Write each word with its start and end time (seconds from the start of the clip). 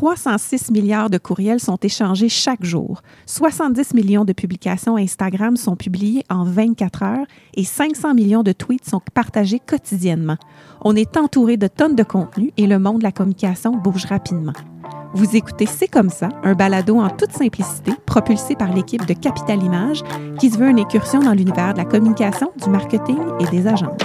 306 0.00 0.70
milliards 0.70 1.10
de 1.10 1.18
courriels 1.18 1.60
sont 1.60 1.76
échangés 1.76 2.30
chaque 2.30 2.64
jour. 2.64 3.02
70 3.26 3.92
millions 3.92 4.24
de 4.24 4.32
publications 4.32 4.96
Instagram 4.96 5.58
sont 5.58 5.76
publiées 5.76 6.24
en 6.30 6.42
24 6.44 7.02
heures 7.02 7.26
et 7.52 7.64
500 7.64 8.14
millions 8.14 8.42
de 8.42 8.52
tweets 8.52 8.88
sont 8.88 9.02
partagés 9.12 9.58
quotidiennement. 9.58 10.38
On 10.80 10.96
est 10.96 11.18
entouré 11.18 11.58
de 11.58 11.66
tonnes 11.66 11.96
de 11.96 12.02
contenu 12.02 12.50
et 12.56 12.66
le 12.66 12.78
monde 12.78 13.00
de 13.00 13.02
la 13.02 13.12
communication 13.12 13.76
bouge 13.76 14.06
rapidement. 14.06 14.54
Vous 15.12 15.36
écoutez 15.36 15.66
C'est 15.66 15.88
comme 15.88 16.08
ça, 16.08 16.30
un 16.44 16.54
balado 16.54 16.98
en 16.98 17.10
toute 17.10 17.32
simplicité 17.32 17.92
propulsé 18.06 18.56
par 18.56 18.72
l'équipe 18.72 19.04
de 19.04 19.12
Capital 19.12 19.62
Image 19.62 20.02
qui 20.38 20.48
se 20.48 20.56
veut 20.56 20.70
une 20.70 20.80
incursion 20.80 21.20
dans 21.20 21.34
l'univers 21.34 21.74
de 21.74 21.78
la 21.78 21.84
communication, 21.84 22.50
du 22.56 22.70
marketing 22.70 23.18
et 23.38 23.46
des 23.54 23.66
agences. 23.66 24.00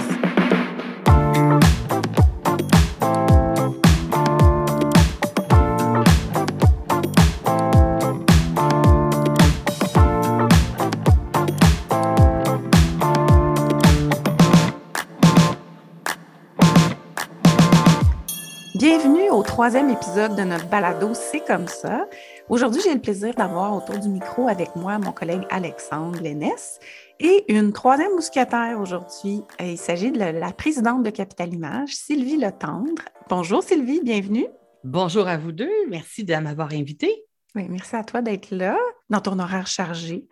Troisième 19.56 19.88
épisode 19.88 20.36
de 20.36 20.42
notre 20.42 20.68
balado 20.68 21.14
C'est 21.14 21.40
comme 21.40 21.66
ça. 21.66 22.06
Aujourd'hui, 22.50 22.82
j'ai 22.84 22.92
le 22.92 23.00
plaisir 23.00 23.32
d'avoir 23.34 23.74
autour 23.74 23.98
du 23.98 24.10
micro 24.10 24.48
avec 24.48 24.76
moi 24.76 24.98
mon 24.98 25.12
collègue 25.12 25.46
Alexandre 25.48 26.20
Lénès 26.20 26.78
et 27.20 27.50
une 27.50 27.72
troisième 27.72 28.12
mousquetaire 28.12 28.78
aujourd'hui. 28.78 29.40
Il 29.58 29.78
s'agit 29.78 30.12
de 30.12 30.18
la 30.18 30.52
présidente 30.52 31.04
de 31.04 31.08
Capital 31.08 31.54
Image, 31.54 31.96
Sylvie 31.96 32.36
Letendre. 32.36 33.02
Bonjour 33.30 33.62
Sylvie, 33.62 34.02
bienvenue. 34.04 34.46
Bonjour 34.84 35.26
à 35.26 35.38
vous 35.38 35.52
deux. 35.52 35.72
Merci 35.88 36.24
de 36.24 36.36
m'avoir 36.36 36.74
invité. 36.74 37.24
Oui, 37.54 37.64
merci 37.70 37.96
à 37.96 38.04
toi 38.04 38.20
d'être 38.20 38.50
là 38.50 38.76
dans 39.08 39.20
ton 39.20 39.38
horaire 39.38 39.66
chargé. 39.66 40.26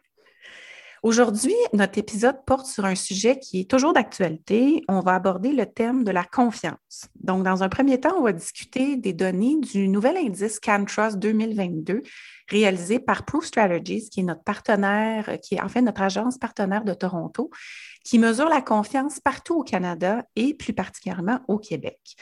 Aujourd'hui, 1.05 1.55
notre 1.74 1.98
épisode 1.98 2.47
porte 2.47 2.64
sur 2.64 2.86
un 2.86 2.94
sujet 2.94 3.38
qui 3.38 3.60
est 3.60 3.70
toujours 3.70 3.92
d'actualité. 3.92 4.83
On 4.88 5.00
va 5.00 5.16
aborder 5.16 5.52
le 5.52 5.66
thème 5.66 6.02
de 6.02 6.10
la 6.10 6.24
confiance. 6.24 7.10
Donc, 7.16 7.42
dans 7.42 7.62
un 7.62 7.69
premier 7.69 8.00
temps, 8.00 8.14
on 8.19 8.22
va 8.22 8.33
discuter 8.33 8.97
des 8.97 9.12
données 9.12 9.58
du 9.60 9.88
nouvel 9.88 10.16
indice 10.16 10.58
CanTrust 10.60 11.19
2022 11.19 12.00
réalisé 12.48 13.00
par 13.00 13.27
Proof 13.27 13.44
Strategies, 13.44 14.08
qui 14.08 14.20
est 14.20 14.22
notre 14.22 14.44
partenaire, 14.44 15.38
qui 15.42 15.56
est 15.56 15.60
en 15.60 15.69
fait 15.69 15.82
notre 15.82 16.00
agence 16.00 16.38
partenaire 16.38 16.84
de 16.84 16.94
Toronto, 16.94 17.50
qui 18.02 18.19
mesure 18.19 18.48
la 18.48 18.62
confiance 18.62 19.20
partout 19.20 19.56
au 19.56 19.62
Canada 19.62 20.25
et 20.36 20.55
plus 20.55 20.72
particulièrement 20.72 21.41
au 21.48 21.58
Québec. 21.58 22.16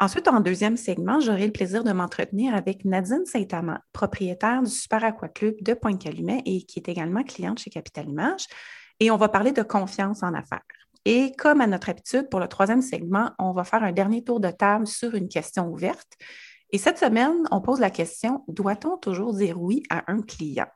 Ensuite, 0.00 0.26
en 0.28 0.40
deuxième 0.40 0.76
segment, 0.76 1.20
j'aurai 1.20 1.46
le 1.46 1.52
plaisir 1.52 1.84
de 1.84 1.92
m'entretenir 1.92 2.54
avec 2.54 2.84
Nadine 2.84 3.24
Saint-Amand, 3.26 3.78
propriétaire 3.92 4.62
du 4.62 4.70
Super 4.70 5.04
Aqua 5.04 5.28
Club 5.28 5.54
de 5.62 5.74
Pointe-Calumet 5.74 6.42
et 6.46 6.62
qui 6.62 6.80
est 6.80 6.88
également 6.88 7.22
cliente 7.22 7.60
chez 7.60 7.70
Capital 7.70 8.08
Image. 8.08 8.46
Et 9.00 9.10
on 9.10 9.16
va 9.16 9.28
parler 9.28 9.52
de 9.52 9.62
confiance 9.62 10.22
en 10.22 10.34
affaires. 10.34 10.62
Et 11.04 11.32
comme 11.36 11.60
à 11.60 11.66
notre 11.66 11.90
habitude, 11.90 12.28
pour 12.30 12.40
le 12.40 12.48
troisième 12.48 12.82
segment, 12.82 13.30
on 13.38 13.52
va 13.52 13.64
faire 13.64 13.82
un 13.82 13.92
dernier 13.92 14.24
tour 14.24 14.40
de 14.40 14.50
table 14.50 14.86
sur 14.86 15.14
une 15.14 15.28
question 15.28 15.68
ouverte. 15.68 16.12
Et 16.70 16.78
cette 16.78 16.98
semaine, 16.98 17.46
on 17.50 17.60
pose 17.60 17.78
la 17.78 17.90
question, 17.90 18.42
doit-on 18.48 18.96
toujours 18.96 19.34
dire 19.34 19.60
oui 19.60 19.82
à 19.90 20.10
un 20.10 20.22
client? 20.22 20.66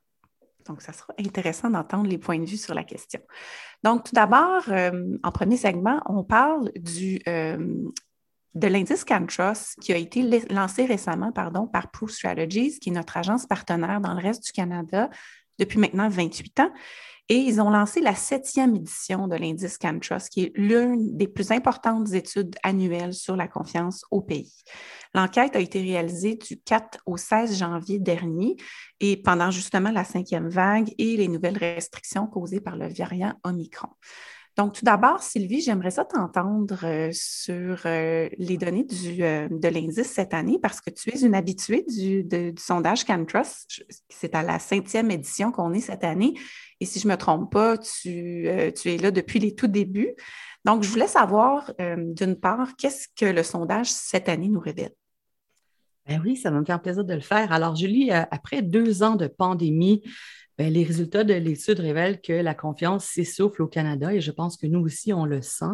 Donc, 0.68 0.82
ça 0.82 0.92
sera 0.92 1.14
intéressant 1.18 1.70
d'entendre 1.70 2.08
les 2.08 2.18
points 2.18 2.38
de 2.38 2.44
vue 2.44 2.58
sur 2.58 2.74
la 2.74 2.84
question. 2.84 3.20
Donc, 3.82 4.04
tout 4.04 4.14
d'abord, 4.14 4.62
euh, 4.68 5.16
en 5.22 5.32
premier 5.32 5.56
segment, 5.56 6.00
on 6.06 6.24
parle 6.24 6.70
du, 6.76 7.20
euh, 7.26 7.88
de 8.54 8.66
l'indice 8.66 9.04
CanTrust 9.04 9.78
qui 9.80 9.92
a 9.92 9.96
été 9.96 10.22
lancé 10.50 10.84
récemment 10.86 11.32
pardon, 11.32 11.66
par 11.66 11.90
Proof 11.90 12.10
Strategies, 12.10 12.78
qui 12.78 12.90
est 12.90 12.92
notre 12.92 13.16
agence 13.16 13.46
partenaire 13.46 14.00
dans 14.00 14.14
le 14.14 14.20
reste 14.20 14.44
du 14.44 14.52
Canada 14.52 15.10
depuis 15.58 15.78
maintenant 15.78 16.08
28 16.08 16.60
ans. 16.60 16.70
Et 17.30 17.36
ils 17.36 17.60
ont 17.60 17.68
lancé 17.68 18.00
la 18.00 18.14
septième 18.14 18.74
édition 18.74 19.28
de 19.28 19.36
l'indice 19.36 19.76
CanTrust, 19.76 20.30
qui 20.30 20.44
est 20.44 20.52
l'une 20.54 21.14
des 21.14 21.28
plus 21.28 21.50
importantes 21.50 22.10
études 22.14 22.56
annuelles 22.62 23.12
sur 23.12 23.36
la 23.36 23.46
confiance 23.46 24.02
au 24.10 24.22
pays. 24.22 24.54
L'enquête 25.14 25.54
a 25.54 25.60
été 25.60 25.82
réalisée 25.82 26.36
du 26.36 26.58
4 26.58 27.00
au 27.04 27.18
16 27.18 27.58
janvier 27.58 27.98
dernier 27.98 28.56
et 29.00 29.18
pendant 29.18 29.50
justement 29.50 29.90
la 29.90 30.04
cinquième 30.04 30.48
vague 30.48 30.90
et 30.96 31.18
les 31.18 31.28
nouvelles 31.28 31.58
restrictions 31.58 32.26
causées 32.26 32.62
par 32.62 32.76
le 32.76 32.88
variant 32.88 33.34
Omicron. 33.44 33.90
Donc, 34.58 34.72
tout 34.72 34.84
d'abord, 34.84 35.22
Sylvie, 35.22 35.60
j'aimerais 35.60 35.92
ça 35.92 36.04
t'entendre 36.04 36.80
euh, 36.82 37.10
sur 37.12 37.82
euh, 37.86 38.28
les 38.38 38.56
données 38.56 38.84
euh, 39.20 39.48
de 39.48 39.68
l'indice 39.68 40.10
cette 40.10 40.34
année 40.34 40.58
parce 40.60 40.80
que 40.80 40.90
tu 40.90 41.10
es 41.10 41.20
une 41.20 41.36
habituée 41.36 41.84
du, 41.86 42.26
sondage 42.58 43.04
CanTrust. 43.04 43.84
C'est 44.08 44.34
à 44.34 44.42
la 44.42 44.58
cinquième 44.58 45.12
édition 45.12 45.52
qu'on 45.52 45.72
est 45.74 45.80
cette 45.80 46.02
année. 46.02 46.34
Et 46.80 46.86
si 46.86 46.98
je 46.98 47.06
ne 47.06 47.12
me 47.12 47.16
trompe 47.16 47.52
pas, 47.52 47.78
tu, 47.78 48.48
tu, 48.74 48.90
es 48.90 48.98
là 48.98 49.12
depuis 49.12 49.38
les 49.38 49.54
tout 49.54 49.68
débuts. 49.68 50.16
Donc, 50.64 50.82
je 50.82 50.88
voulais 50.88 51.06
savoir, 51.06 51.72
d'une 51.96 52.34
part, 52.34 52.74
qu'est-ce 52.76 53.06
que 53.14 53.26
le 53.26 53.44
sondage 53.44 53.92
cette 53.92 54.28
année 54.28 54.48
nous 54.48 54.60
révèle? 54.60 54.92
Ben 56.08 56.20
oui, 56.24 56.36
ça 56.36 56.50
va 56.50 56.58
me 56.58 56.64
faire 56.64 56.82
plaisir 56.82 57.04
de 57.04 57.14
le 57.14 57.20
faire. 57.20 57.52
Alors, 57.52 57.76
Julie, 57.76 58.10
après 58.10 58.62
deux 58.62 59.04
ans 59.04 59.14
de 59.14 59.28
pandémie, 59.28 60.02
ben, 60.58 60.72
les 60.72 60.82
résultats 60.82 61.22
de 61.22 61.34
l'étude 61.34 61.78
révèlent 61.78 62.20
que 62.20 62.32
la 62.32 62.52
confiance 62.52 63.04
s'essouffle 63.04 63.62
au 63.62 63.68
Canada 63.68 64.12
et 64.12 64.20
je 64.20 64.32
pense 64.32 64.56
que 64.56 64.66
nous 64.66 64.80
aussi, 64.80 65.12
on 65.12 65.24
le 65.24 65.40
sent. 65.40 65.66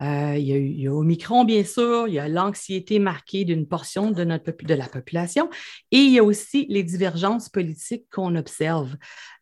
Euh, 0.00 0.34
il, 0.38 0.46
y 0.46 0.52
a, 0.54 0.56
il, 0.56 0.80
y 0.80 0.88
Omicron, 0.88 1.44
bien 1.44 1.62
sûr, 1.62 2.08
il 2.08 2.14
y 2.14 2.18
a 2.18 2.26
l'anxiété 2.26 2.98
marquée 2.98 3.44
d'une 3.44 3.68
portion 3.68 4.10
de, 4.10 4.24
notre, 4.24 4.50
de 4.50 4.74
la 4.74 4.88
population 4.88 5.50
et 5.90 5.98
il 5.98 6.10
y 6.10 6.18
a 6.18 6.24
aussi 6.24 6.66
les 6.70 6.82
divergences 6.82 7.50
politiques 7.50 8.06
qu'on 8.10 8.34
observe. 8.34 8.96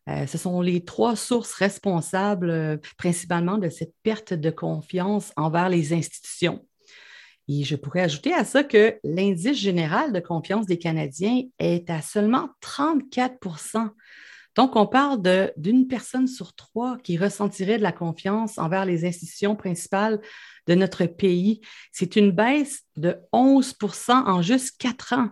Euh, 0.09 0.27
ce 0.27 0.37
sont 0.37 0.59
les 0.59 0.83
trois 0.83 1.15
sources 1.15 1.53
responsables 1.53 2.49
euh, 2.49 2.77
principalement 2.97 3.57
de 3.57 3.69
cette 3.69 3.93
perte 4.03 4.33
de 4.33 4.49
confiance 4.49 5.31
envers 5.37 5.69
les 5.69 5.93
institutions. 5.93 6.65
Et 7.47 7.63
je 7.63 7.77
pourrais 7.77 8.01
ajouter 8.01 8.33
à 8.33 8.43
ça 8.43 8.63
que 8.63 8.97
l'indice 9.03 9.57
général 9.57 10.11
de 10.11 10.19
confiance 10.19 10.65
des 10.65 10.77
Canadiens 10.77 11.43
est 11.59 11.89
à 11.89 12.01
seulement 12.01 12.49
34 12.61 13.39
donc, 14.55 14.75
on 14.75 14.85
parle 14.85 15.19
d'une 15.57 15.87
personne 15.87 16.27
sur 16.27 16.53
trois 16.53 16.97
qui 16.99 17.17
ressentirait 17.17 17.77
de 17.77 17.83
la 17.83 17.91
confiance 17.91 18.57
envers 18.57 18.85
les 18.85 19.05
institutions 19.05 19.55
principales 19.55 20.21
de 20.67 20.75
notre 20.75 21.05
pays. 21.05 21.61
C'est 21.91 22.15
une 22.15 22.31
baisse 22.31 22.83
de 22.95 23.17
11% 23.33 24.11
en 24.11 24.41
juste 24.41 24.77
quatre 24.77 25.13
ans. 25.13 25.29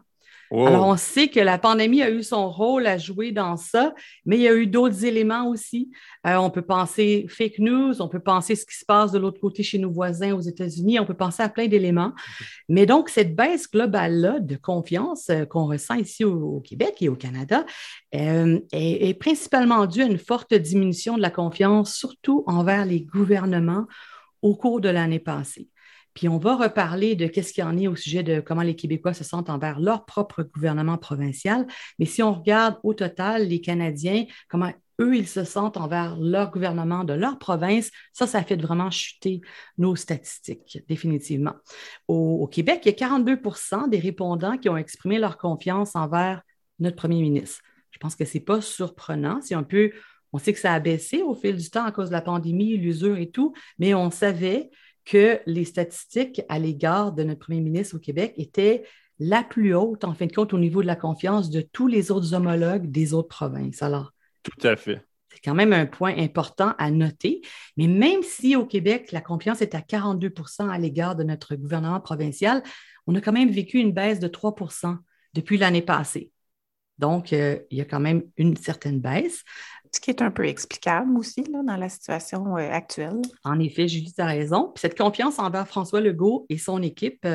Alors, 0.51 0.85
on 0.85 0.97
sait 0.97 1.29
que 1.29 1.39
la 1.39 1.57
pandémie 1.57 2.01
a 2.01 2.09
eu 2.09 2.23
son 2.23 2.49
rôle 2.49 2.85
à 2.85 2.97
jouer 2.97 3.31
dans 3.31 3.55
ça, 3.55 3.93
mais 4.25 4.35
il 4.35 4.41
y 4.41 4.47
a 4.49 4.53
eu 4.53 4.67
d'autres 4.67 5.05
éléments 5.05 5.47
aussi. 5.47 5.89
Euh, 6.27 6.35
on 6.35 6.49
peut 6.49 6.61
penser 6.61 7.25
fake 7.29 7.59
news, 7.59 8.01
on 8.01 8.09
peut 8.09 8.19
penser 8.19 8.55
ce 8.55 8.65
qui 8.65 8.75
se 8.75 8.85
passe 8.85 9.11
de 9.11 9.19
l'autre 9.19 9.39
côté 9.39 9.63
chez 9.63 9.77
nos 9.77 9.91
voisins 9.91 10.33
aux 10.33 10.41
États-Unis, 10.41 10.99
on 10.99 11.05
peut 11.05 11.13
penser 11.13 11.41
à 11.41 11.47
plein 11.47 11.67
d'éléments. 11.67 12.11
Mais 12.67 12.85
donc, 12.85 13.07
cette 13.09 13.33
baisse 13.33 13.71
globale-là 13.71 14.39
de 14.39 14.57
confiance 14.57 15.29
euh, 15.29 15.45
qu'on 15.45 15.67
ressent 15.67 15.95
ici 15.95 16.25
au, 16.25 16.59
Québec 16.59 16.97
et 17.01 17.07
au 17.07 17.15
Canada 17.15 17.65
euh, 18.13 18.59
est, 18.73 19.09
est 19.09 19.13
principalement 19.13 19.85
due 19.85 20.03
à 20.03 20.05
une 20.05 20.17
forte 20.17 20.53
diminution 20.53 21.15
de 21.15 21.21
la 21.21 21.31
confiance, 21.31 21.95
surtout 21.95 22.43
envers 22.45 22.85
les 22.85 23.01
gouvernements 23.01 23.85
au 24.41 24.55
cours 24.55 24.81
de 24.81 24.89
l'année 24.89 25.19
passée. 25.19 25.70
Puis 26.13 26.27
on 26.27 26.37
va 26.37 26.55
reparler 26.55 27.15
de 27.15 27.27
qu'est-ce 27.27 27.53
qu'il 27.53 27.63
y 27.63 27.67
en 27.67 27.77
est 27.77 27.87
au 27.87 27.95
sujet 27.95 28.23
de 28.23 28.41
comment 28.41 28.61
les 28.61 28.75
Québécois 28.75 29.13
se 29.13 29.23
sentent 29.23 29.49
envers 29.49 29.79
leur 29.79 30.05
propre 30.05 30.43
gouvernement 30.43 30.97
provincial. 30.97 31.65
Mais 31.99 32.05
si 32.05 32.21
on 32.21 32.33
regarde 32.33 32.77
au 32.83 32.93
total 32.93 33.47
les 33.47 33.61
Canadiens, 33.61 34.25
comment 34.49 34.71
eux, 35.01 35.15
ils 35.15 35.27
se 35.27 35.43
sentent 35.43 35.77
envers 35.77 36.17
leur 36.17 36.51
gouvernement 36.51 37.03
de 37.03 37.13
leur 37.13 37.39
province, 37.39 37.89
ça, 38.13 38.27
ça 38.27 38.43
fait 38.43 38.61
vraiment 38.61 38.91
chuter 38.91 39.41
nos 39.77 39.95
statistiques, 39.95 40.79
définitivement. 40.87 41.55
Au, 42.07 42.47
Québec, 42.47 42.81
il 42.85 42.89
y 42.89 43.03
a 43.03 43.07
42% 43.07 43.89
des 43.89 43.99
répondants 43.99 44.57
qui 44.57 44.69
ont 44.69 44.77
exprimé 44.77 45.17
leur 45.17 45.37
confiance 45.37 45.95
envers 45.95 46.41
notre 46.79 46.95
premier 46.95 47.21
ministre. 47.21 47.61
Je 47.91 47.99
pense 47.99 48.15
que 48.15 48.25
ce 48.25 48.37
n'est 48.37 48.43
pas 48.43 48.61
surprenant. 48.61 49.39
C'est 49.41 49.55
un 49.55 49.63
peu, 49.63 49.91
on 50.33 50.37
sait 50.37 50.53
que 50.53 50.59
ça 50.59 50.73
a 50.73 50.79
baissé 50.79 51.21
au 51.21 51.35
fil 51.35 51.57
du 51.57 51.69
temps 51.69 51.85
à 51.85 51.91
cause 51.91 52.09
de 52.09 52.13
la 52.13 52.21
pandémie, 52.21 52.77
l'usure 52.77 53.17
et 53.17 53.31
tout, 53.31 53.53
mais 53.79 53.93
on 53.93 54.11
savait 54.11 54.69
que 55.05 55.39
les 55.45 55.65
statistiques 55.65 56.41
à 56.49 56.59
l'égard 56.59 57.11
de 57.11 57.23
notre 57.23 57.39
premier 57.39 57.61
ministre 57.61 57.95
au 57.95 57.99
Québec 57.99 58.33
étaient 58.37 58.83
la 59.19 59.43
plus 59.43 59.75
haute, 59.75 60.03
en 60.03 60.13
fin 60.13 60.25
de 60.25 60.33
compte, 60.33 60.53
au 60.53 60.57
niveau 60.57 60.81
de 60.81 60.87
la 60.87 60.95
confiance 60.95 61.49
de 61.49 61.61
tous 61.61 61.87
les 61.87 62.11
autres 62.11 62.33
homologues 62.33 62.89
des 62.89 63.13
autres 63.13 63.27
provinces. 63.27 63.81
Alors, 63.83 64.13
tout 64.43 64.67
à 64.67 64.75
fait. 64.75 65.05
C'est 65.31 65.39
quand 65.43 65.53
même 65.53 65.73
un 65.73 65.85
point 65.85 66.17
important 66.17 66.73
à 66.77 66.91
noter. 66.91 67.41
Mais 67.77 67.87
même 67.87 68.23
si 68.23 68.55
au 68.55 68.65
Québec, 68.65 69.11
la 69.11 69.21
confiance 69.21 69.61
est 69.61 69.75
à 69.75 69.79
42% 69.79 70.69
à 70.69 70.77
l'égard 70.77 71.15
de 71.15 71.23
notre 71.23 71.55
gouvernement 71.55 72.01
provincial, 72.01 72.63
on 73.07 73.15
a 73.15 73.21
quand 73.21 73.31
même 73.31 73.51
vécu 73.51 73.77
une 73.77 73.93
baisse 73.93 74.19
de 74.19 74.27
3% 74.27 74.97
depuis 75.33 75.57
l'année 75.57 75.81
passée. 75.81 76.31
Donc, 77.01 77.31
il 77.31 77.65
y 77.71 77.81
a 77.81 77.85
quand 77.85 77.99
même 77.99 78.23
une 78.37 78.55
certaine 78.55 79.01
baisse. 79.01 79.43
Ce 79.93 79.99
qui 79.99 80.09
est 80.09 80.21
un 80.21 80.31
peu 80.31 80.45
explicable 80.45 81.17
aussi 81.17 81.43
là, 81.51 81.63
dans 81.67 81.75
la 81.75 81.89
situation 81.89 82.55
actuelle. 82.55 83.21
En 83.43 83.59
effet, 83.59 83.89
Julie, 83.89 84.13
tu 84.13 84.21
as 84.21 84.25
raison. 84.25 84.71
cette 84.75 84.97
confiance 84.97 85.37
envers 85.37 85.67
François 85.67 85.99
Legault 85.99 86.45
et 86.47 86.57
son 86.57 86.81
équipe 86.81 87.25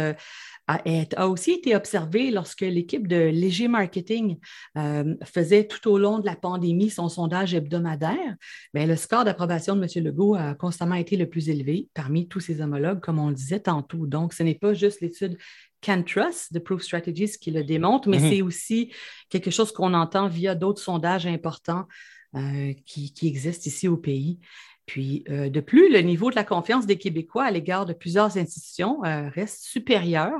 a, 0.68 1.28
aussi 1.28 1.52
été 1.52 1.76
observé 1.76 2.30
lorsque 2.30 2.62
l'équipe 2.62 3.06
de 3.06 3.16
Léger 3.16 3.68
Marketing 3.68 4.38
euh, 4.76 5.14
faisait 5.24 5.66
tout 5.66 5.88
au 5.88 5.98
long 5.98 6.18
de 6.18 6.26
la 6.26 6.34
pandémie 6.34 6.90
son 6.90 7.08
sondage 7.08 7.54
hebdomadaire. 7.54 8.36
Bien, 8.74 8.86
le 8.86 8.96
score 8.96 9.24
d'approbation 9.24 9.76
de 9.76 9.82
M. 9.82 10.04
Legault 10.04 10.34
a 10.34 10.54
constamment 10.54 10.96
été 10.96 11.16
le 11.16 11.28
plus 11.28 11.48
élevé 11.48 11.88
parmi 11.94 12.26
tous 12.26 12.40
ses 12.40 12.60
homologues, 12.60 13.00
comme 13.00 13.18
on 13.18 13.28
le 13.28 13.34
disait 13.34 13.60
tantôt. 13.60 14.06
Donc, 14.06 14.32
ce 14.32 14.42
n'est 14.42 14.54
pas 14.54 14.74
juste 14.74 15.00
l'étude 15.00 15.38
CanTrust 15.86 16.52
de 16.52 16.58
Proof 16.58 16.82
Strategies 16.82 17.38
qui 17.40 17.50
le 17.50 17.62
démontre, 17.62 18.08
mais 18.08 18.18
mhm. 18.18 18.30
c'est 18.30 18.42
aussi 18.42 18.92
quelque 19.28 19.50
chose 19.50 19.72
qu'on 19.72 19.94
entend 19.94 20.28
via 20.28 20.54
d'autres 20.54 20.82
sondages 20.82 21.26
importants 21.26 21.86
euh, 22.34 22.72
qui, 22.84 23.12
qui, 23.12 23.28
existent 23.28 23.64
ici 23.66 23.86
au 23.88 23.96
pays. 23.96 24.40
Puis, 24.84 25.24
euh, 25.30 25.48
de 25.48 25.60
plus, 25.60 25.90
le 25.90 26.00
niveau 26.00 26.30
de 26.30 26.36
la 26.36 26.44
confiance 26.44 26.86
des 26.86 26.98
Québécois 26.98 27.44
à 27.44 27.50
l'égard 27.50 27.86
de 27.86 27.92
plusieurs 27.92 28.36
institutions 28.36 29.04
euh, 29.04 29.28
reste 29.28 29.62
supérieur 29.62 30.32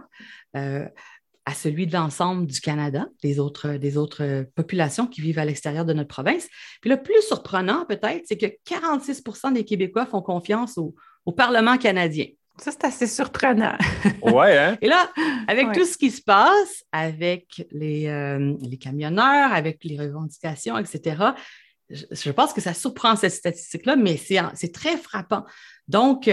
à 0.54 1.54
celui 1.54 1.87
de 1.87 1.92
l'ensemble 1.92 2.46
du 2.46 2.60
Canada, 2.60 3.06
des 3.22 3.38
autres, 3.38 3.76
des 3.76 3.96
autres 3.99 4.46
populations 4.54 5.06
qui 5.06 5.20
vivent 5.20 5.38
à 5.38 5.44
l'extérieur 5.44 5.84
de 5.84 5.92
notre 5.92 6.08
province. 6.08 6.49
Puis 6.81 6.90
le 6.90 7.00
plus 7.02 7.20
surprenant, 7.22 7.84
peut-être, 7.84 8.25
c'est 8.25 8.38
que 8.38 8.46
46% 8.69 9.52
des 9.52 9.64
Québécois 9.64 10.06
font 10.06 10.22
confiance 10.22 10.78
au, 10.78 10.94
Parlement 11.37 11.76
canadien. 11.76 12.26
Ça, 12.58 12.70
c'est 12.72 12.84
assez 12.84 13.06
surprenant. 13.06 13.76
ouais, 14.22 14.56
hein? 14.56 14.78
Et 14.80 14.88
là, 14.88 15.10
avec 15.46 15.72
tout 15.72 15.84
ce 15.84 15.98
qui 15.98 16.10
se 16.10 16.22
passe, 16.22 16.84
avec 16.92 17.66
les, 17.70 18.08
les 18.60 18.78
camionneurs, 18.78 19.52
avec 19.52 19.84
les 19.84 19.98
revendications, 19.98 20.78
etc., 20.78 21.16
je 21.88 22.30
pense 22.30 22.52
que 22.52 22.60
ça 22.60 22.74
surprend 22.74 23.14
cette 23.16 23.32
statistique-là, 23.32 23.96
mais 23.96 24.16
c'est 24.16 24.72
très 24.72 24.96
frappant. 24.96 25.44
Donc, 25.86 26.28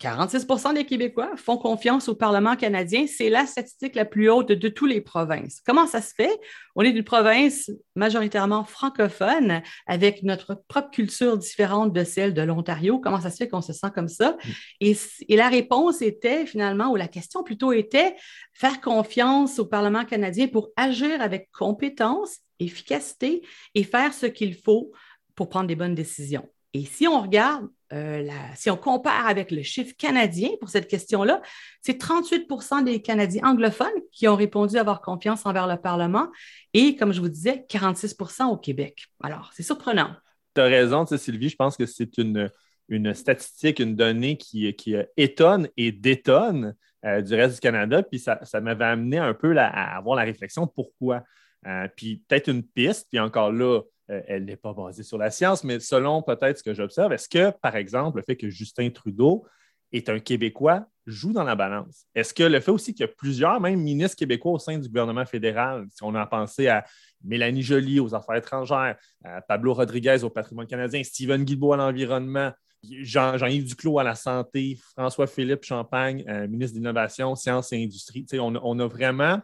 46% 0.00 0.70
euh, 0.70 0.72
des 0.74 0.84
Québécois 0.84 1.30
font 1.36 1.56
confiance 1.56 2.08
au 2.08 2.14
Parlement 2.14 2.56
canadien. 2.56 3.06
C'est 3.06 3.28
la 3.28 3.46
statistique 3.46 3.94
la 3.94 4.04
plus 4.04 4.28
haute 4.28 4.48
de, 4.48 4.68
toutes 4.68 4.90
les 4.90 5.00
provinces. 5.00 5.60
Comment 5.64 5.86
ça 5.86 6.02
se 6.02 6.14
fait? 6.14 6.38
On 6.74 6.82
est 6.82 6.90
une 6.90 7.04
province 7.04 7.70
majoritairement 7.94 8.64
francophone 8.64 9.62
avec 9.86 10.22
notre 10.22 10.54
propre 10.68 10.90
culture 10.90 11.38
différente 11.38 11.92
de 11.92 12.04
celle 12.04 12.34
de 12.34 12.42
l'Ontario. 12.42 12.98
Comment 12.98 13.20
ça 13.20 13.30
se 13.30 13.36
fait 13.36 13.48
qu'on 13.48 13.62
se 13.62 13.72
sent 13.72 13.90
comme 13.94 14.08
ça? 14.08 14.36
Et, 14.80 14.96
et, 15.28 15.36
la 15.36 15.48
réponse 15.48 16.02
était 16.02 16.46
finalement, 16.46 16.90
ou 16.90 16.96
la 16.96 17.08
question 17.08 17.42
plutôt 17.42 17.72
était, 17.72 18.16
faire 18.52 18.80
confiance 18.80 19.58
au 19.58 19.66
Parlement 19.66 20.04
canadien 20.04 20.48
pour 20.48 20.70
agir 20.76 21.20
avec 21.20 21.50
compétence 21.52 22.38
efficacité 22.58 23.42
et 23.74 23.84
faire 23.84 24.12
ce 24.12 24.26
qu'il 24.26 24.54
faut 24.54 24.92
pour 25.34 25.48
prendre 25.48 25.66
des 25.66 25.76
bonnes 25.76 25.94
décisions. 25.94 26.48
Et 26.74 26.84
si 26.84 27.06
on 27.06 27.22
regarde, 27.22 27.68
euh, 27.92 28.28
si 28.56 28.68
on 28.68 28.76
compare 28.76 29.28
avec 29.28 29.52
le 29.52 29.62
chiffre 29.62 29.94
canadien 29.96 30.50
pour 30.58 30.68
cette 30.68 30.88
question-là, 30.88 31.40
c'est 31.80 32.00
38% 32.00 32.82
des 32.82 33.00
Canadiens 33.00 33.44
anglophones 33.44 33.86
qui 34.10 34.26
ont 34.26 34.34
répondu 34.34 34.76
avoir 34.76 35.00
confiance 35.00 35.46
envers 35.46 35.68
le 35.68 35.76
Parlement 35.76 36.26
et, 36.72 36.96
comme 36.96 37.12
je 37.12 37.20
vous 37.20 37.28
disais, 37.28 37.64
46% 37.68 38.46
au 38.46 38.56
Québec. 38.56 39.06
Alors, 39.22 39.52
c'est 39.54 39.62
surprenant. 39.62 40.10
Tu 40.56 40.60
as 40.60 40.64
raison, 40.64 41.06
Sylvie, 41.06 41.48
je 41.48 41.56
pense 41.56 41.76
que 41.76 41.86
c'est 41.86 42.18
une, 42.18 42.50
une 42.88 43.14
statistique, 43.14 43.78
une 43.78 43.94
donnée 43.94 44.36
qui, 44.36 44.74
qui 44.74 44.96
étonne 45.16 45.68
et 45.76 45.92
détonne 45.92 46.74
euh, 47.04 47.20
du 47.22 47.34
reste 47.34 47.54
du 47.54 47.60
Canada. 47.60 48.02
Puis 48.02 48.18
ça, 48.18 48.40
ça 48.42 48.60
m'avait 48.60 48.84
amené 48.84 49.18
un 49.18 49.34
peu 49.34 49.56
à 49.56 49.96
avoir 49.96 50.16
la 50.16 50.24
réflexion 50.24 50.66
pourquoi. 50.66 51.22
Euh, 51.66 51.86
puis 51.96 52.22
peut-être 52.26 52.48
une 52.48 52.64
piste, 52.64 53.06
puis 53.10 53.20
encore 53.20 53.52
là, 53.52 53.80
euh, 54.10 54.20
elle 54.26 54.44
n'est 54.44 54.56
pas 54.56 54.72
basée 54.72 55.02
sur 55.02 55.18
la 55.18 55.30
science, 55.30 55.64
mais 55.64 55.80
selon 55.80 56.22
peut-être 56.22 56.58
ce 56.58 56.62
que 56.62 56.74
j'observe, 56.74 57.12
est-ce 57.12 57.28
que, 57.28 57.50
par 57.50 57.76
exemple, 57.76 58.18
le 58.18 58.22
fait 58.22 58.36
que 58.36 58.50
Justin 58.50 58.90
Trudeau 58.90 59.46
est 59.92 60.08
un 60.08 60.18
Québécois 60.18 60.86
joue 61.06 61.32
dans 61.32 61.44
la 61.44 61.54
balance? 61.54 62.06
Est-ce 62.14 62.34
que 62.34 62.42
le 62.42 62.60
fait 62.60 62.70
aussi 62.70 62.94
qu'il 62.94 63.06
y 63.06 63.08
a 63.08 63.12
plusieurs, 63.12 63.60
même 63.60 63.80
ministres 63.80 64.16
québécois 64.16 64.52
au 64.52 64.58
sein 64.58 64.78
du 64.78 64.88
gouvernement 64.88 65.24
fédéral, 65.24 65.86
si 65.90 66.02
on 66.02 66.14
a 66.14 66.26
pensé 66.26 66.68
à 66.68 66.84
Mélanie 67.22 67.62
Joly 67.62 68.00
aux 68.00 68.14
affaires 68.14 68.36
étrangères, 68.36 68.96
à 69.24 69.40
Pablo 69.40 69.72
Rodriguez 69.72 70.22
au 70.22 70.30
patrimoine 70.30 70.66
canadien, 70.66 71.02
Stephen 71.02 71.44
Guilbeault 71.44 71.72
à 71.72 71.76
l'environnement, 71.76 72.52
Jean-Yves 72.82 73.64
Duclos 73.64 73.98
à 73.98 74.04
la 74.04 74.14
santé, 74.14 74.78
François-Philippe 74.96 75.64
Champagne, 75.64 76.24
euh, 76.28 76.46
ministre 76.46 76.74
de 76.74 76.80
l'Innovation, 76.80 77.34
Sciences 77.34 77.72
et 77.72 77.82
Industrie. 77.82 78.26
On, 78.34 78.54
on, 78.62 78.78
a 78.78 78.86
vraiment 78.86 79.40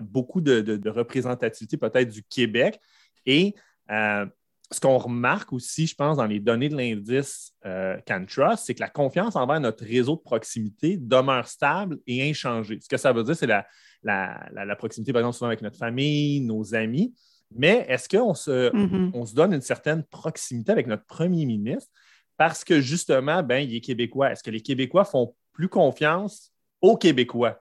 beaucoup 0.00 0.40
de, 0.40 0.88
représentativité 0.88 1.76
peut-être 1.76 2.10
du 2.10 2.22
Québec. 2.22 2.80
Et 3.26 3.54
euh, 3.90 4.26
ce 4.70 4.80
qu'on 4.80 4.98
remarque 4.98 5.52
aussi, 5.52 5.86
je 5.86 5.94
pense, 5.94 6.16
dans 6.16 6.26
les 6.26 6.40
données 6.40 6.68
de 6.68 6.76
l'indice 6.76 7.52
euh, 7.64 7.96
CanTrust, 8.06 8.64
c'est 8.64 8.74
que 8.74 8.80
la 8.80 8.88
confiance 8.88 9.36
envers 9.36 9.60
notre 9.60 9.84
réseau 9.84 10.16
de 10.16 10.20
proximité 10.20 10.96
demeure 10.96 11.46
stable 11.46 11.98
et 12.06 12.28
inchangée. 12.28 12.78
Ce 12.80 12.88
que 12.88 12.96
ça 12.96 13.12
veut 13.12 13.22
dire, 13.22 13.36
c'est 13.36 13.46
la, 13.46 13.66
la, 14.02 14.76
proximité, 14.76 15.12
par 15.12 15.20
exemple, 15.20 15.36
souvent 15.36 15.48
avec 15.48 15.62
notre 15.62 15.76
famille, 15.76 16.40
nos 16.40 16.74
amis. 16.74 17.14
Mais 17.54 17.86
est-ce 17.88 18.08
qu'on 18.08 18.34
se, 18.34 18.72
mm-hmm. 18.72 19.10
on 19.14 19.26
se 19.26 19.34
donne 19.34 19.54
une 19.54 19.60
certaine 19.60 20.02
proximité 20.02 20.72
avec 20.72 20.86
notre 20.86 21.04
premier 21.04 21.44
ministre? 21.44 21.90
Parce 22.36 22.64
que 22.64 22.80
justement, 22.80 23.42
ben, 23.42 23.58
il 23.58 23.76
est 23.76 23.80
québécois? 23.80 24.32
Est-ce 24.32 24.42
que 24.42 24.50
les 24.50 24.60
Québécois 24.60 25.04
font 25.04 25.34
plus 25.52 25.68
confiance 25.68 26.52
aux 26.80 26.96
Québécois? 26.96 27.60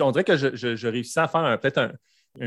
on 0.00 0.10
dirait 0.10 0.24
que 0.24 0.36
je, 0.36 0.86
réussis 0.88 1.20
à 1.20 1.28
faire 1.28 1.60
peut-être 1.60 1.78
un, 1.78 1.92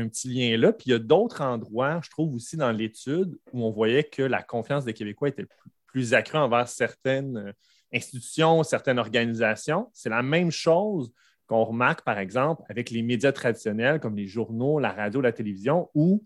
petit 0.08 0.28
lien 0.28 0.56
là. 0.56 0.72
Puis 0.72 0.84
il 0.88 0.90
y 0.92 0.94
a 0.94 0.98
d'autres 0.98 1.42
endroits, 1.42 2.00
je 2.02 2.10
trouve 2.10 2.34
aussi 2.34 2.56
dans 2.56 2.72
l'étude, 2.72 3.38
où 3.52 3.64
on 3.64 3.70
voyait 3.70 4.04
que 4.04 4.22
la 4.22 4.42
confiance 4.42 4.84
des 4.84 4.94
Québécois 4.94 5.28
était 5.28 5.46
plus, 5.86 6.14
accrue 6.14 6.38
envers 6.38 6.68
certaines 6.68 7.36
euh, 7.36 7.52
institutions, 7.92 8.62
certaines 8.62 8.98
organisations. 8.98 9.90
C'est 9.92 10.08
la 10.08 10.22
même 10.22 10.50
chose 10.50 11.12
qu'on 11.46 11.64
remarque, 11.64 12.02
par 12.04 12.18
exemple, 12.18 12.62
avec 12.68 12.90
les 12.90 13.02
médias 13.02 13.32
traditionnels 13.32 13.98
comme 13.98 14.16
les 14.16 14.28
journaux, 14.28 14.78
la 14.78 14.92
radio, 14.92 15.20
la 15.20 15.32
télévision, 15.32 15.90
où 15.94 16.24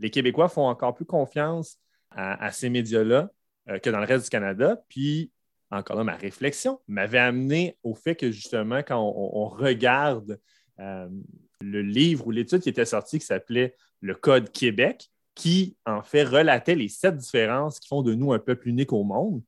les 0.00 0.10
Québécois 0.10 0.48
font 0.48 0.66
encore 0.66 0.94
plus 0.94 1.04
confiance 1.04 1.78
à, 2.10 2.50
ces 2.52 2.70
médias-là 2.70 3.30
euh, 3.68 3.78
que 3.78 3.90
dans 3.90 3.98
le 3.98 4.06
reste 4.06 4.24
du 4.24 4.30
Canada. 4.30 4.82
Puis 4.88 5.30
encore 5.70 5.96
là, 5.96 6.04
ma 6.04 6.16
réflexion 6.16 6.80
m'avait 6.86 7.18
amené 7.18 7.76
au 7.82 7.94
fait 7.94 8.14
que 8.14 8.30
justement, 8.30 8.78
quand 8.78 9.00
on, 9.00 9.48
regarde 9.48 10.38
euh, 10.80 11.08
le 11.64 11.82
livre 11.82 12.26
ou 12.26 12.30
l'étude 12.30 12.60
qui 12.60 12.68
était 12.68 12.84
sortie 12.84 13.18
qui 13.18 13.26
s'appelait 13.26 13.76
Le 14.00 14.14
Code 14.14 14.50
Québec, 14.50 15.10
qui 15.34 15.76
en 15.86 16.02
fait 16.02 16.24
relatait 16.24 16.74
les 16.74 16.88
sept 16.88 17.16
différences 17.16 17.80
qui 17.80 17.88
font 17.88 18.02
de 18.02 18.14
nous 18.14 18.32
un 18.32 18.38
peuple 18.38 18.68
unique 18.68 18.92
au 18.92 19.02
monde, 19.02 19.42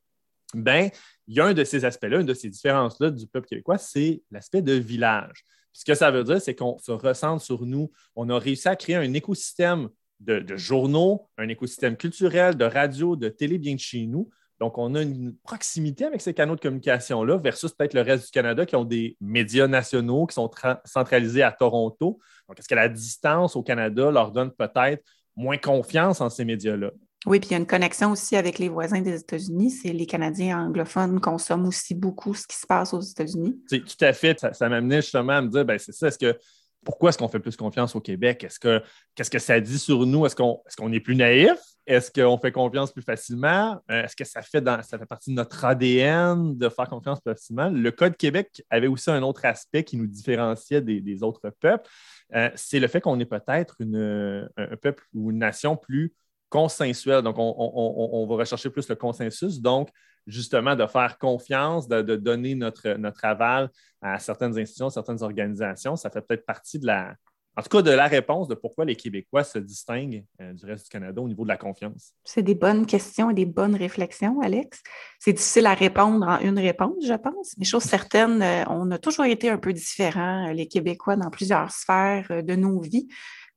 ben, 0.55 0.91
il 1.27 1.37
y 1.37 1.41
a 1.41 1.47
un 1.47 1.55
de 1.55 1.65
ces 1.65 1.85
aspects-là, 1.85 2.21
une 2.21 2.27
de 2.27 2.35
ces 2.35 2.49
différences-là 2.49 3.11
du 3.11 3.27
peuple 3.27 3.49
québécois, 3.49 3.79
c'est 3.79 4.23
l'aspect 4.31 4.63
de 4.63 4.73
village. 4.73 5.45
ce 5.73 5.85
que 5.85 5.95
ça 5.95 6.11
veut 6.11 6.25
dire, 6.25 6.41
c'est 6.41 6.55
qu'on 6.55 6.79
se 6.79 6.93
ressent 6.93 7.39
sur 7.39 7.67
nous. 7.67 7.91
On 8.15 8.31
a 8.31 8.39
réussi 8.39 8.67
à 8.69 8.77
créer 8.77 8.97
un 8.97 9.13
écosystème 9.13 9.91
de, 10.21 10.57
journaux, 10.57 11.29
un 11.37 11.49
écosystème 11.49 11.97
culturel, 11.97 12.57
de 12.57 12.65
radio, 12.65 13.17
de 13.17 13.29
télé 13.29 13.59
bien 13.59 13.75
de 13.75 13.81
chez 13.81 14.07
nous, 14.07 14.31
donc, 14.59 14.79
on 14.79 14.95
a 14.95 15.03
une 15.03 15.37
proximité 15.43 16.07
avec 16.07 16.23
ces 16.23 16.33
canaux 16.33 16.57
de 16.57 16.61
communication-là 16.61 17.37
versus 17.37 17.73
peut-être 17.73 17.93
le 17.93 18.01
reste 18.01 18.27
du 18.27 18.31
Canada 18.31 18.65
qui 18.65 18.75
ont 18.75 18.85
des 18.85 19.17
médias 19.21 19.67
nationaux 19.67 20.27
qui 20.27 20.35
sont 20.35 20.51
centralisés 20.85 21.43
à 21.43 21.53
Toronto. 21.53 22.19
Donc, 22.49 22.59
est-ce 22.59 22.69
que 22.69 22.75
la 22.75 22.89
distance 22.89 23.55
au 23.55 23.63
Canada 23.63 24.11
leur 24.11 24.33
donne 24.33 24.51
peut-être 24.51 25.05
moins 25.37 25.59
confiance 25.59 26.23
en 26.23 26.31
ces 26.31 26.47
médias-là? 26.47 26.91
Oui, 27.27 27.41
puis 27.41 27.51
il 27.51 27.53
y 27.53 27.55
a 27.57 27.59
une 27.59 27.67
connexion 27.67 28.13
aussi 28.13 28.37
avec 28.37 28.59
les 28.59 28.69
voisins 28.69 29.01
des 29.01 29.21
États-Unis. 29.21 29.71
C'est 29.71 29.93
les 29.93 30.07
Canadiens 30.07 30.59
anglophones 30.67 31.21
consomment 31.21 31.67
aussi 31.67 31.95
beaucoup 31.95 32.35
ce 32.35 32.47
qui 32.47 32.57
se 32.57 32.67
passe 32.67 32.95
aux 32.95 33.01
États-Unis. 33.01 33.61
Tout 33.69 34.05
à 34.05 34.13
fait. 34.13 34.39
Ça, 34.41 34.55
ça 34.55 34.69
m'amenait 34.69 35.03
justement 35.03 35.35
à 35.35 35.43
me 35.43 35.49
dire, 35.49 35.65
ben 35.65 35.79
c'est 35.79 35.93
ça, 35.93 36.09
est-ce 36.09 36.19
que 36.19 36.39
pourquoi 36.85 37.11
est-ce 37.11 37.19
qu'on 37.19 37.29
fait 37.29 37.41
plus 37.41 37.57
confiance 37.57 37.97
au 37.97 38.01
Québec? 38.01 38.45
Est-ce 38.45 38.61
que 38.61 38.81
qu'est-ce 39.15 39.31
que 39.31 39.41
ça 39.41 39.61
dit 39.61 39.79
sur 39.79 40.07
nous? 40.07 40.25
Est-ce 40.25 40.37
qu'on 40.37 40.63
est, 40.67 40.77
qu'on 40.77 40.93
est 40.93 41.01
plus 41.01 41.17
naïf? 41.17 41.59
Est-ce 41.87 42.11
qu'on 42.11 42.37
fait 42.39 42.51
confiance 42.51 42.93
plus 42.93 43.03
facilement? 43.03 43.81
Euh, 43.91 44.03
est-ce 44.03 44.17
que 44.17 44.25
ça 44.25 44.43
fait, 44.43 44.61
dans, 44.61 44.83
ça 44.83 44.99
partie 44.99 45.31
de 45.31 45.37
notre 45.37 45.65
ADN 45.65 46.57
de 46.59 46.69
faire 46.69 46.89
confiance 46.89 47.21
plus 47.21 47.33
facilement? 47.33 47.71
Le 47.71 47.91
Code 47.93 48.17
Québec 48.17 48.65
avait 48.71 48.89
aussi 48.89 49.11
un 49.11 49.23
autre 49.23 49.45
aspect 49.45 49.85
qui 49.85 49.97
nous 49.97 50.09
différenciait 50.09 50.81
des, 50.81 51.23
autres 51.23 51.51
peuples. 51.61 51.89
Euh, 52.35 52.51
c'est 52.57 52.81
le 52.81 52.89
fait 52.89 53.01
qu'on 53.01 53.21
est 53.21 53.27
peut-être 53.27 53.77
un 53.81 54.77
peuple 54.77 55.05
ou 55.15 55.31
une 55.31 55.39
nation 55.39 55.77
plus 55.77 56.13
consensuelle. 56.49 57.23
Donc, 57.23 57.37
on, 57.39 58.27
va 58.29 58.35
rechercher 58.35 58.71
plus 58.71 58.89
le 58.89 58.97
consensus. 58.97 59.61
Donc, 59.61 59.91
justement, 60.27 60.75
de 60.75 60.87
faire 60.87 61.19
confiance, 61.19 61.87
de, 61.87 62.17
donner 62.17 62.57
notre, 62.57 62.95
notre 62.95 63.25
aval 63.25 63.71
à 64.03 64.19
certaines 64.19 64.59
institutions, 64.59 64.91
certaines 64.91 65.23
organisations, 65.23 65.95
ça 65.95 66.11
fait 66.11 66.21
peut-être 66.21 66.47
partie 66.47 66.81
de 66.81 66.87
la, 66.87 67.15
en 67.59 67.63
tout 67.63 67.71
cas, 67.71 67.83
de 67.83 67.91
la 67.91 68.07
réponse 68.07 68.49
de 68.49 68.55
pourquoi 68.55 68.85
les 68.85 68.97
Québécois 68.97 69.43
se 69.43 69.59
distinguent 69.59 70.25
euh, 70.43 70.53
du 70.53 70.67
reste 70.67 70.85
du 70.85 70.91
Canada 70.91 71.23
au 71.23 71.29
niveau 71.29 71.43
de 71.45 71.49
la 71.49 71.57
confiance. 71.57 72.13
C'est 72.23 72.43
des 72.43 72.55
bonnes 72.55 72.85
questions 72.85 73.31
et 73.31 73.35
des 73.35 73.47
bonnes 73.47 73.75
réflexions, 73.75 74.41
Alex. 74.41 74.83
C'est 75.19 75.33
difficile 75.33 75.67
à 75.67 75.73
répondre 75.73 76.27
en 76.27 76.39
une 76.41 76.59
réponse, 76.59 77.03
je 77.07 77.15
pense, 77.15 77.55
mais 77.57 77.65
chose 77.65 77.85
certaine, 77.85 78.43
euh, 78.43 78.65
on 78.69 78.91
a 78.91 78.99
toujours 78.99 79.25
été 79.25 79.49
un 79.49 79.57
peu 79.57 79.73
différents, 79.73 80.49
euh, 80.49 80.53
les 80.53 80.69
Québécois, 80.69 81.17
dans 81.17 81.31
plusieurs 81.31 81.71
sphères 81.71 82.43
de 82.45 82.55
nos 82.57 82.79
vies. 82.81 83.09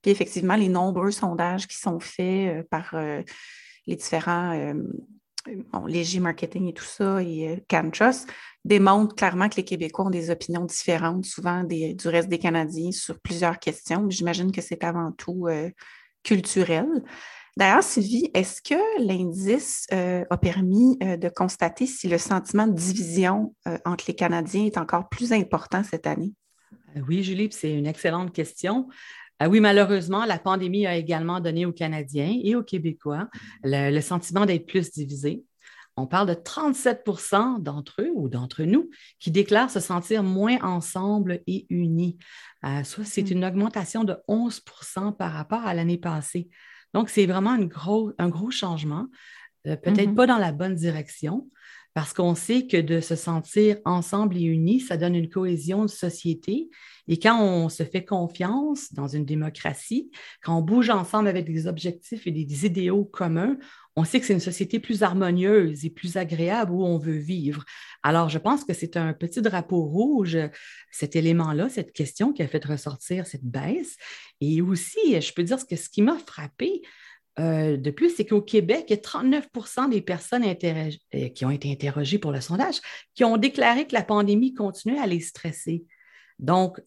Puis 0.02 0.12
effectivement, 0.12 0.56
les 0.56 0.70
nombreux 0.70 1.12
sondages 1.12 1.68
qui 1.68 1.78
sont 1.78 2.00
faits 2.00 2.66
par 2.70 2.96
les 3.86 3.96
différents 3.98 4.74
bon, 5.74 5.88
Marketing 6.22 6.70
et 6.70 6.74
tout 6.74 6.86
ça, 6.86 7.22
et 7.22 7.62
CanTrust, 7.68 8.30
démontrent 8.70 9.16
clairement 9.16 9.50
que 9.50 9.58
les 9.58 9.66
Québécois 9.66 10.06
ont 10.06 10.10
des 10.10 10.30
opinions 10.30 10.64
différentes, 10.64 11.26
souvent 11.26 11.64
du 11.66 12.08
reste 12.08 12.30
des 12.30 12.40
Canadiens, 12.40 12.92
sur 12.92 13.20
plusieurs 13.20 13.60
questions. 13.60 14.10
J'imagine 14.10 14.52
que 14.52 14.62
c'est 14.62 14.84
avant 14.86 15.12
tout 15.12 15.48
culturel. 16.24 16.88
D'ailleurs, 17.60 17.84
Sylvie, 17.84 18.30
est-ce 18.34 18.62
que 18.62 19.04
l'indice 19.06 19.86
euh, 19.92 20.24
a 20.30 20.38
permis 20.38 20.98
euh, 21.04 21.18
de 21.18 21.28
constater 21.28 21.88
si 21.88 22.08
le 22.08 22.18
sentiment 22.18 22.68
de 22.68 22.74
division 22.74 23.54
euh, 23.68 23.78
entre 23.84 24.06
les 24.08 24.16
Canadiens 24.16 24.66
est 24.66 24.78
encore 24.78 25.10
plus 25.10 25.34
important 25.34 25.84
cette 25.84 26.08
année? 26.08 26.32
Oui, 27.08 27.22
Julie, 27.22 27.50
c'est 27.52 27.74
une 27.74 27.86
excellente 27.86 28.34
question. 28.34 28.88
oui, 29.46 29.60
malheureusement, 29.60 30.24
la 30.24 30.40
pandémie 30.40 30.88
a 30.88 30.96
également 30.96 31.42
donné 31.42 31.66
aux 31.66 31.74
Canadiens 31.74 32.34
et 32.44 32.56
aux 32.56 32.64
Québécois 32.64 33.28
le, 33.64 34.00
sentiment 34.00 34.46
d'être 34.46 34.66
plus 34.66 34.92
divisés. 34.92 35.44
On 35.98 36.08
parle 36.08 36.28
de 36.28 36.34
37% 36.34 37.62
d'entre 37.62 38.02
eux 38.02 38.12
ou 38.16 38.30
d'entre 38.30 38.64
nous 38.64 38.90
qui 39.20 39.32
déclarent 39.32 39.70
se 39.70 39.80
sentir 39.80 40.24
moins 40.24 40.58
ensemble 40.62 41.42
et 41.46 41.66
unis. 41.70 42.18
soit 42.84 43.04
c'est 43.04 43.24
hmm. 43.24 43.34
une 43.34 43.46
augmentation 43.46 44.04
de 44.04 44.16
11% 44.28 45.16
par 45.16 45.34
rapport 45.34 45.66
à 45.66 45.74
l'année 45.74 45.98
passée. 45.98 46.50
Donc, 46.94 47.10
c'est 47.10 47.26
vraiment 47.26 47.52
un 47.52 48.30
gros 48.30 48.52
changement, 48.52 49.08
euh, 49.68 49.76
peut-être 49.76 50.12
mm-hmm. 50.12 50.16
pas 50.16 50.28
dans 50.28 50.38
la 50.38 50.52
bonne 50.52 50.76
direction, 50.76 51.50
parce 51.94 52.14
qu'on 52.14 52.36
sait 52.36 52.68
que 52.68 52.78
de 52.78 53.02
se 53.02 53.16
sentir 53.16 53.78
ensemble 53.84 54.38
et 54.38 54.44
unis, 54.44 54.80
ça 54.80 54.96
donne 54.96 55.16
une 55.16 55.30
cohésion 55.30 55.84
de 55.84 55.90
société. 55.90 56.70
Et 57.08 57.20
quand 57.20 57.42
on 57.42 57.68
se 57.68 57.84
fait 57.84 58.06
confiance 58.06 58.94
dans 58.94 59.08
une 59.08 59.26
démocratie, 59.26 60.12
quand 60.44 60.58
on 60.58 60.62
bouge 60.62 60.90
ensemble 60.90 61.28
avec 61.28 61.46
des 61.46 61.68
objectifs 61.68 62.26
et 62.28 62.32
des 62.32 62.66
idéaux 62.66 63.06
communs, 63.06 63.58
on 63.96 64.04
sait 64.06 64.20
que 64.20 64.26
c'est 64.26 64.34
une 64.34 64.40
société 64.40 64.80
plus 64.80 65.04
harmonieuse 65.04 65.86
et 65.86 65.90
plus 65.90 66.18
agréable 66.18 66.72
où 66.72 66.84
on 66.84 66.98
veut 66.98 67.18
vivre. 67.18 67.66
Alors, 68.04 68.30
je 68.30 68.38
pense 68.38 68.64
que 68.64 68.74
c'est 68.74 68.98
un 68.98 69.14
petit 69.14 69.42
drapeau 69.42 69.84
rouge, 69.84 70.38
cet 70.92 71.16
élément-là, 71.16 71.70
cette 71.70 71.92
question 71.92 72.32
qui 72.32 72.42
a 72.42 72.48
fait 72.48 72.64
ressortir 72.64 73.28
cette 73.28 73.44
baisse. 73.44 73.98
Et 74.42 74.62
aussi, 74.62 75.20
je 75.20 75.34
peux 75.34 75.44
dire 75.44 75.58
que 75.68 75.76
ce 75.76 75.90
qui 75.90 76.02
m'a 76.02 76.18
frappé, 76.18 76.82
euh, 77.40 77.78
de 77.78 77.92
plus, 77.92 78.16
c'est 78.16 78.26
qu'au 78.26 78.42
Québec, 78.42 78.86
il 78.90 78.96
y 78.96 78.98
a 78.98 79.02
39% 79.02 79.90
des 79.90 80.02
personnes 80.02 80.44
euh, 80.44 81.30
qui 81.30 81.46
ont 81.46 81.50
été 81.50 81.72
interrogées 81.72 82.20
pour 82.20 82.32
le 82.32 82.42
sondage 82.42 82.82
qui 83.16 83.24
ont 83.24 83.38
déclaré 83.38 83.88
que 83.88 83.94
la 83.94 84.04
pandémie 84.04 84.54
continuait 84.54 85.00
à 85.00 85.08
les 85.08 85.22
stresser. 85.22 85.86
Donc, 86.38 86.82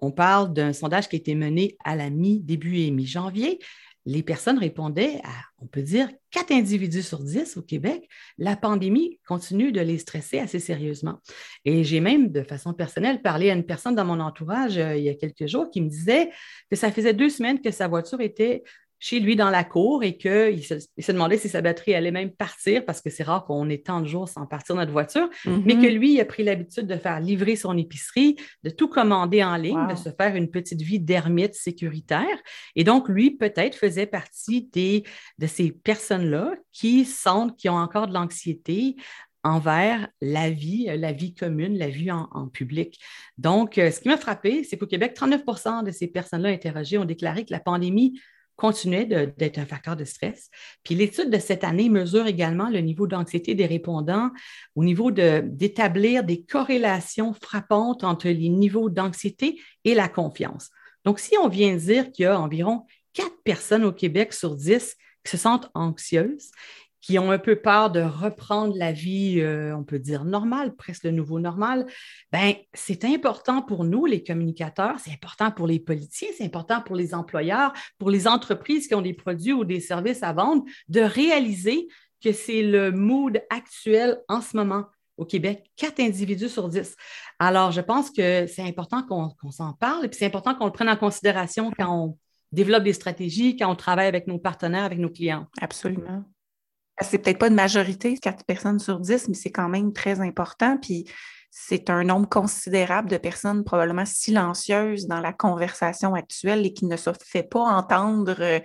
on 0.00 0.10
parle 0.10 0.52
d'un 0.52 0.72
sondage 0.72 1.08
qui 1.08 1.16
a 1.16 1.18
été 1.18 1.34
mené 1.34 1.76
à 1.84 1.96
la 1.96 2.10
mi-début 2.10 2.78
et 2.78 2.90
mi-janvier 2.90 3.60
les 4.06 4.22
personnes 4.22 4.58
répondaient 4.58 5.20
à, 5.24 5.32
on 5.60 5.66
peut 5.66 5.82
dire, 5.82 6.08
quatre 6.30 6.52
individus 6.52 7.02
sur 7.02 7.20
dix 7.20 7.56
au 7.56 7.62
Québec, 7.62 8.08
la 8.38 8.56
pandémie 8.56 9.18
continue 9.26 9.72
de 9.72 9.80
les 9.80 9.98
stresser 9.98 10.38
assez 10.38 10.58
sérieusement. 10.58 11.20
Et 11.64 11.84
j'ai 11.84 12.00
même, 12.00 12.30
de 12.30 12.42
façon 12.42 12.74
personnelle, 12.74 13.22
parlé 13.22 13.50
à 13.50 13.54
une 13.54 13.64
personne 13.64 13.94
dans 13.94 14.04
mon 14.04 14.20
entourage 14.20 14.76
euh, 14.76 14.96
il 14.96 15.04
y 15.04 15.08
a 15.08 15.14
quelques 15.14 15.46
jours 15.46 15.70
qui 15.70 15.80
me 15.80 15.88
disait 15.88 16.30
que 16.70 16.76
ça 16.76 16.90
faisait 16.90 17.14
deux 17.14 17.30
semaines 17.30 17.60
que 17.60 17.70
sa 17.70 17.88
voiture 17.88 18.20
était 18.20 18.62
chez 18.98 19.20
lui 19.20 19.36
dans 19.36 19.50
la 19.50 19.64
cour 19.64 20.02
et 20.02 20.16
qu'il 20.16 20.64
se, 20.64 20.74
il 20.96 21.04
se 21.04 21.12
demandait 21.12 21.36
si 21.36 21.48
sa 21.48 21.60
batterie 21.60 21.94
allait 21.94 22.10
même 22.10 22.30
partir 22.30 22.84
parce 22.84 23.00
que 23.00 23.10
c'est 23.10 23.22
rare 23.22 23.44
qu'on 23.44 23.68
ait 23.68 23.78
tant 23.78 24.00
de 24.00 24.06
jours 24.06 24.28
sans 24.28 24.46
partir 24.46 24.76
notre 24.76 24.92
voiture, 24.92 25.28
mais 25.44 25.74
que 25.74 25.86
lui, 25.86 26.14
il 26.14 26.20
a 26.20 26.24
pris 26.24 26.42
l'habitude 26.42 26.86
de 26.86 26.96
faire 26.96 27.20
livrer 27.20 27.56
son 27.56 27.76
épicerie, 27.76 28.36
de 28.62 28.70
tout 28.70 28.88
commander 28.88 29.44
en 29.44 29.56
ligne, 29.56 29.86
de 29.88 29.94
se 29.94 30.08
faire 30.10 30.36
une 30.36 30.50
petite 30.50 30.80
vie 30.80 31.00
d'ermite 31.00 31.54
sécuritaire. 31.54 32.38
Et 32.76 32.84
donc, 32.84 33.08
lui, 33.08 33.32
peut-être 33.32 33.76
faisait 33.76 34.06
partie 34.06 34.68
des, 34.72 35.04
de 35.38 35.46
ces 35.46 35.70
personnes-là 35.70 36.54
qui 36.72 37.04
sentent, 37.04 37.56
qui 37.56 37.68
ont 37.68 37.76
encore 37.76 38.06
de 38.06 38.14
l'anxiété 38.14 38.96
envers 39.42 40.08
la 40.22 40.50
vie, 40.50 40.86
la 40.96 41.12
vie 41.12 41.34
commune, 41.34 41.76
la 41.76 41.88
vie 41.88 42.10
en, 42.10 42.28
en 42.32 42.48
public. 42.48 42.98
Donc, 43.36 43.76
euh, 43.76 43.90
ce 43.90 44.00
qui 44.00 44.08
m'a 44.08 44.16
frappé, 44.16 44.64
c'est 44.64 44.78
qu'au 44.78 44.86
Québec, 44.86 45.14
39% 45.14 45.84
de 45.84 45.90
ces 45.90 46.06
personnes-là 46.06 46.48
interrogées 46.48 46.96
ont 46.96 47.04
déclaré 47.04 47.44
que 47.44 47.52
la 47.52 47.60
pandémie 47.60 48.18
continuait 48.56 49.06
d'être 49.06 49.58
un 49.58 49.66
facteur 49.66 49.96
de 49.96 50.04
stress. 50.04 50.48
Puis 50.84 50.94
l'étude 50.94 51.30
de 51.30 51.38
cette 51.38 51.64
année 51.64 51.88
mesure 51.88 52.26
également 52.26 52.70
le 52.70 52.80
niveau 52.80 53.06
d'anxiété 53.06 53.54
des 53.54 53.66
répondants 53.66 54.30
au 54.74 54.84
niveau 54.84 55.10
d'établir 55.10 56.24
des 56.24 56.42
corrélations 56.42 57.32
frappantes 57.32 58.04
entre 58.04 58.28
les 58.28 58.48
niveaux 58.48 58.90
d'anxiété 58.90 59.60
et 59.84 59.94
la 59.94 60.08
confiance. 60.08 60.70
Donc, 61.04 61.18
si 61.18 61.36
on 61.38 61.48
vient 61.48 61.76
dire 61.76 62.10
qu'il 62.12 62.24
y 62.24 62.26
a 62.26 62.40
environ 62.40 62.86
quatre 63.12 63.42
personnes 63.44 63.84
au 63.84 63.92
Québec 63.92 64.32
sur 64.32 64.56
dix 64.56 64.96
qui 65.24 65.30
se 65.30 65.36
sentent 65.36 65.70
anxieuses, 65.74 66.50
qui 67.04 67.18
ont 67.18 67.30
un 67.30 67.38
peu 67.38 67.56
peur 67.56 67.90
de 67.90 68.00
reprendre 68.00 68.74
la 68.78 68.90
vie, 68.90 69.38
euh, 69.40 69.76
on 69.76 69.84
peut 69.84 69.98
dire 69.98 70.24
normale, 70.24 70.74
presque 70.74 71.04
le 71.04 71.10
nouveau 71.10 71.38
normal, 71.38 71.84
ben 72.32 72.54
c'est 72.72 73.04
important 73.04 73.60
pour 73.60 73.84
nous, 73.84 74.06
les 74.06 74.24
communicateurs, 74.24 74.98
c'est 75.00 75.12
important 75.12 75.50
pour 75.50 75.66
les 75.66 75.78
politiciens, 75.78 76.30
c'est 76.34 76.46
important 76.46 76.80
pour 76.80 76.96
les 76.96 77.12
employeurs, 77.12 77.74
pour 77.98 78.08
les 78.08 78.26
entreprises 78.26 78.88
qui 78.88 78.94
ont 78.94 79.02
des 79.02 79.12
produits 79.12 79.52
ou 79.52 79.64
des 79.64 79.80
services 79.80 80.22
à 80.22 80.32
vendre, 80.32 80.64
de 80.88 81.02
réaliser 81.02 81.88
que 82.22 82.32
c'est 82.32 82.62
le 82.62 82.90
mood 82.90 83.42
actuel 83.50 84.18
en 84.28 84.40
ce 84.40 84.56
moment 84.56 84.86
au 85.18 85.26
Québec, 85.26 85.70
quatre 85.76 86.00
individus 86.00 86.48
sur 86.48 86.70
dix. 86.70 86.96
Alors, 87.38 87.70
je 87.70 87.82
pense 87.82 88.10
que 88.10 88.46
c'est 88.46 88.62
important 88.62 89.02
qu'on 89.02 89.50
s'en 89.50 89.74
parle 89.74 90.06
et 90.06 90.08
puis 90.08 90.18
c'est 90.18 90.26
important 90.26 90.54
qu'on 90.54 90.64
le 90.64 90.72
prenne 90.72 90.88
en 90.88 90.96
considération 90.96 91.70
quand 91.70 91.94
on 91.94 92.18
développe 92.50 92.82
des 92.82 92.94
stratégies, 92.94 93.56
quand 93.58 93.70
on 93.70 93.76
travaille 93.76 94.06
avec 94.06 94.26
nos 94.26 94.38
partenaires, 94.38 94.84
avec 94.84 94.98
nos 94.98 95.10
clients. 95.10 95.46
Absolument. 95.60 96.24
C'est 97.00 97.18
peut-être 97.18 97.38
pas 97.38 97.48
une 97.48 97.54
majorité, 97.54 98.16
quatre 98.18 98.44
personnes 98.44 98.78
sur 98.78 99.00
dix, 99.00 99.28
mais 99.28 99.34
c'est 99.34 99.50
quand 99.50 99.68
même 99.68 99.92
très 99.92 100.20
important. 100.20 100.78
Puis 100.78 101.06
c'est 101.56 101.88
un 101.88 102.02
nombre 102.02 102.28
considérable 102.28 103.08
de 103.08 103.16
personnes 103.16 103.62
probablement 103.62 104.04
silencieuses 104.04 105.06
dans 105.06 105.20
la 105.20 105.32
conversation 105.32 106.14
actuelle 106.14 106.66
et 106.66 106.72
qui 106.72 106.84
ne 106.84 106.96
se 106.96 107.10
fait 107.24 107.44
pas 107.44 107.60
entendre 107.60 108.34
euh, 108.40 108.58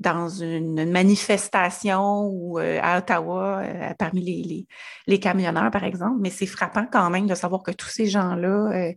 dans 0.00 0.28
une 0.28 0.90
manifestation 0.90 2.26
ou 2.26 2.58
euh, 2.58 2.78
à 2.82 2.98
Ottawa 2.98 3.60
euh, 3.60 3.94
parmi 3.98 4.66
les, 5.06 5.18
camionneurs, 5.18 5.70
par 5.70 5.84
exemple. 5.84 6.18
Mais 6.20 6.28
c'est 6.28 6.44
frappant 6.44 6.86
quand 6.92 7.08
même 7.08 7.26
de 7.26 7.34
savoir 7.34 7.62
que 7.62 7.70
tous 7.70 7.88
ces 7.88 8.06
gens-là 8.06 8.92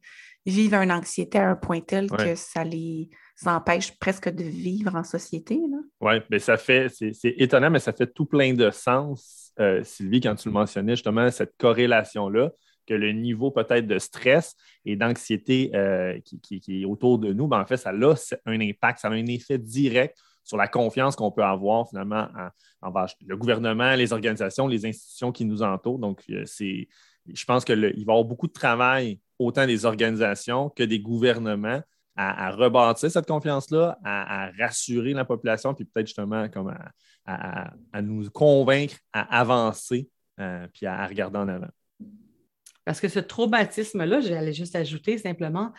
vivent 0.46 0.74
une 0.74 0.91
anxiété 0.91 1.38
à 1.38 1.50
un 1.50 1.55
point 1.55 1.79
tel 1.79 2.12
que 2.12 2.36
ça 2.36 2.65
les 2.65 3.10
ça 3.35 3.55
empêche 3.55 3.97
presque 3.97 4.29
de 4.29 4.43
vivre 4.43 4.95
en 4.95 5.03
société. 5.03 5.59
Oui, 6.01 6.13
mais 6.29 6.39
ça 6.39 6.57
fait, 6.57 6.89
c'est 6.89 7.33
étonnant, 7.37 7.69
mais 7.69 7.79
ça 7.79 7.93
fait 7.93 8.07
tout 8.07 8.25
plein 8.25 8.53
de 8.53 8.69
sens, 8.69 9.51
euh, 9.59 9.83
Sylvie, 9.83 10.21
quand 10.21 10.35
tu 10.35 10.49
le 10.49 10.53
mentionnais, 10.53 10.95
justement, 10.95 11.29
cette 11.31 11.55
corrélation-là, 11.57 12.51
que 12.85 12.93
le 12.93 13.11
niveau 13.13 13.49
peut-être 13.49 13.87
de 13.87 13.97
stress 13.97 14.55
et 14.85 14.95
d'anxiété 14.95 15.71
euh, 15.73 16.19
qui, 16.21 16.61
est 16.67 16.85
autour 16.85 17.17
de 17.17 17.31
nous, 17.31 17.47
ben, 17.47 17.61
en 17.61 17.65
fait, 17.65 17.77
ça 17.77 17.91
a 17.91 18.15
un 18.45 18.59
impact, 18.59 18.99
ça 18.99 19.07
a 19.07 19.11
un 19.11 19.25
effet 19.25 19.57
direct 19.57 20.17
sur 20.43 20.57
la 20.57 20.67
confiance 20.67 21.15
qu'on 21.15 21.31
peut 21.31 21.43
avoir 21.43 21.87
finalement 21.87 22.27
envers 22.81 23.07
le 23.25 23.37
gouvernement, 23.37 23.95
les 23.95 24.11
organisations, 24.11 24.67
les 24.67 24.85
institutions 24.85 25.31
qui 25.31 25.45
nous 25.45 25.63
entourent. 25.63 25.99
Donc, 25.99 26.21
euh, 26.29 26.43
je 26.45 27.45
pense 27.45 27.63
qu'il 27.63 27.79
va 27.79 27.87
y 27.87 28.01
avoir 28.01 28.25
beaucoup 28.25 28.47
de 28.47 28.53
travail, 28.53 29.19
autant 29.39 29.65
des 29.65 29.85
organisations 29.85 30.69
que 30.69 30.83
des 30.83 30.99
gouvernements, 30.99 31.81
à, 32.15 32.51
rebâtir 32.51 33.10
cette 33.10 33.27
confiance-là, 33.27 33.98
à, 34.03 34.51
rassurer 34.60 35.13
la 35.13 35.25
population, 35.25 35.74
puis 35.74 35.86
peut-être 35.86 36.08
justement 36.08 36.48
comme 36.50 36.75
à, 37.25 38.01
nous 38.01 38.29
convaincre 38.29 38.96
à 39.12 39.39
avancer, 39.39 40.10
euh, 40.39 40.67
puis 40.74 40.86
à, 40.86 41.08
regarder 41.08 41.38
en 41.39 41.48
avant. 41.48 41.70
Parce 42.86 43.00
que 43.00 43.08
ce 43.08 43.20
traumatisme-là, 43.20 44.20
j'allais 44.20 44.53
juste 44.53 44.75
ajouter 44.75 45.17
simplement, 45.17 45.72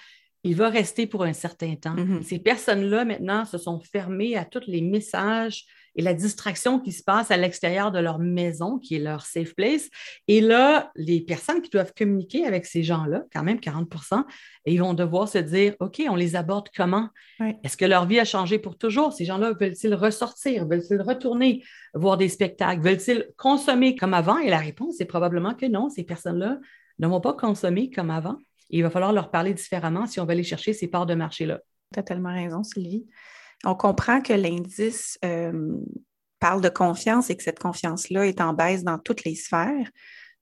il 0.43 0.57
va 0.57 0.69
rester 0.69 1.07
pour 1.07 1.25
un 1.25 1.33
certain 1.33 1.75
temps. 1.75 1.95
Mm-hmm. 1.95 2.23
Ces 2.23 2.39
personnes-là, 2.39 3.05
maintenant, 3.05 3.45
se 3.45 3.59
sont 3.59 3.81
fermées 3.81 4.37
à 4.37 4.45
tous 4.45 4.65
les 4.67 4.83
messages 4.83 5.65
et 5.97 6.03
la 6.03 6.15
distraction 6.15 6.81
qui 6.81 6.93
se 6.93 7.03
passe 7.03 7.31
à 7.31 7.37
l'extérieur 7.37 7.93
de 7.93 7.99
leur 7.99 8.19
maison, 8.19 8.79
qui 8.79 8.97
est 8.97 9.01
leur 9.01 9.25
safe 9.27 9.55
place. 9.55 9.89
Et 10.29 10.41
là, 10.41 10.91
les 10.97 11.21
personnes 11.21 11.63
qui 11.63 11.71
doivent 11.71 11.93
communiquer 11.97 12.47
avec 12.47 12.67
ces 12.67 12.83
gens-là, 12.83 13.25
quand 13.33 13.43
même 13.43 13.59
40% 13.59 14.25
ils 14.67 14.81
vont 14.81 14.95
devoir 14.95 15.29
se 15.29 15.39
dire, 15.39 15.75
OK, 15.81 16.03
on 16.09 16.17
les 16.17 16.37
aborde 16.37 16.69
comment? 16.75 17.09
Est-ce 17.63 17.77
que 17.77 17.85
leur 17.85 18.07
vie 18.07 18.19
a 18.19 18.25
changé 18.25 18.59
pour 18.59 18.79
toujours? 18.79 19.13
Ces 19.13 19.25
gens-là 19.25 19.53
veulent-ils 19.53 19.95
ressortir? 19.95 20.67
Veulent-ils 20.67 21.03
retourner 21.03 21.63
voir 21.93 22.17
des 22.17 22.29
spectacles? 22.29 22.81
Veulent-ils 22.81 23.29
consommer 23.37 23.95
comme 23.95 24.15
avant? 24.15 24.39
Et 24.39 24.49
la 24.49 24.59
réponse 24.59 25.01
est 25.01 25.07
probablement 25.07 25.55
que 25.55 25.67
non, 25.67 25.91
ces 25.91 26.05
personnes-là 26.05 26.59
ne 26.99 27.07
vont 27.07 27.21
pas 27.21 27.35
consommer 27.35 27.91
comme 27.91 28.11
avant. 28.11 28.39
il 28.71 28.83
va 28.83 28.91
falloir 28.91 29.13
leur 29.13 29.31
parler 29.31 29.53
différemment 29.53 30.07
si 30.07 30.21
on 30.21 30.25
veut 30.25 30.33
aller 30.33 30.43
chercher 30.43 30.73
ces 30.73 30.89
parts 30.89 31.07
de 31.07 31.15
marché-là. 31.15 31.61
Tu 31.93 32.01
as 32.01 32.03
tellement 32.03 32.33
raison, 32.33 32.63
Sylvie. 32.63 33.07
On 33.65 33.75
comprend 33.75 34.21
que 34.21 34.33
l'indice 34.33 35.19
euh, 35.25 35.77
parle 36.41 36.61
de 36.61 36.69
confiance 36.69 37.31
et 37.31 37.37
que 37.37 37.43
cette 37.43 37.59
confiance-là 37.59 38.27
est 38.27 38.41
en 38.41 38.53
baisse 38.53 38.85
dans 38.85 38.99
toutes 38.99 39.25
les 39.25 39.35
sphères. 39.35 39.89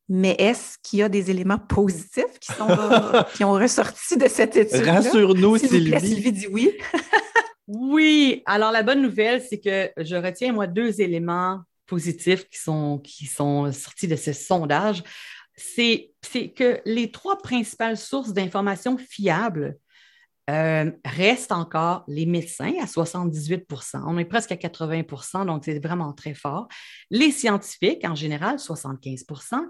Mais 0.08 0.34
est-ce 0.38 0.76
qu'il 0.82 0.98
y 0.98 1.02
a 1.02 1.08
des 1.08 1.30
éléments 1.30 1.58
positifs 1.58 2.38
qui, 2.40 2.52
qui 3.34 3.44
ont 3.44 3.52
ressorti 3.52 4.16
de 4.16 4.28
cette 4.28 4.56
étude? 4.56 4.84
Rassure-nous, 4.84 5.58
Sylvie. 5.58 6.00
Sylvie 6.00 6.32
dit 6.32 6.48
oui. 6.50 6.72
Oui, 6.72 7.00
Oui, 7.68 8.42
alors 8.46 8.72
la 8.72 8.82
bonne 8.82 9.00
nouvelle, 9.00 9.40
c'est 9.40 9.60
que 9.60 9.90
je 9.96 10.16
retiens, 10.16 10.52
moi, 10.52 10.66
deux 10.66 11.00
éléments 11.00 11.60
positifs 11.86 12.48
qui 12.48 12.58
sont, 12.58 12.98
qui 12.98 13.26
sont 13.26 13.70
sortis 13.72 14.08
de 14.08 14.16
ce 14.16 14.32
sondage. 14.32 15.02
C'est 15.56 16.10
que 16.56 16.80
les 16.84 17.10
trois 17.10 17.38
principales 17.38 17.96
sources 17.96 18.32
d'informations 18.32 18.98
fiables 18.98 19.76
euh, 20.50 20.90
restent 21.04 21.52
encore 21.52 22.04
les 22.08 22.26
médecins 22.26 22.72
à 22.80 22.86
78% 22.86 24.02
On 24.06 24.18
est 24.18 24.24
presque 24.24 24.52
à 24.52 24.56
80% 24.56 25.46
donc 25.46 25.64
c'est 25.64 25.78
vraiment 25.78 26.12
très 26.12 26.34
fort. 26.34 26.66
Les 27.10 27.30
scientifiques, 27.30 28.04
en 28.04 28.14
général, 28.14 28.56
75% 28.56 29.60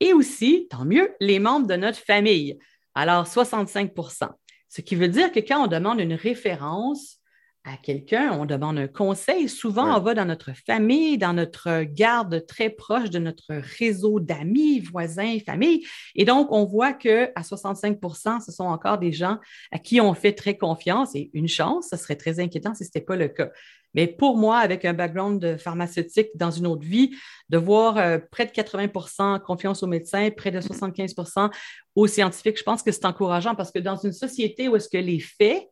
et 0.00 0.12
aussi, 0.12 0.68
tant 0.70 0.84
mieux, 0.84 1.14
les 1.20 1.38
membres 1.38 1.66
de 1.66 1.76
notre 1.76 1.98
famille, 1.98 2.58
alors 2.94 3.26
65% 3.26 4.28
Ce 4.68 4.80
qui 4.80 4.96
veut 4.96 5.08
dire 5.08 5.32
que 5.32 5.40
quand 5.40 5.64
on 5.64 5.66
demande 5.66 6.00
une 6.00 6.14
référence, 6.14 7.17
à 7.64 7.76
quelqu'un, 7.76 8.32
on 8.32 8.46
demande 8.46 8.78
un 8.78 8.88
conseil. 8.88 9.48
Souvent, 9.48 9.96
on 9.96 10.00
va 10.00 10.14
dans 10.14 10.24
notre 10.24 10.52
famille, 10.54 11.18
dans 11.18 11.32
notre 11.34 11.82
garde 11.82 12.46
très 12.46 12.70
proche 12.70 13.10
de 13.10 13.18
notre 13.18 13.54
réseau 13.78 14.20
d'amis, 14.20 14.80
voisins, 14.80 15.38
famille. 15.44 15.86
Et 16.14 16.24
donc, 16.24 16.50
on 16.50 16.64
voit 16.64 16.92
qu'à 16.92 17.32
65% 17.36 18.40
ce 18.40 18.52
sont 18.52 18.64
encore 18.64 18.98
des 18.98 19.12
gens 19.12 19.38
à 19.70 19.78
qui 19.78 20.00
on 20.00 20.14
fait 20.14 20.32
très 20.32 20.56
confiance. 20.56 21.14
Et 21.14 21.30
une 21.34 21.48
chance, 21.48 21.88
ce 21.90 21.96
serait 21.96 22.16
très 22.16 22.40
inquiétant 22.40 22.74
si 22.74 22.84
ce 22.84 22.88
n'était 22.88 23.04
pas 23.04 23.16
le 23.16 23.28
cas. 23.28 23.50
Mais 23.94 24.06
pour 24.06 24.36
moi, 24.36 24.58
avec 24.58 24.84
un 24.84 24.92
background 24.92 25.40
de 25.40 25.56
pharmaceutique 25.56 26.28
dans 26.34 26.50
une 26.50 26.66
autre 26.66 26.84
vie, 26.84 27.16
de 27.48 27.58
voir 27.58 27.96
euh, 27.96 28.18
près 28.30 28.46
de 28.46 28.50
80% 28.50 29.40
confiance 29.40 29.82
aux 29.82 29.86
médecins, 29.86 30.30
près 30.30 30.50
de 30.50 30.60
75% 30.60 31.50
aux 31.96 32.06
scientifiques, 32.06 32.58
je 32.58 32.64
pense 32.64 32.82
que 32.82 32.92
c'est 32.92 33.06
encourageant 33.06 33.54
parce 33.54 33.72
que 33.72 33.78
dans 33.78 33.96
une 33.96 34.12
société 34.12 34.68
où 34.68 34.76
est-ce 34.76 34.88
que 34.88 34.98
les 34.98 35.20
faits 35.20 35.68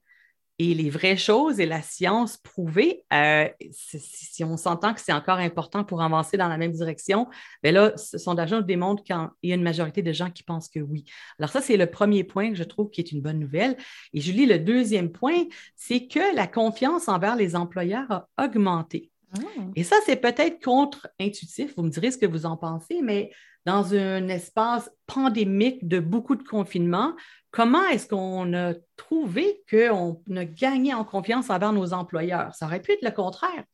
et 0.59 0.73
les 0.75 0.89
vraies 0.89 1.17
choses 1.17 1.61
et 1.61 1.67
la 1.67 1.83
science 1.83 2.39
prouvée, 2.39 3.05
euh, 3.13 3.47
si, 3.71 4.43
on 4.43 4.57
s'entend 4.57 4.95
que 4.95 5.01
c'est 5.01 5.13
encore 5.13 5.39
important 5.39 5.85
pour 5.85 6.03
avancer 6.03 6.37
dans 6.37 6.49
la 6.49 6.57
même 6.57 6.73
direction, 6.73 7.27
bien 7.63 7.73
là, 7.73 7.93
ce 7.97 8.17
sondage 8.17 8.53
nous 8.53 8.63
démontre 8.63 9.03
qu'il 9.03 9.17
y 9.43 9.53
a 9.53 9.55
une 9.55 9.63
majorité 9.63 10.03
de 10.03 10.13
gens 10.13 10.31
qui 10.31 10.43
pensent 10.43 10.69
que 10.69 10.81
oui. 10.81 11.05
Alors 11.39 11.51
ça, 11.51 11.61
c'est 11.61 11.77
le 11.77 11.87
premier 11.87 12.25
point 12.25 12.51
que 12.51 12.57
je 12.57 12.65
trouve 12.65 12.91
qui 12.91 13.01
est 13.01 13.13
une 13.13 13.21
bonne 13.21 13.39
nouvelle. 13.39 13.77
Et 14.15 14.21
Julie, 14.21 14.47
le 14.47 14.59
deuxième 14.59 15.13
point, 15.13 15.45
c'est 15.75 16.07
que 16.07 16.35
la 16.35 16.47
confiance 16.47 17.09
envers 17.09 17.37
les 17.37 17.55
employeurs 17.55 18.11
a 18.11 18.29
augmenté. 18.43 19.11
Ah. 19.37 19.41
Et 19.75 19.85
ça, 19.85 19.97
c'est 20.07 20.17
peut-être 20.17 20.63
contre-intuitif, 20.65 21.75
vous 21.77 21.83
me 21.83 21.91
direz 21.91 22.11
ce 22.11 22.19
que 22.19 22.27
vous 22.27 22.47
en 22.47 22.57
pensez, 22.57 23.03
mais 23.03 23.31
dans 23.67 23.95
un 23.95 24.29
espace 24.29 24.89
pandémique 25.07 25.87
de 25.87 25.99
beaucoup 25.99 26.37
de 26.37 26.45
confinement, 26.45 27.15
comment 27.51 27.85
est-ce 27.87 28.07
qu'on 28.07 28.55
a 28.55 28.75
trouvé 28.97 29.65
qu'on 29.69 30.23
a 30.37 30.45
gagné 30.45 30.95
en 30.95 31.05
confiance 31.05 31.51
envers 31.51 31.73
nos 31.73 31.93
employeurs? 31.93 32.55
Ça 32.55 32.67
aurait 32.67 32.81
pu 32.81 32.93
être 32.93 33.03
le 33.03 33.11
contraire. 33.11 33.65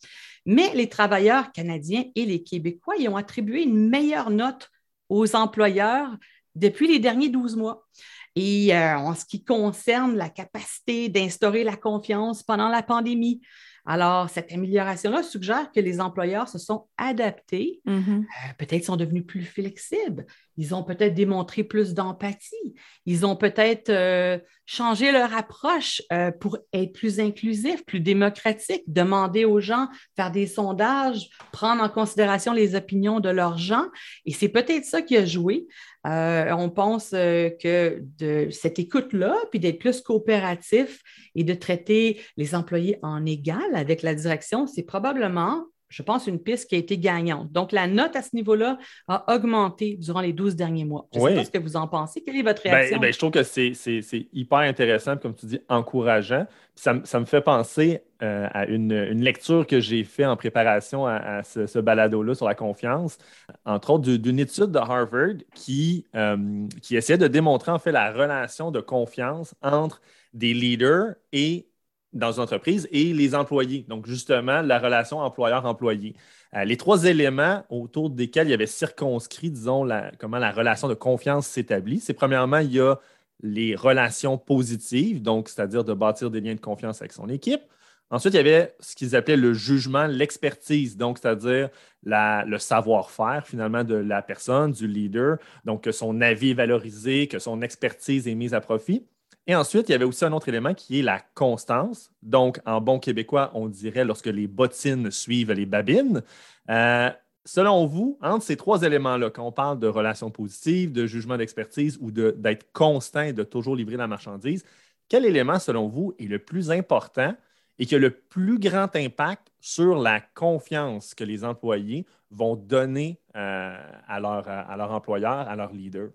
Mais 0.46 0.74
les 0.74 0.88
travailleurs 0.88 1.52
canadiens 1.52 2.04
et 2.14 2.24
les 2.24 2.42
Québécois 2.42 2.96
y 2.96 3.06
ont 3.06 3.16
attribué 3.16 3.62
une 3.62 3.90
meilleure 3.90 4.30
note 4.30 4.70
aux 5.10 5.36
employeurs 5.36 6.16
depuis 6.54 6.88
les 6.88 6.98
derniers 6.98 7.28
12 7.28 7.56
mois. 7.56 7.86
Et 8.34 8.74
euh, 8.74 8.96
en 8.96 9.14
ce 9.14 9.26
qui 9.26 9.44
concerne 9.44 10.16
la 10.16 10.30
capacité 10.30 11.10
d'instaurer 11.10 11.64
la 11.64 11.76
confiance 11.76 12.42
pendant 12.42 12.70
la 12.70 12.82
pandémie, 12.82 13.42
alors, 13.84 14.30
cette 14.30 14.52
amélioration-là 14.52 15.24
suggère 15.24 15.72
que 15.72 15.80
les 15.80 16.00
employeurs 16.00 16.48
se 16.48 16.58
sont 16.58 16.86
adaptés, 16.96 17.80
mm-hmm. 17.86 18.20
euh, 18.20 18.52
peut-être 18.58 18.84
sont 18.84 18.96
devenus 18.96 19.26
plus 19.26 19.42
flexibles, 19.42 20.24
ils 20.56 20.74
ont 20.74 20.82
peut-être 20.82 21.14
démontré 21.14 21.64
plus 21.64 21.94
d'empathie, 21.94 22.74
ils 23.06 23.24
ont 23.24 23.36
peut-être 23.36 23.88
euh, 23.88 24.38
changé 24.66 25.12
leur 25.12 25.34
approche 25.36 26.02
euh, 26.12 26.30
pour 26.30 26.58
être 26.72 26.92
plus 26.92 27.20
inclusif, 27.20 27.84
plus 27.84 28.00
démocratique, 28.00 28.82
demander 28.86 29.44
aux 29.44 29.60
gens, 29.60 29.88
faire 30.16 30.30
des 30.30 30.46
sondages, 30.46 31.28
prendre 31.52 31.82
en 31.82 31.88
considération 31.88 32.52
les 32.52 32.74
opinions 32.74 33.20
de 33.20 33.30
leurs 33.30 33.58
gens. 33.58 33.86
Et 34.26 34.32
c'est 34.32 34.48
peut-être 34.48 34.84
ça 34.84 35.02
qui 35.02 35.16
a 35.16 35.24
joué. 35.24 35.66
on 36.04 36.70
pense 36.70 37.10
que 37.10 38.02
de 38.18 38.48
cette 38.50 38.78
écoute-là, 38.78 39.36
puis 39.50 39.60
d'être 39.60 39.78
plus 39.78 40.00
coopératif 40.00 41.00
et 41.34 41.44
de 41.44 41.54
traiter 41.54 42.20
les 42.36 42.54
employés 42.54 42.98
en 43.02 43.24
égal 43.26 43.74
avec 43.74 44.02
la 44.02 44.14
direction, 44.14 44.66
c'est 44.66 44.82
probablement 44.82 45.64
je 45.92 46.02
pense, 46.02 46.26
une 46.26 46.38
piste 46.38 46.70
qui 46.70 46.74
a 46.74 46.78
été 46.78 46.96
gagnante. 46.96 47.52
Donc, 47.52 47.70
la 47.70 47.86
note 47.86 48.16
à 48.16 48.22
ce 48.22 48.34
niveau-là 48.34 48.78
a 49.08 49.34
augmenté 49.34 49.96
durant 49.96 50.22
les 50.22 50.32
12 50.32 50.56
derniers 50.56 50.86
mois. 50.86 51.06
Je 51.12 51.20
ne 51.20 51.28
sais 51.28 51.34
pas 51.34 51.44
ce 51.44 51.50
que 51.50 51.58
vous 51.58 51.76
en 51.76 51.86
pensez. 51.86 52.22
Quelle 52.22 52.36
est 52.36 52.42
votre 52.42 52.62
ben, 52.64 52.74
réaction? 52.74 52.98
Ben, 52.98 53.12
je 53.12 53.18
trouve 53.18 53.30
que 53.30 53.42
c'est 53.42 54.26
hyper 54.32 54.60
intéressant, 54.60 55.18
comme 55.18 55.34
tu 55.34 55.46
dis, 55.46 55.60
encourageant. 55.68 56.46
Ça, 56.74 56.94
me 56.94 57.26
fait 57.26 57.42
penser 57.42 58.00
euh, 58.22 58.48
à 58.52 58.64
une, 58.66 58.94
lecture 59.22 59.66
que 59.66 59.80
j'ai 59.80 60.02
faite 60.04 60.26
en 60.26 60.36
préparation 60.36 61.06
à, 61.06 61.42
ce, 61.42 61.78
balado-là 61.78 62.34
sur 62.34 62.46
la 62.46 62.54
confiance, 62.54 63.18
entre 63.66 63.90
autres 63.90 64.16
d'une 64.16 64.38
étude 64.38 64.70
de 64.70 64.78
Harvard 64.78 65.36
qui, 65.54 66.06
euh, 66.16 66.66
qui 66.80 66.96
essayait 66.96 67.18
de 67.18 67.28
démontrer 67.28 67.70
en 67.70 67.78
fait 67.78 67.92
la 67.92 68.10
relation 68.10 68.70
de 68.70 68.80
confiance 68.80 69.54
entre 69.60 70.00
des 70.32 70.54
leaders 70.54 71.14
et 71.32 71.66
dans 72.12 72.32
une 72.32 72.42
entreprise 72.42 72.88
et 72.90 73.12
les 73.12 73.34
employés. 73.34 73.84
Donc, 73.88 74.06
justement, 74.06 74.60
la 74.62 74.78
relation 74.78 75.18
employeur-employé. 75.18 76.14
Euh, 76.54 76.64
les 76.64 76.76
trois 76.76 77.04
éléments 77.04 77.64
autour 77.70 78.10
desquels 78.10 78.48
il 78.48 78.50
y 78.50 78.54
avait 78.54 78.66
circonscrit, 78.66 79.50
disons, 79.50 79.88
comment 80.18 80.38
la 80.38 80.52
relation 80.52 80.88
de 80.88 80.94
confiance 80.94 81.46
s'établit, 81.46 82.00
c'est 82.00 82.14
premièrement, 82.14 82.58
il 82.58 82.72
y 82.72 82.80
a 82.80 82.96
les 83.42 83.74
relations 83.74 84.38
positives, 84.38 85.22
donc 85.22 85.48
c'est-à-dire 85.48 85.84
de 85.84 85.94
bâtir 85.94 86.30
des 86.30 86.40
liens 86.40 86.54
de 86.54 86.60
confiance 86.60 87.00
avec 87.00 87.12
son 87.12 87.28
équipe. 87.28 87.62
Ensuite, 88.10 88.34
il 88.34 88.36
y 88.36 88.40
avait 88.40 88.76
ce 88.78 88.94
qu'ils 88.94 89.16
appelaient 89.16 89.38
le 89.38 89.54
jugement, 89.54 90.06
l'expertise, 90.06 90.98
donc 90.98 91.18
c'est-à-dire 91.18 91.70
le 92.04 92.58
savoir-faire 92.58 93.46
finalement 93.46 93.84
de 93.84 93.94
la 93.94 94.20
personne, 94.20 94.72
du 94.72 94.86
leader, 94.86 95.38
donc 95.64 95.84
que 95.84 95.92
son 95.92 96.20
avis 96.20 96.50
est 96.50 96.54
valorisé, 96.54 97.26
que 97.26 97.38
son 97.38 97.62
expertise 97.62 98.28
est 98.28 98.34
mise 98.34 98.52
à 98.52 98.60
profit. 98.60 99.06
Et 99.46 99.56
ensuite, 99.56 99.88
il 99.88 99.92
y 99.92 99.94
avait 99.94 100.04
aussi 100.04 100.24
un 100.24 100.32
autre 100.32 100.48
élément 100.48 100.72
qui 100.72 101.00
est 101.00 101.02
la 101.02 101.20
constance. 101.34 102.12
Donc, 102.22 102.60
en 102.64 102.80
bon 102.80 103.00
québécois, 103.00 103.50
on 103.54 103.68
dirait 103.68 104.04
lorsque 104.04 104.26
les 104.26 104.46
bottines 104.46 105.10
suivent 105.10 105.52
les 105.52 105.66
babines. 105.66 106.22
Euh, 106.70 107.10
selon 107.44 107.86
vous, 107.86 108.18
entre 108.22 108.44
ces 108.44 108.56
trois 108.56 108.82
éléments-là, 108.82 109.30
quand 109.30 109.50
parle 109.50 109.80
de 109.80 109.88
relations 109.88 110.30
positives, 110.30 110.92
de 110.92 111.06
jugement 111.06 111.36
d'expertise 111.36 111.98
ou 112.00 112.12
d'être 112.12 112.72
constant 112.72 113.22
et 113.22 113.32
de 113.32 113.42
toujours 113.42 113.74
livrer 113.74 113.96
la 113.96 114.06
marchandise, 114.06 114.64
quel 115.08 115.26
élément, 115.26 115.58
selon 115.58 115.88
vous, 115.88 116.14
est 116.20 116.26
le 116.26 116.38
plus 116.38 116.70
important 116.70 117.34
et 117.78 117.86
qui 117.86 117.96
a 117.96 117.98
le 117.98 118.10
plus 118.10 118.58
grand 118.60 118.94
impact 118.94 119.48
sur 119.60 119.96
la 119.96 120.20
confiance 120.20 121.14
que 121.14 121.24
les 121.24 121.44
employés 121.44 122.06
vont 122.30 122.54
donner 122.54 123.20
euh, 123.34 123.76
à 124.06 124.20
leur 124.20 124.92
employeur, 124.92 125.48
à 125.48 125.56
leur 125.56 125.72
leader? 125.72 126.10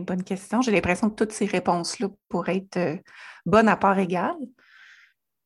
Bonne 0.00 0.22
question. 0.22 0.62
J'ai 0.62 0.70
l'impression 0.70 1.10
que 1.10 1.14
toutes 1.14 1.32
ces 1.32 1.46
réponses-là 1.46 2.08
pourraient 2.28 2.58
être 2.58 2.76
euh, 2.76 2.96
bonnes 3.46 3.68
à 3.68 3.76
part 3.76 3.98
égale. 3.98 4.36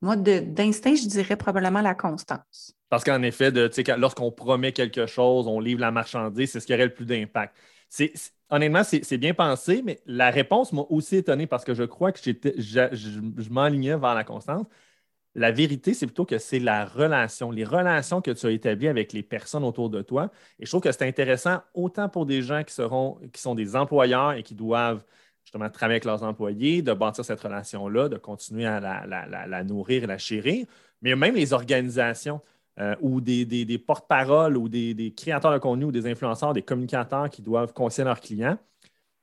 Moi, 0.00 0.16
d'instinct, 0.16 0.96
je 0.96 1.07
dirais 1.07 1.37
probablement 1.37 1.81
la 1.81 1.94
constance. 1.94 2.74
Parce 2.88 3.05
qu'en 3.05 3.22
effet, 3.22 3.52
lorsqu'on 3.96 4.33
promet 4.33 4.72
quelque 4.72 5.07
chose, 5.07 5.46
on 5.46 5.61
livre 5.61 5.81
la 5.81 5.92
marchandise, 5.92 6.50
c'est 6.50 6.61
ce 6.61 6.66
qui 6.66 6.74
aurait 6.74 6.87
le 6.87 6.94
plus 6.94 7.07
d'impact. 7.07 7.55
Honnêtement, 8.50 8.83
c'est 8.85 9.16
bien 9.16 9.33
pensé, 9.33 9.81
mais 9.85 10.00
la 10.05 10.31
réponse 10.31 10.72
m'a 10.72 10.83
aussi 10.90 11.16
étonné 11.16 11.46
parce 11.46 11.64
que 11.64 11.72
je 11.72 11.85
crois 11.85 12.12
que 12.12 12.18
je, 12.22 12.33
je 12.92 13.50
m'enlignais 13.50 13.96
vers 13.96 14.14
la 14.14 14.24
constance. 14.24 14.66
La 15.35 15.51
vérité, 15.51 15.95
c'est 15.95 16.07
plutôt 16.07 16.27
que 16.27 16.37
c'est 16.38 16.59
la 16.59 16.85
relation, 16.85 17.51
les 17.51 17.64
relations 17.64 18.21
que 18.21 18.31
tu 18.31 18.47
as 18.47 18.51
établies 18.51 18.88
avec 18.88 19.14
les 19.14 19.23
personnes 19.23 19.64
autour 19.64 19.88
de 19.88 20.03
toi. 20.03 20.31
Et 20.59 20.66
je 20.66 20.71
trouve 20.71 20.83
que 20.83 20.92
c'est 20.92 21.07
intéressant 21.07 21.62
autant 21.73 22.09
pour 22.11 22.27
des 22.27 22.42
gens 22.42 22.62
qui, 22.64 22.75
seront, 22.75 23.18
qui 23.33 23.40
sont 23.40 23.55
des 23.55 23.75
employeurs 23.75 24.33
et 24.33 24.42
qui 24.42 24.55
doivent 24.55 25.05
justement 25.45 25.71
travailler 25.71 25.97
avec 25.97 26.05
leurs 26.05 26.23
employés, 26.23 26.83
de 26.83 26.92
bâtir 26.92 27.25
cette 27.25 27.40
relation-là, 27.40 28.09
de 28.09 28.16
continuer 28.18 28.66
à 28.66 28.81
la, 28.81 29.64
nourrir 29.64 30.07
la 30.07 30.18
chérir, 30.18 30.66
mais 31.01 31.16
même 31.16 31.35
les 31.35 31.53
organisations. 31.53 32.40
Euh, 32.81 32.97
ou 33.03 33.21
des, 33.21 33.79
porte-paroles 33.87 34.57
ou 34.57 34.66
des, 34.66 34.95
des, 34.95 35.12
créateurs 35.12 35.53
de 35.53 35.59
contenu 35.59 35.85
ou 35.85 35.92
des 35.92 36.07
influenceurs, 36.07 36.55
des 36.55 36.62
communicateurs 36.62 37.29
qui 37.29 37.42
doivent 37.42 37.75
conseiller 37.75 38.07
leurs 38.07 38.21
clients 38.21 38.57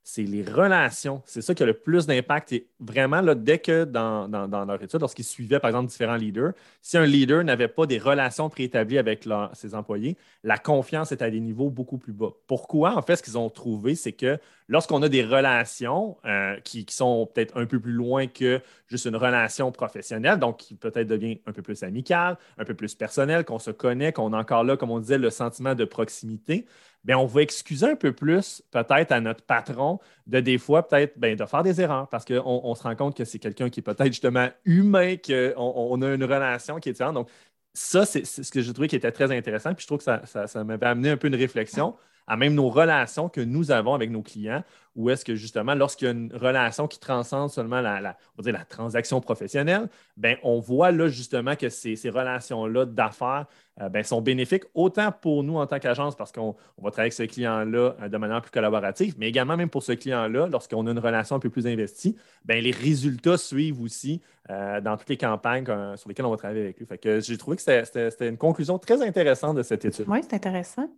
c'est 0.03 0.23
les 0.23 0.43
relations. 0.43 1.21
C'est 1.25 1.41
ça 1.41 1.53
qui 1.53 1.61
a 1.61 1.65
le 1.65 1.73
plus 1.73 2.07
d'impact. 2.07 2.53
Et 2.53 2.67
vraiment, 2.79 3.21
là, 3.21 3.35
dès 3.35 3.59
que 3.59 3.83
dans, 3.83 4.27
leur 4.65 4.81
étude, 4.81 4.99
lorsqu'ils 4.99 5.25
suivaient, 5.25 5.59
par 5.59 5.69
exemple, 5.69 5.89
différents 5.89 6.15
leaders, 6.15 6.53
si 6.81 6.97
un 6.97 7.05
leader 7.05 7.43
n'avait 7.43 7.67
pas 7.67 7.85
des 7.85 7.99
relations 7.99 8.49
préétablies 8.49 8.97
avec 8.97 9.27
ses 9.53 9.75
employés, 9.75 10.17
la 10.43 10.57
confiance 10.57 11.11
est 11.11 11.21
à 11.21 11.29
des 11.29 11.39
niveaux 11.39 11.69
beaucoup 11.69 11.97
plus 11.97 12.13
bas. 12.13 12.31
Pourquoi? 12.47 12.95
En 12.95 13.01
fait, 13.01 13.17
ce 13.17 13.23
qu'ils 13.23 13.37
ont 13.37 13.49
trouvé, 13.49 13.95
c'est 13.95 14.13
que 14.13 14.39
lorsqu'on 14.67 15.01
a 15.03 15.09
des 15.09 15.23
relations 15.23 16.17
euh, 16.25 16.59
qui, 16.61 16.85
sont 16.89 17.29
peut-être 17.33 17.57
un 17.57 17.65
peu 17.65 17.79
plus 17.79 17.91
loin 17.91 18.27
que 18.27 18.61
juste 18.87 19.05
une 19.05 19.15
relation 19.15 19.71
professionnelle, 19.71 20.39
donc 20.39 20.57
qui 20.57 20.75
peut-être 20.75 21.07
devient 21.07 21.39
un 21.45 21.51
peu 21.51 21.61
plus 21.61 21.83
amicale, 21.83 22.37
un 22.57 22.65
peu 22.65 22.73
plus 22.73 22.95
personnelle, 22.95 23.45
qu'on 23.45 23.59
se 23.59 23.71
connaît, 23.71 24.13
qu'on 24.13 24.33
a 24.33 24.39
encore 24.39 24.63
là, 24.63 24.77
comme 24.77 24.91
on 24.91 24.99
disait, 24.99 25.17
le 25.17 25.29
sentiment 25.29 25.75
de 25.75 25.85
proximité, 25.85 26.65
bien, 27.09 27.17
on 27.17 27.25
va 27.25 27.41
excuser 27.41 27.87
un 27.87 27.95
peu 27.95 28.13
plus 28.13 28.61
peut-être 28.71 29.11
à 29.11 29.19
notre 29.19 29.43
patron 29.43 29.99
de 30.27 30.39
des 30.39 30.59
fois 30.59 30.87
peut-être 30.87 31.17
ben, 31.17 31.35
de 31.35 31.45
faire 31.45 31.63
des 31.63 31.81
erreurs 31.81 32.07
parce 32.07 32.23
qu'on 32.23 32.61
on 32.63 32.75
se 32.75 32.83
rend 32.83 32.95
compte 32.95 33.17
que 33.17 33.25
c'est 33.25 33.39
quelqu'un 33.39 33.69
qui 33.69 33.79
est 33.79 33.83
peut-être 33.83 34.07
justement 34.13 34.49
humain, 34.63 35.15
qu'on 35.17 35.53
on 35.57 36.01
a 36.03 36.13
une 36.13 36.23
relation 36.23 36.79
qui 36.79 36.89
est 36.89 36.91
différente. 36.91 37.15
Donc, 37.15 37.29
ça, 37.73 38.05
c'est 38.05 38.25
ce 38.25 38.51
que 38.51 38.61
j'ai 38.61 38.73
trouvé 38.73 38.87
qui 38.87 38.95
était 38.95 39.11
très 39.11 39.35
intéressant. 39.35 39.73
Puis 39.73 39.83
je 39.83 39.87
trouve 39.87 39.99
que 39.99 40.03
ça, 40.03 40.21
ça, 40.25 40.45
ça 40.45 40.63
m'avait 40.63 40.85
amené 40.85 41.09
un 41.09 41.17
peu 41.17 41.27
une 41.27 41.35
réflexion 41.35 41.95
à 42.29 42.37
même 42.37 42.53
nos 42.53 42.69
relations 42.69 43.27
que 43.27 43.41
nous 43.41 43.71
avons 43.71 43.93
avec 43.95 44.11
nos 44.11 44.21
clients, 44.21 44.63
ou 44.95 45.09
est-ce 45.09 45.25
que 45.25 45.33
justement, 45.33 45.73
lorsqu'il 45.73 46.05
y 46.05 46.09
a 46.09 46.13
une 46.13 46.31
relation 46.33 46.87
qui 46.87 46.99
transcende 46.99 47.49
seulement 47.49 47.81
la, 47.81 47.99
la, 47.99 48.17
la 48.37 48.65
transaction 48.65 49.19
professionnelle, 49.19 49.89
ben, 50.15 50.37
on 50.43 50.59
voit 50.59 50.91
là 50.91 51.07
justement 51.07 51.55
que 51.55 51.69
ces, 51.69 51.95
relations-là 52.09 52.85
d'affaires 52.85 53.45
euh, 53.81 53.89
ben, 53.89 54.03
sont 54.03 54.21
bénéfiques 54.21 54.63
autant 54.75 55.11
pour 55.11 55.43
nous 55.43 55.57
en 55.57 55.65
tant 55.65 55.79
qu'agence 55.79 56.15
parce 56.15 56.31
qu'on 56.31 56.55
va 56.77 56.91
travailler 56.91 57.01
avec 57.01 57.13
ce 57.13 57.23
client-là 57.23 57.95
euh, 58.01 58.09
de 58.09 58.17
manière 58.17 58.41
plus 58.41 58.51
collaborative, 58.51 59.15
mais 59.17 59.29
également 59.29 59.57
même 59.57 59.69
pour 59.69 59.83
ce 59.83 59.93
client-là, 59.93 60.47
lorsqu'on 60.47 60.85
a 60.85 60.91
une 60.91 60.99
relation 60.99 61.35
un 61.35 61.39
peu 61.39 61.49
plus 61.49 61.65
investie, 61.65 62.15
ben, 62.45 62.63
les 62.63 62.71
résultats 62.71 63.37
suivent 63.37 63.81
aussi 63.81 64.21
euh, 64.51 64.81
dans 64.81 64.97
toutes 64.97 65.09
les 65.09 65.17
campagnes 65.17 65.65
sur 65.95 66.09
lesquelles 66.09 66.25
on 66.25 66.31
va 66.31 66.37
travailler 66.37 66.61
avec 66.61 67.05
lui. 67.05 67.21
J'ai 67.21 67.37
trouvé 67.37 67.57
que 67.57 67.63
c'était 67.63 68.29
une 68.29 68.37
conclusion 68.37 68.77
très 68.77 69.01
intéressante 69.01 69.55
de 69.55 69.63
cette 69.63 69.85
étude. 69.85 70.05
Oui, 70.07 70.19
c'est 70.21 70.35
intéressant. 70.35 70.89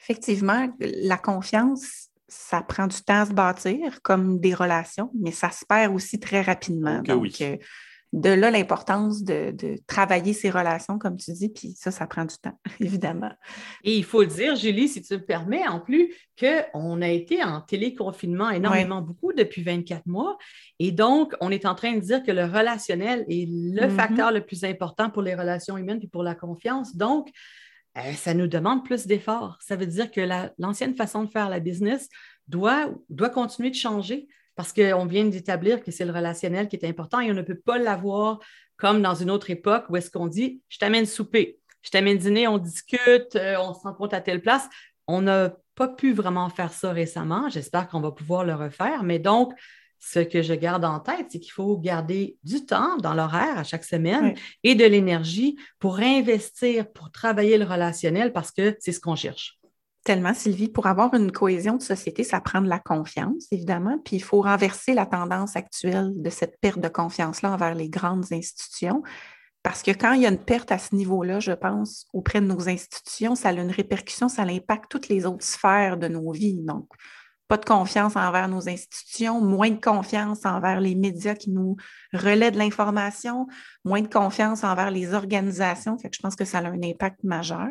Effectivement, 0.00 0.68
la 0.80 1.16
confiance, 1.16 2.08
ça 2.28 2.62
prend 2.62 2.86
du 2.86 3.00
temps 3.02 3.22
à 3.22 3.26
se 3.26 3.32
bâtir, 3.32 4.02
comme 4.02 4.40
des 4.40 4.54
relations, 4.54 5.10
mais 5.20 5.32
ça 5.32 5.50
se 5.50 5.64
perd 5.64 5.94
aussi 5.94 6.18
très 6.18 6.42
rapidement. 6.42 7.00
Donc, 7.02 7.40
euh, 7.40 7.56
de 8.12 8.30
là 8.30 8.50
l'importance 8.50 9.22
de, 9.22 9.54
travailler 9.86 10.32
ces 10.32 10.48
relations, 10.48 10.98
comme 10.98 11.16
tu 11.16 11.32
dis, 11.32 11.48
puis 11.48 11.74
ça, 11.76 11.90
ça 11.90 12.06
prend 12.06 12.24
du 12.24 12.36
temps, 12.36 12.58
évidemment. 12.80 13.32
Et 13.84 13.96
il 13.96 14.04
faut 14.04 14.22
le 14.22 14.28
dire, 14.28 14.56
Julie, 14.56 14.88
si 14.88 15.02
tu 15.02 15.14
me 15.14 15.24
permets, 15.24 15.66
en 15.66 15.80
plus, 15.80 16.12
qu'on 16.38 17.02
a 17.02 17.08
été 17.08 17.42
en 17.42 17.60
téléconfinement 17.60 18.50
énormément 18.50 19.02
beaucoup 19.02 19.32
depuis 19.32 19.62
24 19.62 20.06
mois. 20.06 20.38
Et 20.78 20.92
donc, 20.92 21.34
on 21.40 21.50
est 21.50 21.66
en 21.66 21.74
train 21.74 21.94
de 21.94 22.00
dire 22.00 22.22
que 22.22 22.32
le 22.32 22.44
relationnel 22.44 23.24
est 23.28 23.48
le 23.48 23.82
mm-hmm. 23.82 23.90
facteur 23.90 24.32
le 24.32 24.40
plus 24.40 24.64
important 24.64 25.10
pour 25.10 25.22
les 25.22 25.34
relations 25.34 25.76
humaines 25.76 26.00
et 26.02 26.08
pour 26.08 26.22
la 26.22 26.34
confiance. 26.34 26.96
Donc, 26.96 27.28
euh, 27.96 28.12
ça 28.12 28.34
nous 28.34 28.46
demande 28.46 28.84
plus 28.84 29.06
d'efforts. 29.06 29.58
Ça 29.60 29.76
veut 29.76 29.86
dire 29.86 30.10
que 30.10 30.20
l'ancienne 30.58 30.94
façon 30.94 31.24
de 31.24 31.30
faire 31.30 31.48
la 31.48 31.60
business 31.60 32.08
doit, 32.48 32.90
doit 33.08 33.30
continuer 33.30 33.70
de 33.70 33.76
changer 33.76 34.28
parce 34.54 34.72
qu'on 34.72 35.06
vient 35.06 35.24
d'établir 35.24 35.82
que 35.82 35.90
c'est 35.90 36.04
le 36.04 36.12
relationnel 36.12 36.68
qui 36.68 36.76
est 36.76 36.86
important 36.86 37.20
et 37.20 37.30
on 37.30 37.34
ne 37.34 37.42
peut 37.42 37.58
pas 37.58 37.78
l'avoir 37.78 38.38
comme 38.76 39.02
dans 39.02 39.14
une 39.14 39.30
autre 39.30 39.50
époque 39.50 39.84
où 39.88 39.96
est-ce 39.96 40.10
qu'on 40.10 40.26
dit 40.26 40.62
je 40.68 40.78
t'amène 40.78 41.06
souper, 41.06 41.58
je 41.82 41.90
t'amène 41.90 42.18
dîner, 42.18 42.48
on 42.48 42.58
discute, 42.58 43.36
euh, 43.36 43.56
on 43.60 43.72
se 43.72 43.80
rencontre 43.80 44.14
à 44.14 44.20
telle 44.20 44.42
place. 44.42 44.68
On 45.06 45.22
n'a 45.22 45.52
pas 45.76 45.88
pu 45.88 46.12
vraiment 46.12 46.48
faire 46.48 46.72
ça 46.72 46.90
récemment. 46.90 47.48
J'espère 47.48 47.88
qu'on 47.88 48.00
va 48.00 48.10
pouvoir 48.10 48.44
le 48.44 48.54
refaire. 48.54 49.04
Mais 49.04 49.20
donc, 49.20 49.52
ce 49.98 50.20
que 50.20 50.42
je 50.42 50.54
garde 50.54 50.84
en 50.84 51.00
tête, 51.00 51.26
c'est 51.30 51.40
qu'il 51.40 51.52
faut 51.52 51.76
garder 51.78 52.36
du 52.44 52.64
temps 52.64 52.96
dans 52.98 53.14
l'horaire 53.14 53.58
à 53.58 53.64
chaque 53.64 53.84
semaine 53.84 54.34
et 54.62 54.74
de 54.74 54.84
l'énergie 54.84 55.56
pour 55.78 55.98
investir, 55.98 56.90
pour 56.92 57.10
travailler 57.10 57.58
le 57.58 57.64
relationnel 57.64 58.32
parce 58.32 58.50
que 58.50 58.76
c'est 58.80 58.92
ce 58.92 59.00
qu'on 59.00 59.16
cherche. 59.16 59.58
Tellement, 60.04 60.34
Sylvie, 60.34 60.68
pour 60.68 60.86
avoir 60.86 61.12
une 61.14 61.32
cohésion 61.32 61.76
de 61.76 61.82
société, 61.82 62.22
ça 62.22 62.40
prend 62.40 62.60
de 62.60 62.68
la 62.68 62.78
confiance, 62.78 63.48
évidemment, 63.50 63.98
puis 64.04 64.16
il 64.16 64.22
faut 64.22 64.40
renverser 64.40 64.94
la 64.94 65.04
tendance 65.04 65.56
actuelle 65.56 66.12
de 66.14 66.30
cette 66.30 66.60
perte 66.60 66.78
de 66.78 66.86
confiance-là 66.86 67.50
envers 67.50 67.74
les 67.74 67.88
grandes 67.88 68.32
institutions. 68.32 69.02
Parce 69.64 69.82
que 69.82 69.90
quand 69.90 70.12
il 70.12 70.22
y 70.22 70.26
a 70.26 70.28
une 70.28 70.38
perte 70.38 70.70
à 70.70 70.78
ce 70.78 70.94
niveau-là, 70.94 71.40
je 71.40 71.50
pense, 71.50 72.06
auprès 72.12 72.40
de 72.40 72.46
nos 72.46 72.68
institutions, 72.68 73.34
ça 73.34 73.48
a 73.48 73.52
une 73.52 73.72
répercussion, 73.72 74.28
ça 74.28 74.42
impacte 74.42 74.88
toutes 74.88 75.08
les 75.08 75.26
autres 75.26 75.44
sphères 75.44 75.96
de 75.96 76.06
nos 76.06 76.30
vies. 76.30 76.62
Donc, 76.62 76.86
pas 77.48 77.56
de 77.56 77.64
confiance 77.64 78.16
envers 78.16 78.48
nos 78.48 78.68
institutions, 78.68 79.40
moins 79.40 79.70
de 79.70 79.80
confiance 79.80 80.44
envers 80.44 80.80
les 80.80 80.94
médias 80.94 81.34
qui 81.34 81.50
nous 81.50 81.76
relaient 82.12 82.50
de 82.50 82.58
l'information, 82.58 83.46
moins 83.84 84.02
de 84.02 84.08
confiance 84.08 84.64
envers 84.64 84.90
les 84.90 85.14
organisations. 85.14 85.98
Fait 85.98 86.10
que 86.10 86.16
je 86.16 86.22
pense 86.22 86.36
que 86.36 86.44
ça 86.44 86.58
a 86.58 86.66
un 86.66 86.82
impact 86.82 87.22
majeur. 87.22 87.68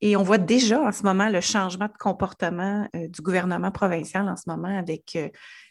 Et 0.00 0.16
on 0.16 0.22
voit 0.22 0.38
déjà 0.38 0.80
en 0.80 0.92
ce 0.92 1.02
moment 1.02 1.28
le 1.28 1.40
changement 1.40 1.86
de 1.86 1.96
comportement 1.98 2.88
euh, 2.96 3.06
du 3.08 3.20
gouvernement 3.20 3.70
provincial 3.70 4.28
en 4.28 4.36
ce 4.36 4.44
moment 4.46 4.76
avec 4.76 5.14
euh, 5.16 5.28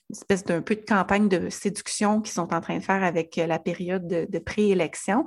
une 0.10 0.16
espèce 0.16 0.44
d'un 0.44 0.62
peu 0.62 0.76
de 0.76 0.86
campagne 0.86 1.28
de 1.28 1.50
séduction 1.50 2.22
qu'ils 2.22 2.34
sont 2.34 2.54
en 2.54 2.62
train 2.62 2.78
de 2.78 2.84
faire 2.84 3.04
avec 3.04 3.38
euh, 3.38 3.48
la 3.48 3.60
période 3.60 4.08
de, 4.08 4.28
de 4.30 4.40
préélection. 4.40 5.26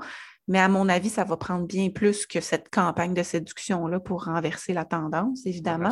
Mais 0.53 0.59
à 0.59 0.69
mon 0.69 0.91
avis, 0.91 1.09
ça 1.09 1.25
va 1.25 1.39
prendre 1.39 1.67
bien 1.67 1.89
plus 1.89 2.27
que 2.27 2.43
cette 2.43 2.69
campagne 2.69 3.15
de 3.15 3.23
séduction-là 3.23 4.01
pour 4.01 4.25
renverser 4.25 4.75
la 4.75 4.85
tendance, 4.85 5.47
évidemment. 5.47 5.89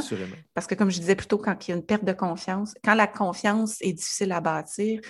Parce 0.53 0.67
que, 0.67 0.75
comme 0.75 0.91
je 0.91 0.99
disais 1.01 1.17
plutôt, 1.17 1.39
quand 1.39 1.67
il 1.67 1.71
y 1.71 1.73
a 1.73 1.79
une 1.79 1.83
perte 1.83 2.05
de 2.05 2.13
confiance, 2.13 2.75
quand 2.85 2.93
la 2.93 3.07
confiance 3.07 3.79
est 3.81 3.95
difficile 3.95 4.33
à 4.33 4.43
bâtir, 4.43 5.01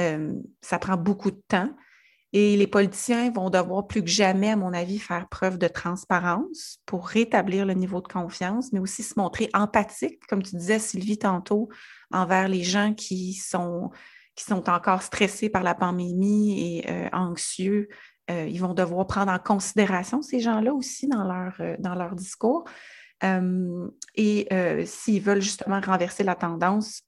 euh, 0.00 0.32
ça 0.62 0.80
prend 0.80 0.96
beaucoup 0.96 1.30
de 1.30 1.40
temps. 1.46 1.70
Et 2.32 2.56
les 2.56 2.66
politiciens 2.66 3.30
vont 3.30 3.50
devoir 3.50 3.86
plus 3.86 4.02
que 4.02 4.10
jamais, 4.10 4.50
à 4.50 4.56
mon 4.56 4.72
avis, 4.72 4.98
faire 4.98 5.28
preuve 5.28 5.58
de 5.58 5.68
transparence 5.68 6.80
pour 6.84 7.06
rétablir 7.06 7.66
le 7.66 7.74
niveau 7.74 8.00
de 8.00 8.08
confiance, 8.08 8.72
mais 8.72 8.80
aussi 8.80 9.04
se 9.04 9.14
montrer 9.16 9.48
empathique, 9.54 10.26
comme 10.26 10.42
tu 10.42 10.56
disais, 10.56 10.80
Sylvie, 10.80 11.18
tantôt, 11.18 11.68
envers 12.10 12.48
les 12.48 12.64
gens 12.64 12.94
qui 12.94 13.34
sont, 13.34 13.92
qui 14.34 14.42
sont 14.42 14.68
encore 14.68 15.02
stressés 15.02 15.50
par 15.50 15.62
la 15.62 15.76
pandémie 15.76 16.80
et 16.80 16.90
euh, 16.90 17.08
anxieux 17.12 17.88
euh, 18.30 18.46
ils 18.46 18.60
vont 18.60 18.74
devoir 18.74 19.06
prendre 19.06 19.32
en 19.32 19.38
considération 19.38 20.22
ces 20.22 20.40
gens-là 20.40 20.72
aussi 20.74 21.08
dans 21.08 21.24
leur, 21.24 21.54
euh, 21.60 22.14
discours. 22.14 22.64
Euh, 23.24 23.88
et 24.14 24.46
s'ils 24.86 25.22
veulent 25.22 25.42
justement 25.42 25.80
renverser 25.80 26.24
la 26.24 26.34
tendance, 26.34 27.02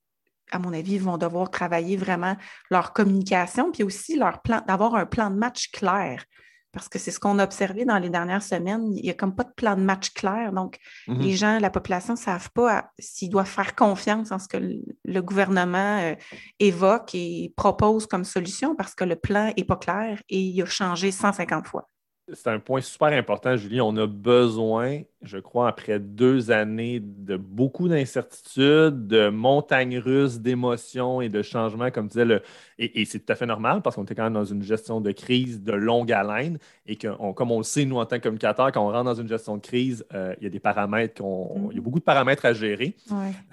à 0.51 0.59
mon 0.59 0.73
avis, 0.73 0.95
ils 0.95 1.03
vont 1.03 1.19
devoir 1.19 1.51
travailler 1.51 1.97
vraiment 1.97 2.37
leur 2.71 2.93
communication, 2.93 3.71
puis 3.71 3.85
aussi 3.85 4.17
leur 4.17 4.43
plan, 4.43 4.63
d'avoir 4.67 4.97
un 4.97 5.07
plan 5.07 5.31
de 5.31 5.37
match 5.37 5.71
clair 5.71 6.25
parce 6.73 6.89
que 6.89 6.99
c'est 6.99 7.11
ce 7.11 7.19
qu'on 7.19 7.39
a 7.39 7.45
observé 7.45 7.85
dans 7.85 7.99
les 7.99 8.11
dernières 8.11 8.43
semaines. 8.43 8.93
Il 8.95 9.03
n'y 9.03 9.11
a 9.11 9.15
comme 9.15 9.35
pas 9.35 9.45
de 9.45 9.53
plan 9.53 9.77
de 9.77 9.83
match 9.83 10.11
clair. 10.11 10.53
Donc, 10.53 10.79
mm-hmm. 11.09 11.19
les 11.19 11.37
gens, 11.37 11.59
la 11.59 11.71
population 11.71 12.15
ne 12.15 12.19
savent 12.19 12.51
pas 12.53 12.91
s'ils 12.99 13.31
doivent 13.31 13.49
faire 13.49 13.75
confiance 13.75 14.31
en 14.31 14.39
ce 14.39 14.49
que 14.49 14.57
le, 14.57 15.23
gouvernement 15.23 15.99
euh, 15.99 16.15
évoque 16.61 17.15
et 17.15 17.53
propose 17.57 18.07
comme 18.07 18.25
solution 18.25 18.75
parce 18.77 18.95
que 18.95 19.05
le 19.05 19.17
plan 19.17 19.53
n'est 19.57 19.65
pas 19.65 19.77
clair 19.77 20.23
et 20.29 20.41
il 20.41 20.63
a 20.63 20.67
changé 20.67 21.11
150 21.11 21.67
fois 21.67 21.90
c'est 22.35 22.49
un 22.49 22.59
point 22.59 22.81
super 22.81 23.09
important, 23.09 23.57
Julie. 23.57 23.81
On 23.81 23.97
a 23.97 24.07
besoin, 24.07 25.01
je 25.23 25.39
crois, 25.39 25.69
après 25.69 25.99
deux 25.99 26.51
années 26.51 27.01
de 27.01 27.37
beaucoup 27.37 27.89
d'incertitudes, 27.89 29.07
de 29.07 29.29
montagnes 29.29 29.99
russes 29.99 30.39
d'émotions 30.39 31.21
et 31.21 31.29
de 31.29 31.43
changements, 31.43 31.91
comme 31.91 32.09
tu 32.09 32.13
disais, 32.13 32.25
le... 32.25 32.43
et, 32.79 33.05
c'est 33.05 33.21
tout 33.21 33.33
à 33.33 33.37
fait 33.37 33.47
normal 33.47 33.83
parce 33.83 33.97
qu'on 33.97 34.05
était 34.05 34.15
quand 34.15 34.25
même 34.25 34.33
dans 34.33 34.45
une 34.45 34.63
gestion 34.63 35.01
de 35.01 35.13
crise 35.13 35.63
de 35.63 35.73
longue 35.73 36.13
haleine 36.13 36.59
et 36.87 36.97
que, 36.97 37.09
comme 37.33 37.51
on 37.51 37.59
le 37.59 37.65
sait, 37.65 37.85
nous, 37.85 37.99
en 37.99 38.07
tant 38.07 38.17
que 38.17 38.23
communicateurs, 38.23 38.73
quand 38.73 38.87
on 38.87 38.91
rentre 38.91 39.05
dans 39.05 39.15
une 39.15 39.29
gestion 39.29 39.57
de 39.57 39.63
crise, 39.63 40.05
euh, 40.15 40.35
il 40.41 40.45
y 40.45 40.47
a 40.47 40.51
des 40.51 40.61
paramètres, 40.61 41.23
qu'on... 41.23 41.69
il 41.71 41.77
y 41.77 41.79
a 41.79 41.83
beaucoup 41.83 42.01
de 42.01 42.05
paramètres 42.05 42.45
à 42.45 42.53
gérer 42.53 42.97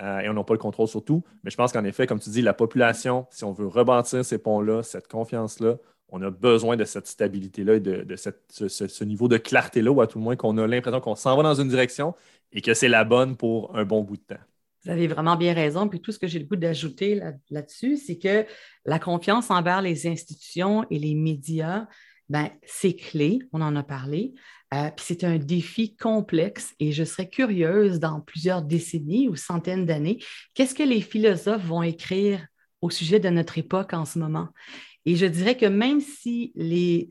euh, 0.01 0.19
et 0.19 0.29
on 0.29 0.33
n'a 0.33 0.43
pas 0.43 0.53
le 0.53 0.59
contrôle 0.59 0.87
sur 0.87 1.03
tout. 1.03 1.23
Mais 1.43 1.51
je 1.51 1.57
pense 1.57 1.71
qu'en 1.71 1.83
effet, 1.83 2.07
comme 2.07 2.19
tu 2.19 2.29
dis, 2.29 2.41
la 2.41 2.53
population, 2.53 3.27
si 3.29 3.43
on 3.43 3.51
veut 3.51 3.67
rebâtir 3.67 4.23
ces 4.23 4.37
ponts-là, 4.37 4.83
cette 4.83 5.07
confiance-là, 5.07 5.75
on 6.09 6.21
a 6.21 6.29
besoin 6.29 6.77
de 6.77 6.85
cette 6.85 7.07
stabilité-là 7.07 7.75
et 7.75 7.79
de, 7.79 8.15
ce, 8.15 9.03
niveau 9.03 9.27
de 9.27 9.37
clarté-là, 9.37 9.91
ou 9.91 10.01
à 10.01 10.07
tout 10.07 10.19
le 10.19 10.23
moins 10.23 10.35
qu'on 10.35 10.57
a 10.57 10.67
l'impression 10.67 11.01
qu'on 11.01 11.15
s'en 11.15 11.35
va 11.35 11.43
dans 11.43 11.55
une 11.55 11.67
direction 11.67 12.15
et 12.51 12.61
que 12.61 12.73
c'est 12.73 12.87
la 12.87 13.03
bonne 13.03 13.35
pour 13.35 13.75
un 13.75 13.83
bon 13.83 14.03
bout 14.03 14.17
de 14.17 14.21
temps. 14.21 14.41
Vous 14.85 14.91
avez 14.91 15.07
vraiment 15.07 15.35
bien 15.35 15.53
raison. 15.53 15.89
Puis 15.89 15.99
tout 15.99 16.11
ce 16.11 16.19
que 16.19 16.27
j'ai 16.27 16.39
le 16.39 16.45
goût 16.45 16.55
d'ajouter 16.55 17.21
là-dessus, 17.49 17.97
c'est 17.97 18.17
que 18.17 18.45
la 18.85 18.99
confiance 18.99 19.51
envers 19.51 19.81
les 19.81 20.07
institutions 20.07 20.85
et 20.89 20.97
les 20.97 21.13
médias, 21.13 21.87
ben, 22.29 22.49
c'est 22.65 22.95
clé, 22.95 23.39
on 23.51 23.61
en 23.61 23.75
a 23.75 23.83
parlé. 23.83 24.33
Euh, 24.73 24.89
puis 24.95 25.05
c'est 25.07 25.23
un 25.23 25.37
défi 25.37 25.95
complexe 25.95 26.73
et 26.79 26.91
je 26.91 27.03
serais 27.03 27.29
curieuse 27.29 27.99
dans 27.99 28.19
plusieurs 28.19 28.61
décennies 28.61 29.29
ou 29.29 29.35
centaines 29.35 29.85
d'années, 29.85 30.19
qu'est-ce 30.53 30.75
que 30.75 30.83
les 30.83 30.99
philosophes 30.99 31.63
vont 31.63 31.83
écrire 31.83 32.45
au 32.81 32.89
sujet 32.89 33.19
de 33.19 33.29
notre 33.29 33.57
époque 33.57 33.93
en 33.93 34.03
ce 34.03 34.19
moment? 34.19 34.49
Et 35.07 35.15
je 35.15 35.25
dirais 35.25 35.55
que 35.55 35.65
même 35.65 36.01
si 36.01 36.51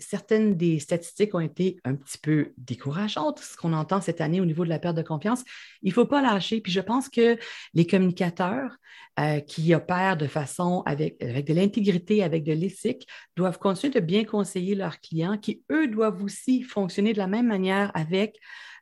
certaines 0.00 0.54
des 0.54 0.80
statistiques 0.80 1.34
ont 1.34 1.40
été 1.40 1.78
un 1.82 1.94
petit 1.94 2.18
peu 2.18 2.52
décourageantes, 2.58 3.38
ce 3.38 3.56
qu'on 3.56 3.72
entend 3.72 4.02
cette 4.02 4.20
année 4.20 4.38
au 4.38 4.44
niveau 4.44 4.64
de 4.64 4.68
la 4.68 4.78
perte 4.78 4.98
de 4.98 5.02
confiance, 5.02 5.42
il 5.80 5.88
ne 5.88 5.94
faut 5.94 6.04
pas 6.04 6.20
lâcher. 6.20 6.60
Puis 6.60 6.72
je 6.72 6.82
pense 6.82 7.08
que 7.08 7.38
les 7.72 7.86
communicateurs 7.86 8.76
euh, 9.18 9.40
qui 9.40 9.74
opèrent 9.74 10.18
de 10.18 10.26
façon 10.26 10.82
avec, 10.84 11.16
avec 11.22 11.46
de 11.46 11.54
l'intégrité, 11.54 12.22
avec 12.22 12.44
de 12.44 12.52
l'éthique, 12.52 13.08
doivent 13.34 13.58
continuer 13.58 13.94
de 13.94 14.00
bien 14.00 14.24
conseiller 14.24 14.74
leurs 14.74 15.00
clients 15.00 15.38
qui, 15.38 15.62
eux, 15.72 15.88
doivent 15.88 16.22
aussi 16.22 16.64
fonctionner 16.64 17.14
de 17.14 17.18
la 17.18 17.28
même 17.28 17.46
manière 17.46 17.90
avec 17.94 18.38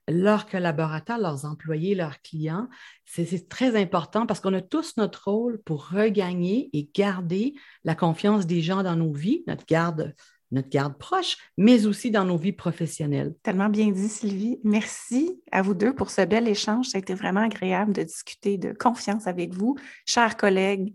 leurs 0.08 0.46
collaborateurs, 0.46 1.18
leurs 1.18 1.44
employés, 1.44 1.94
leurs 1.94 2.20
clients. 2.20 2.68
C'est 3.04 3.48
très 3.48 3.80
important 3.80 4.26
parce 4.26 4.40
qu'on 4.40 4.54
a 4.54 4.60
tous 4.60 4.96
notre 4.96 5.30
rôle 5.30 5.60
pour 5.64 5.88
regagner 5.88 6.70
et 6.72 6.90
garder 6.94 7.54
la 7.84 7.94
confiance 7.94 8.46
des 8.46 8.60
gens 8.60 8.82
dans 8.82 8.96
nos 8.96 9.12
vies, 9.12 9.44
notre 9.46 9.66
garde 9.66 10.14
notre 10.50 10.68
garde 10.68 10.96
proche, 10.96 11.36
mais 11.56 11.84
aussi 11.84 12.10
dans 12.10 12.24
nos 12.24 12.36
vies 12.36 12.52
professionnelles. 12.52 13.34
Tellement 13.42 13.68
bien 13.68 13.90
dit, 13.90 14.08
Sylvie. 14.08 14.60
Merci 14.62 15.40
à 15.50 15.62
vous 15.62 15.74
deux 15.74 15.92
pour 15.92 16.10
ce 16.10 16.22
bel 16.22 16.46
échange. 16.48 16.86
Ça 16.86 16.98
a 16.98 17.00
été 17.00 17.14
vraiment 17.14 17.40
agréable 17.40 17.92
de 17.92 18.02
discuter 18.02 18.56
de 18.56 18.72
confiance 18.72 19.26
avec 19.26 19.52
vous, 19.52 19.76
chers 20.06 20.36
collègues, 20.36 20.94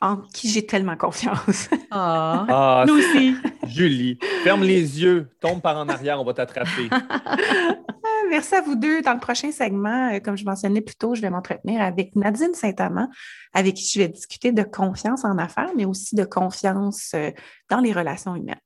en 0.00 0.18
qui 0.18 0.50
j'ai 0.50 0.66
tellement 0.66 0.96
confiance. 0.96 1.68
Ah, 1.96 2.46
Ah, 2.48 2.84
nous 2.86 2.94
aussi. 2.94 3.34
Julie, 3.68 4.18
ferme 4.42 4.64
les 4.64 5.00
yeux, 5.00 5.30
tombe 5.40 5.62
par 5.62 5.78
en 5.78 5.88
arrière, 5.88 6.20
on 6.20 6.24
va 6.24 6.34
t'attraper. 6.34 6.90
Merci 8.30 8.54
à 8.54 8.60
vous 8.62 8.74
deux. 8.74 9.02
Dans 9.02 9.12
le 9.12 9.20
prochain 9.20 9.50
segment, 9.52 10.12
euh, 10.12 10.18
comme 10.18 10.36
je 10.36 10.44
mentionnais 10.44 10.80
plus 10.80 10.96
tôt, 10.96 11.14
je 11.14 11.20
vais 11.20 11.30
m'entretenir 11.30 11.80
avec 11.80 12.16
Nadine 12.16 12.54
Saint-Amand, 12.54 13.08
avec 13.52 13.74
qui 13.74 13.90
je 13.92 13.98
vais 13.98 14.08
discuter 14.08 14.52
de 14.52 14.62
confiance 14.62 15.24
en 15.24 15.38
affaires, 15.38 15.70
mais 15.76 15.84
aussi 15.84 16.14
de 16.14 16.24
confiance 16.24 17.12
euh, 17.14 17.30
dans 17.70 17.80
les 17.80 17.92
relations 17.92 18.34
humaines. 18.34 18.60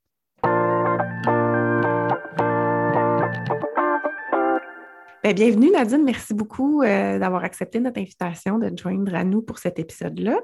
Ben, 5.25 5.35
bienvenue 5.35 5.71
Nadine, 5.71 6.05
merci 6.05 6.33
beaucoup 6.33 6.83
euh, 6.83 7.19
d'avoir 7.19 7.43
accepté 7.43 7.81
notre 7.81 8.01
invitation 8.01 8.59
de 8.59 8.69
te 8.71 8.81
joindre 8.81 9.15
à 9.15 9.25
nous 9.25 9.43
pour 9.43 9.59
cet 9.59 9.79
épisode-là. 9.79 10.39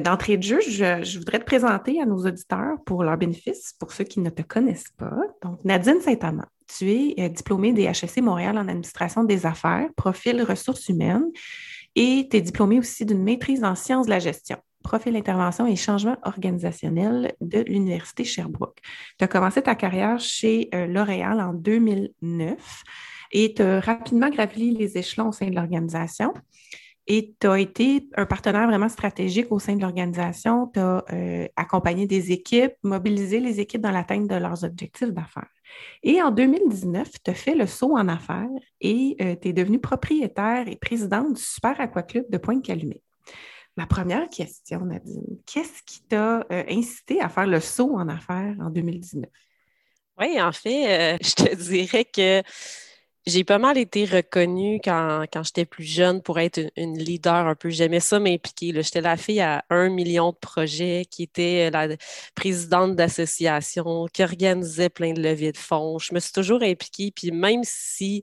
D'entrée 0.00 0.36
de 0.36 0.42
jeu, 0.42 0.60
je, 0.60 1.02
je 1.02 1.18
voudrais 1.18 1.38
te 1.38 1.44
présenter 1.44 2.00
à 2.00 2.06
nos 2.06 2.18
auditeurs 2.18 2.76
pour 2.84 3.02
leur 3.02 3.16
bénéfice, 3.16 3.74
pour 3.78 3.92
ceux 3.92 4.04
qui 4.04 4.20
ne 4.20 4.30
te 4.30 4.42
connaissent 4.42 4.92
pas. 4.96 5.16
Donc, 5.42 5.64
Nadine 5.64 6.00
Saint-Amand, 6.00 6.44
tu 6.66 6.90
es 6.90 7.14
euh, 7.18 7.28
diplômée 7.28 7.72
des 7.72 7.84
HEC 7.84 8.22
Montréal 8.22 8.56
en 8.58 8.68
administration 8.68 9.24
des 9.24 9.46
affaires, 9.46 9.88
profil 9.96 10.42
ressources 10.42 10.88
humaines, 10.88 11.30
et 11.94 12.26
tu 12.30 12.36
es 12.36 12.40
diplômée 12.40 12.78
aussi 12.78 13.04
d'une 13.04 13.22
maîtrise 13.22 13.64
en 13.64 13.74
sciences 13.74 14.06
de 14.06 14.10
la 14.10 14.18
gestion 14.18 14.58
profil 14.84 15.16
intervention 15.16 15.66
et 15.66 15.74
changement 15.74 16.16
organisationnel 16.22 17.34
de 17.40 17.60
l'Université 17.60 18.22
Sherbrooke. 18.22 18.78
Tu 19.18 19.24
as 19.24 19.28
commencé 19.28 19.62
ta 19.62 19.74
carrière 19.74 20.20
chez 20.20 20.68
euh, 20.74 20.86
L'Oréal 20.86 21.40
en 21.40 21.54
2009 21.54 22.84
et 23.32 23.54
tu 23.54 23.62
as 23.62 23.80
rapidement 23.80 24.28
gravi 24.28 24.72
les 24.72 24.96
échelons 24.96 25.30
au 25.30 25.32
sein 25.32 25.48
de 25.48 25.54
l'organisation. 25.56 26.32
Et 27.06 27.34
tu 27.38 27.46
as 27.46 27.58
été 27.58 28.08
un 28.16 28.24
partenaire 28.24 28.66
vraiment 28.66 28.88
stratégique 28.88 29.48
au 29.50 29.58
sein 29.58 29.76
de 29.76 29.82
l'organisation. 29.82 30.68
Tu 30.72 30.80
as 30.80 31.04
euh, 31.12 31.46
accompagné 31.54 32.06
des 32.06 32.32
équipes, 32.32 32.72
mobilisé 32.82 33.40
les 33.40 33.60
équipes 33.60 33.82
dans 33.82 33.90
l'atteinte 33.90 34.26
de 34.26 34.36
leurs 34.36 34.64
objectifs 34.64 35.12
d'affaires. 35.12 35.50
Et 36.02 36.22
en 36.22 36.30
2019, 36.30 37.08
tu 37.22 37.30
as 37.30 37.34
fait 37.34 37.54
le 37.54 37.66
saut 37.66 37.96
en 37.96 38.08
affaires 38.08 38.48
et 38.80 39.16
euh, 39.20 39.36
tu 39.40 39.48
es 39.48 39.52
devenue 39.52 39.80
propriétaire 39.80 40.66
et 40.66 40.76
présidente 40.76 41.34
du 41.34 41.42
Super 41.42 41.78
Aqua 41.78 42.02
Club 42.02 42.24
de 42.30 42.38
Pointe-Calumet. 42.38 43.02
Ma 43.76 43.86
première 43.86 44.28
question, 44.30 44.80
Nadine, 44.80 45.38
qu'est-ce 45.46 45.82
qui 45.82 46.02
t'a 46.04 46.46
euh, 46.52 46.64
incité 46.68 47.20
à 47.20 47.28
faire 47.28 47.46
le 47.46 47.60
saut 47.60 47.96
en 47.96 48.08
affaires 48.08 48.54
en 48.60 48.70
2019? 48.70 49.28
Oui, 50.20 50.40
en 50.40 50.52
fait, 50.52 51.18
je 51.22 51.34
te 51.34 51.54
dirais 51.54 52.04
que 52.04 52.42
j'ai 53.26 53.44
pas 53.44 53.58
mal 53.58 53.78
été 53.78 54.04
reconnue 54.04 54.80
quand, 54.84 55.24
quand 55.32 55.42
j'étais 55.42 55.64
plus 55.64 55.84
jeune 55.84 56.20
pour 56.22 56.38
être 56.38 56.58
une, 56.58 56.70
une 56.76 56.98
leader 56.98 57.34
un 57.46 57.54
peu. 57.54 57.70
J'aimais 57.70 58.00
ça 58.00 58.18
m'impliquer. 58.20 58.72
J'étais 58.82 59.00
la 59.00 59.16
fille 59.16 59.40
à 59.40 59.64
un 59.70 59.88
million 59.88 60.30
de 60.32 60.36
projets, 60.36 61.06
qui 61.10 61.22
était 61.24 61.70
la 61.70 61.88
présidente 62.34 62.96
d'association, 62.96 64.06
qui 64.12 64.22
organisait 64.22 64.90
plein 64.90 65.12
de 65.14 65.22
levées 65.22 65.52
de 65.52 65.56
fonds. 65.58 65.98
Je 65.98 66.14
me 66.14 66.20
suis 66.20 66.32
toujours 66.32 66.62
impliquée. 66.62 67.12
Puis 67.14 67.30
même 67.30 67.62
si 67.64 68.22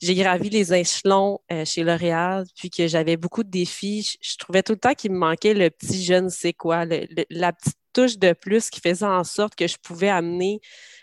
j'ai 0.00 0.14
gravi 0.14 0.50
les 0.50 0.74
échelons 0.74 1.40
euh, 1.52 1.64
chez 1.64 1.82
L'Oréal, 1.84 2.44
puis 2.56 2.70
que 2.70 2.86
j'avais 2.88 3.16
beaucoup 3.16 3.42
de 3.44 3.50
défis, 3.50 4.02
je, 4.22 4.30
je 4.32 4.36
trouvais 4.38 4.62
tout 4.62 4.72
le 4.72 4.78
temps 4.78 4.94
qu'il 4.94 5.12
me 5.12 5.18
manquait 5.18 5.54
le 5.54 5.70
petit 5.70 6.04
je 6.04 6.14
ne 6.14 6.28
sais 6.28 6.52
quoi, 6.52 6.84
le- 6.84 7.06
le- 7.16 7.24
la 7.30 7.52
petite 7.52 7.76
touche 7.96 8.18
de 8.18 8.32
plus 8.34 8.70
qui 8.70 8.80
faisait 8.80 9.06
en 9.06 9.24
sorte 9.24 9.54
que 9.56 9.66
je 9.66 9.76
pouvais 9.82 10.08
amener 10.10 10.60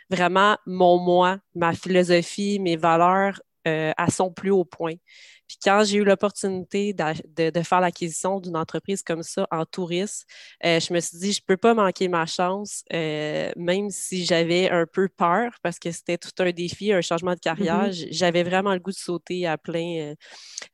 vraiment 0.10 0.58
mon 0.66 0.98
moi, 1.00 1.40
ma 1.56 1.74
philosophie, 1.74 2.60
mes 2.60 2.78
valeurs 2.78 3.42
euh, 3.68 3.92
à 3.98 4.12
son 4.12 4.32
plus 4.32 4.52
haut 4.52 4.66
point. 4.66 4.96
Puis 5.48 5.58
quand 5.64 5.84
j'ai 5.86 5.98
eu 6.00 6.04
l'opportunité 6.04 6.94
de, 6.94 7.50
de 7.50 7.62
faire 7.62 7.82
l'acquisition 7.82 8.40
d'une 8.40 8.58
entreprise 8.58 9.04
comme 9.04 9.24
ça 9.24 9.48
en 9.52 9.66
tourisme, 9.66 10.26
euh, 10.66 10.80
je 10.80 10.94
me 10.94 11.00
suis 11.00 11.18
dit, 11.18 11.32
je 11.34 11.42
ne 11.42 11.46
peux 11.46 11.58
pas 11.58 11.74
manquer 11.74 12.08
ma 12.08 12.26
chance, 12.26 12.84
euh, 12.94 13.52
même 13.56 13.90
si 13.90 14.26
j'avais 14.26 14.70
un 14.70 14.86
peu 14.86 15.08
peur 15.10 15.52
parce 15.62 15.80
que 15.80 15.92
c'était 15.92 16.18
tout 16.18 16.32
un 16.40 16.52
défi, 16.52 16.92
un 16.94 17.02
changement 17.02 17.34
de 17.36 17.40
carrière. 17.40 17.92
Mhm. 17.92 17.92
J- 17.92 18.08
J'avais 18.12 18.44
vraiment 18.44 18.74
le 18.74 18.80
goût 18.80 18.92
de 18.92 18.96
sauter 18.98 19.46
à 19.48 19.58
plein, 19.58 20.14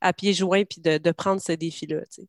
à 0.00 0.12
pieds 0.12 0.34
joints 0.34 0.64
puis 0.64 0.80
de, 0.80 0.98
de 0.98 1.10
prendre 1.12 1.40
ce 1.42 1.52
défi-là. 1.52 2.00
tu 2.12 2.22
sais. 2.22 2.28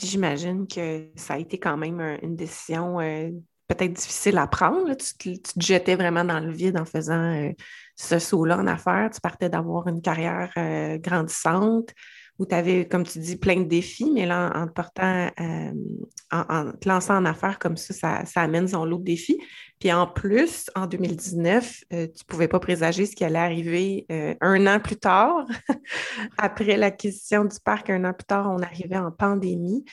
J'imagine 0.00 0.66
que 0.66 1.08
ça 1.16 1.34
a 1.34 1.38
été 1.38 1.58
quand 1.58 1.76
même 1.76 2.00
un- 2.00 2.18
une 2.22 2.36
décision 2.36 3.00
euh, 3.00 3.30
peut-être 3.68 3.92
difficile 3.92 4.38
à 4.38 4.46
prendre. 4.46 4.86
là. 4.88 4.96
Tu, 4.96 5.14
te, 5.14 5.28
tu 5.30 5.40
te 5.58 5.60
jetais 5.64 5.94
vraiment 5.96 6.24
dans 6.24 6.40
le 6.40 6.50
vide 6.52 6.78
en 6.78 6.84
faisant 6.86 7.34
euh, 7.34 7.50
ce 7.96 8.18
saut-là 8.18 8.58
en 8.58 8.66
affaires. 8.66 9.10
Tu 9.12 9.20
partais 9.20 9.48
d'avoir 9.50 9.86
une 9.88 10.00
carrière 10.02 10.50
euh, 10.56 10.98
grandissante 10.98 11.90
où 12.40 12.46
tu 12.46 12.54
avais, 12.54 12.88
comme 12.88 13.04
tu 13.04 13.18
dis, 13.18 13.36
plein 13.36 13.56
de 13.56 13.64
défis, 13.64 14.10
mais 14.14 14.24
là, 14.24 14.50
en, 14.54 14.66
portant, 14.66 15.28
euh, 15.38 15.72
en, 16.32 16.72
te 16.72 16.88
lançant 16.88 17.18
en 17.18 17.26
affaires 17.26 17.58
comme 17.58 17.76
ça, 17.76 17.92
ça, 17.92 18.24
ça 18.24 18.40
amène 18.40 18.66
son 18.66 18.86
lot 18.86 18.96
de 18.96 19.04
défis. 19.04 19.38
Puis 19.78 19.92
en 19.92 20.06
plus, 20.06 20.70
en 20.74 20.86
2019, 20.86 21.84
euh, 21.92 22.06
tu 22.06 22.22
ne 22.22 22.26
pouvais 22.26 22.48
pas 22.48 22.58
présager 22.58 23.04
ce 23.04 23.14
qui 23.14 23.24
allait 23.24 23.38
arriver 23.38 24.06
euh, 24.10 24.34
un 24.40 24.66
an 24.66 24.80
plus 24.80 24.96
tard. 24.96 25.44
Après 26.38 26.78
l'acquisition 26.78 27.44
du 27.44 27.58
parc, 27.62 27.90
un 27.90 28.04
an 28.04 28.14
plus 28.14 28.24
tard, 28.24 28.50
on 28.50 28.62
arrivait 28.62 28.96
en 28.96 29.10
pandémie. 29.10 29.84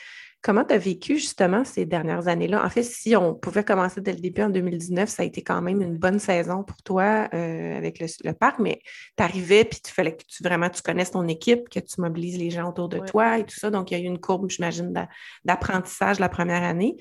Comment 0.47 0.63
tu 0.63 0.73
as 0.73 0.77
vécu 0.77 1.17
justement 1.17 1.65
ces 1.65 1.85
dernières 1.85 2.29
années-là? 2.29 2.65
En 2.65 2.69
fait, 2.69 2.83
si 2.83 3.17
on 3.17 3.35
pouvait 3.35 3.65
commencer 3.65 3.99
dès 3.99 4.13
le 4.13 4.21
début 4.21 4.43
en 4.43 4.49
2019, 4.49 5.09
ça 5.09 5.23
a 5.23 5.25
été 5.25 5.41
quand 5.41 5.61
même 5.61 5.81
une 5.81 5.97
bonne 5.97 6.19
saison 6.19 6.63
pour 6.63 6.77
toi 6.83 7.27
euh, 7.33 7.77
avec 7.77 7.99
le, 7.99 8.07
le 8.23 8.31
parc, 8.31 8.59
mais 8.59 8.79
tu 9.17 9.23
arrivais 9.25 9.65
puis 9.65 9.81
il 9.85 9.91
fallait 9.91 10.15
que 10.15 10.23
tu 10.25 10.41
vraiment 10.43 10.69
tu 10.69 10.81
connaisses 10.81 11.11
ton 11.11 11.27
équipe, 11.27 11.67
que 11.67 11.81
tu 11.81 11.99
mobilises 11.99 12.37
les 12.37 12.49
gens 12.49 12.69
autour 12.69 12.87
de 12.87 12.97
Ouais. 12.99 13.05
toi 13.05 13.37
et 13.39 13.43
tout 13.43 13.57
ça. 13.59 13.69
Donc, 13.69 13.91
il 13.91 13.97
y 13.97 14.01
a 14.01 14.03
eu 14.05 14.07
une 14.07 14.21
courbe, 14.21 14.49
j'imagine, 14.49 14.93
d'a- 14.93 15.09
d'apprentissage 15.43 16.17
la 16.21 16.29
première 16.29 16.63
année. 16.63 16.95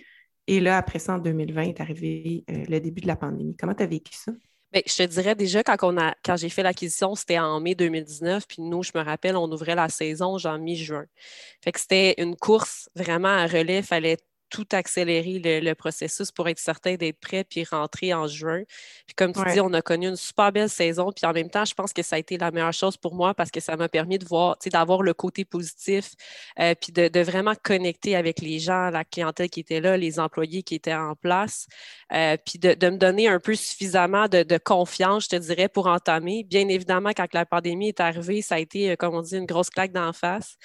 Et 0.48 0.59
là, 0.59 0.76
après 0.76 0.98
ça, 0.98 1.14
en 1.14 1.18
2020, 1.18 1.62
est 1.68 1.80
arrivé 1.80 2.42
euh, 2.50 2.64
le 2.68 2.80
début 2.80 3.00
de 3.00 3.06
la 3.06 3.14
pandémie. 3.14 3.54
Comment 3.56 3.74
tu 3.74 3.85
as 3.85 3.87
vécu 3.87 4.12
ça? 4.16 4.32
Bien, 4.72 4.83
je 4.87 4.94
te 4.96 5.02
dirais 5.05 5.35
déjà, 5.37 5.62
quand, 5.62 5.76
on 5.83 5.96
a, 5.96 6.14
quand 6.24 6.37
j'ai 6.37 6.48
fait 6.48 6.62
l'acquisition, 6.62 7.14
c'était 7.14 7.38
en 7.38 7.61
mai 7.61 7.74
2019. 7.74 8.46
Puis 8.48 8.62
nous, 8.62 8.83
je 8.83 8.90
me 8.94 9.00
rappelle, 9.02 9.37
on 9.37 9.50
ouvrait 9.50 9.74
la 9.76 9.88
saison 9.88 10.38
genre 10.38 10.59
mi-juin. 10.59 11.05
Fait 11.62 11.76
c'était 11.79 12.14
une 12.18 12.37
course 12.37 12.88
vraiment 12.96 13.29
à 13.29 13.46
relais. 13.46 13.79
Il 13.79 13.83
fallait 13.85 14.18
tout 14.50 14.66
accélérer 14.72 15.38
le, 15.38 15.61
le 15.61 15.74
processus 15.74 16.30
pour 16.32 16.48
être 16.48 16.59
certain 16.59 16.94
d'être 16.94 17.18
prêt 17.20 17.44
puis 17.44 17.64
rentrer 17.64 18.14
en 18.14 18.26
juin. 18.26 18.62
Puis 19.06 19.14
comme 19.16 19.32
tu 19.32 19.40
Ouais. 19.40 19.52
dis, 19.52 19.61
on 19.61 19.72
a 19.72 19.82
connu 19.82 20.09
une 20.09 20.16
super 20.16 20.52
belle 20.52 20.68
saison. 20.70 21.12
Puis 21.12 21.26
en 21.26 21.32
même 21.32 21.50
temps, 21.50 21.64
je 21.64 21.74
pense 21.74 21.92
que 21.92 22.02
ça 22.02 22.16
a 22.16 22.18
été 22.18 22.38
la 22.38 22.50
meilleure 22.50 22.72
chose 22.72 22.96
pour 22.96 23.14
moi 23.14 23.35
parce 23.35 23.50
que 23.50 23.61
ça 23.61 23.76
m'a 23.76 23.88
permis 23.88 24.18
de 24.18 24.24
voir, 24.26 24.56
tu 24.59 24.64
sais, 24.64 24.70
d'avoir 24.70 25.02
le 25.02 25.14
côté 25.14 25.44
positif 25.44 26.12
euh, 26.61 26.74
puis 26.80 26.92
de, 26.92 27.09
de 27.09 27.20
vraiment 27.20 27.54
connecter 27.62 28.16
avec 28.16 28.40
les 28.40 28.59
gens, 28.59 28.90
la 28.90 29.04
clientèle 29.04 29.50
qui 29.50 29.61
était 29.61 29.80
là, 29.80 29.96
les 29.96 30.18
employés 30.20 30.62
qui 30.62 30.74
étaient 30.74 30.94
en 30.94 31.14
place. 31.14 31.66
Euh, 32.12 32.37
puis 32.44 32.59
de, 32.59 32.74
de 32.74 32.88
me 32.90 32.96
donner 32.98 33.28
un 33.28 33.40
peu 33.40 33.54
suffisamment 33.54 34.28
de, 34.28 34.42
de 34.42 34.59
confiance, 34.59 35.24
je 35.24 35.28
te 35.30 35.37
dirais, 35.37 35.68
pour 35.68 35.87
entamer. 35.87 36.44
Bien 36.44 36.68
évidemment, 36.68 37.11
quand 37.16 37.32
la 37.35 37.44
pandémie 37.46 37.88
est 37.88 38.00
arrivée, 38.00 38.42
ça 38.42 38.56
a 38.56 38.59
été, 38.59 38.90
euh, 38.92 38.96
comme 38.96 39.14
on 39.14 39.22
dit, 39.22 39.37
une 39.37 39.46
grosse 39.46 39.70
claque 39.70 39.92
d'en 39.92 40.12
face. 40.12 40.56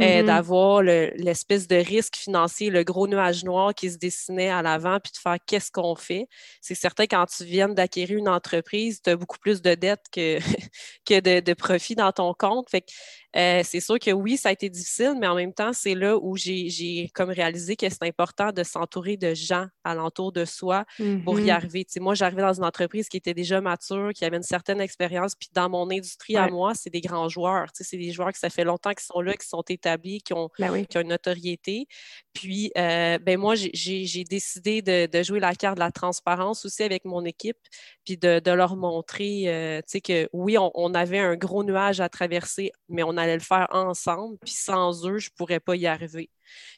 Euh, 0.00 0.22
Mhm. 0.22 0.22
d'avoir 0.22 0.82
le- 0.82 1.10
l'espèce 1.16 1.66
de 1.68 1.76
risque 1.76 2.16
financier, 2.16 2.70
le 2.70 2.84
gros 2.84 3.06
nuage 3.06 3.44
noir 3.44 3.74
qui 3.74 3.90
se 3.90 3.98
dessinait 3.98 4.48
à 4.50 4.62
l'avant, 4.62 4.98
puis 5.00 5.12
de 5.12 5.18
faire 5.18 5.36
qu'est-ce 5.46 5.70
qu'on 5.70 5.94
fait. 5.94 6.26
C'est 6.60 6.74
certain, 6.74 7.04
quand 7.06 7.26
tu 7.26 7.44
viens 7.44 7.68
d'acquérir 7.68 8.18
une 8.18 8.28
entreprise, 8.28 9.00
tu 9.02 9.10
as 9.10 9.16
beaucoup 9.16 9.38
plus 9.38 9.62
de 9.62 9.74
dettes 9.74 10.06
que, 10.12 10.38
que 11.06 11.20
de, 11.20 11.40
de 11.40 11.54
profit 11.54 11.94
dans 11.94 12.12
ton 12.12 12.34
compte. 12.34 12.68
Fait 12.70 12.80
que, 12.82 12.92
euh, 13.36 13.62
c'est 13.64 13.80
sûr 13.80 13.98
que 13.98 14.10
oui, 14.10 14.36
ça 14.36 14.50
a 14.50 14.52
été 14.52 14.68
difficile, 14.68 15.14
mais 15.18 15.26
en 15.26 15.34
même 15.34 15.54
temps, 15.54 15.72
c'est 15.72 15.94
là 15.94 16.16
où 16.18 16.36
j'ai 16.36 17.10
comme 17.14 17.30
réalisé 17.30 17.76
que 17.76 17.88
c'est 17.88 18.02
important 18.02 18.52
de 18.52 18.62
s'entourer 18.62 19.16
de 19.16 19.34
gens 19.34 19.66
alentour 19.84 20.32
de 20.32 20.44
soi 20.44 20.84
pour 21.24 21.40
y 21.40 21.44
Mhm. 21.44 21.50
arriver. 21.50 21.86
Moi, 22.00 22.14
j'arrivais 22.14 22.42
dans 22.42 22.52
une 22.52 22.64
entreprise 22.64 23.08
qui 23.08 23.16
était 23.16 23.34
déjà 23.34 23.60
mature, 23.60 24.10
qui 24.14 24.24
avait 24.24 24.36
une 24.36 24.42
certaine 24.42 24.80
expérience, 24.80 25.34
puis 25.34 25.48
dans 25.52 25.68
mon 25.70 25.90
industrie 25.90 26.36
à 26.36 26.48
moi, 26.48 26.74
c'est 26.74 26.90
des 26.90 27.00
grands 27.00 27.28
joueurs. 27.28 27.68
C'est 27.74 27.96
des 27.96 28.12
joueurs 28.12 28.32
qui 28.32 28.38
ça 28.38 28.50
fait 28.50 28.64
longtemps 28.64 28.90
qu'ils 28.90 29.06
sont 29.06 29.20
là, 29.20 29.34
qui 29.34 29.48
sont 29.48 29.62
établis, 29.68 30.20
qui 30.22 30.32
ont, 30.34 30.50
Ben 30.58 30.70
oui. 30.70 30.86
qui 30.86 30.98
ont 30.98 31.00
une 31.00 31.08
notoriété. 31.08 31.86
Puis, 32.32 32.70
euh, 32.76 33.18
ben 33.18 33.38
moi, 33.38 33.54
j'ai- 33.54 34.24
décidé 34.28 34.82
de, 34.82 35.06
de 35.06 35.22
jouer 35.22 35.40
la 35.40 35.54
carte 35.54 35.76
de 35.76 35.80
la 35.80 35.90
transparence 35.90 36.64
aussi 36.64 36.82
avec 36.82 37.04
mon 37.04 37.24
équipe, 37.24 37.56
puis 38.04 38.16
de, 38.16 38.40
de 38.40 38.50
leur 38.50 38.76
montrer, 38.76 39.44
euh, 39.46 39.80
que 40.04 40.28
oui, 40.32 40.56
on, 40.58 40.70
on 40.74 40.94
avait 40.94 41.18
un 41.18 41.36
gros 41.36 41.64
nuage 41.64 42.00
à 42.00 42.08
traverser, 42.08 42.72
mais 42.88 43.02
on 43.02 43.16
allait 43.22 43.34
le 43.34 43.40
faire 43.40 43.66
ensemble, 43.70 44.36
puis 44.44 44.52
sans 44.54 45.06
eux, 45.08 45.18
je 45.18 45.28
ne 45.30 45.34
pourrais 45.36 45.60
pas 45.60 45.76
y 45.76 45.86
arriver. 45.86 46.30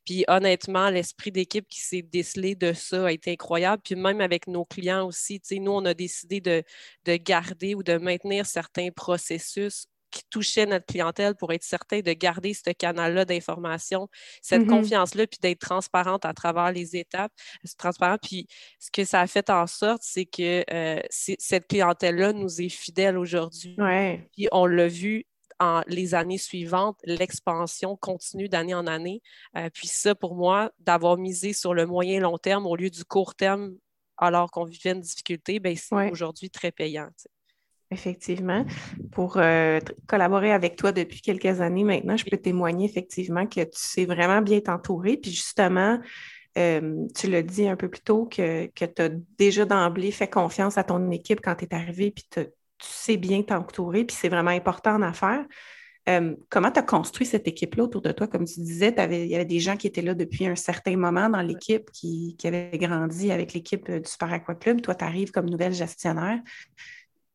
Puis 0.05 0.25
honnêtement, 0.29 0.89
l'esprit 0.91 1.33
d'équipe 1.33 1.67
qui 1.69 1.81
s'est 1.81 2.03
décelé 2.03 2.55
de 2.55 2.73
ça 2.73 3.07
a 3.07 3.11
été 3.13 3.33
incroyable. 3.33 3.83
Puis 3.85 3.97
même 3.97 4.21
avec 4.21 4.47
nos 4.47 4.65
clients 4.65 5.07
aussi, 5.07 5.41
tu 5.41 5.49
sais, 5.57 5.59
nous, 5.59 5.73
on 5.73 5.85
a 5.85 5.95
décidé 5.95 6.41
de, 6.41 6.63
de 7.05 7.17
garder 7.17 7.75
ou 7.75 7.83
de 7.83 7.97
maintenir 7.97 8.47
certains 8.47 8.91
processus 8.91 9.87
qui 10.11 10.23
touchait 10.31 10.65
notre 10.65 10.87
clientèle 10.87 11.35
pour 11.35 11.53
être 11.53 11.65
certain 11.65 11.99
de 11.99 12.13
garder 12.13 12.55
ce 12.55 12.71
canal-là 12.71 13.25
d'information, 13.25 14.09
cette 14.43 14.63
Mhm. 14.63 14.69
confiance-là, 14.69 15.27
puis 15.27 15.41
d'être 15.43 15.59
transparente 15.59 16.25
à 16.25 16.33
travers 16.33 16.71
les 16.71 16.95
étapes. 16.95 17.33
Transparent. 17.77 18.19
Puis 18.23 18.47
ce 18.79 18.93
que 18.93 19.05
ça 19.05 19.23
a 19.23 19.27
fait 19.27 19.51
en 19.51 19.67
sorte, 19.67 20.03
c'est 20.05 20.27
que 20.27 20.63
euh, 20.73 21.01
cette 21.11 21.67
clientèle-là 21.67 22.33
nous 22.33 22.61
est 22.63 22.69
fidèle 22.69 23.19
aujourd'hui. 23.19 23.75
Ouais. 23.77 24.29
Puis 24.37 24.47
on 24.53 24.67
l'a 24.67 24.87
vu 24.87 25.27
en 25.61 25.83
les 25.87 26.15
années 26.15 26.39
suivantes, 26.39 26.99
l'expansion 27.05 27.97
continue 27.97 28.49
d'année 28.49 28.75
en 28.75 28.87
année. 28.87 29.23
Euh, 29.57 29.69
puis 29.73 29.89
ça, 29.89 30.15
pour 30.15 30.35
moi, 30.35 30.71
d'avoir 30.79 31.17
misé 31.17 31.53
sur 31.53 31.75
le 31.75 31.87
moyen 31.87 32.17
et 32.19 32.21
long 32.21 32.39
terme 32.39 32.67
au 32.67 32.77
lieu 32.77 32.91
du 32.91 33.05
court 33.05 33.35
terme 33.35 33.73
alors 34.17 34.51
qu'on 34.51 34.65
vivait 34.65 34.93
une 34.93 35.01
difficulté, 35.01 35.59
ben, 35.61 35.75
c'est 35.77 35.95
Ouais. 35.95 36.11
aujourd'hui 36.11 36.51
très 36.51 36.71
payant. 36.73 37.09
tu. 37.21 37.29
Effectivement. 37.91 38.65
Pour 39.13 39.37
euh, 39.37 39.79
collaborer 40.07 40.53
avec 40.53 40.77
toi 40.77 40.91
depuis 40.93 41.21
quelques 41.21 41.61
années 41.61 41.85
maintenant, 41.85 42.17
je 42.17 42.25
peux 42.25 42.37
témoigner 42.37 42.87
effectivement 42.87 43.47
que 43.47 43.61
tu 43.61 43.71
sais 43.79 44.05
vraiment 44.05 44.41
bien 44.43 44.61
t'entourer. 44.61 45.17
Puis 45.17 45.31
justement, 45.31 46.01
euh, 46.59 47.07
tu 47.15 47.29
l'as 47.31 47.43
dit 47.43 47.69
un 47.69 47.77
peu 47.77 47.89
plus 47.89 48.01
tôt 48.01 48.27
que, 48.27 48.67
que 48.69 48.85
tu 48.85 49.03
as 49.03 49.11
déjà 49.39 49.65
d'emblée 49.65 50.11
fait 50.11 50.29
confiance 50.29 50.79
à 50.79 50.85
ton 50.85 51.11
équipe 51.11 51.41
quand 51.41 51.55
tu 51.57 51.65
es 51.67 51.75
arrivé, 51.75 52.11
puis 52.11 52.25
te- 52.31 52.51
tu 52.79 52.87
sais 52.89 53.17
bien 53.17 53.43
t'entourer, 53.43 54.05
puis 54.05 54.17
c'est 54.19 54.29
vraiment 54.29 54.51
important 54.51 54.95
en 54.95 55.03
affaires. 55.03 55.45
Euh, 56.07 56.37
comment 56.51 56.71
tu 56.71 56.81
as 56.81 56.83
construit 56.83 57.27
cette 57.27 57.49
équipe-là 57.49 57.85
autour 57.85 58.03
de 58.03 58.13
toi? 58.13 58.27
Comme 58.27 58.45
tu 58.45 58.61
disais, 58.61 58.95
il 58.99 59.27
y 59.27 59.35
avait 59.35 59.47
des 59.47 59.61
gens 59.61 59.77
qui 59.77 59.87
étaient 59.87 60.03
là 60.03 60.13
depuis 60.15 60.47
un 60.47 60.55
certain 60.55 60.97
moment 60.97 61.31
dans 61.31 61.41
l'équipe, 61.41 61.91
qui, 61.93 62.37
qui 62.39 62.47
avaient 62.47 62.77
grandi 62.77 63.33
avec 63.33 63.55
l'équipe 63.55 63.89
euh, 63.89 64.01
du 64.01 64.11
Super 64.11 64.33
Aqua 64.33 64.55
Club. 64.55 64.83
Toi, 64.83 64.95
tu 64.95 65.05
arrives 65.05 65.31
comme 65.31 65.49
nouvelle 65.49 65.73
gestionnaire. 65.73 66.41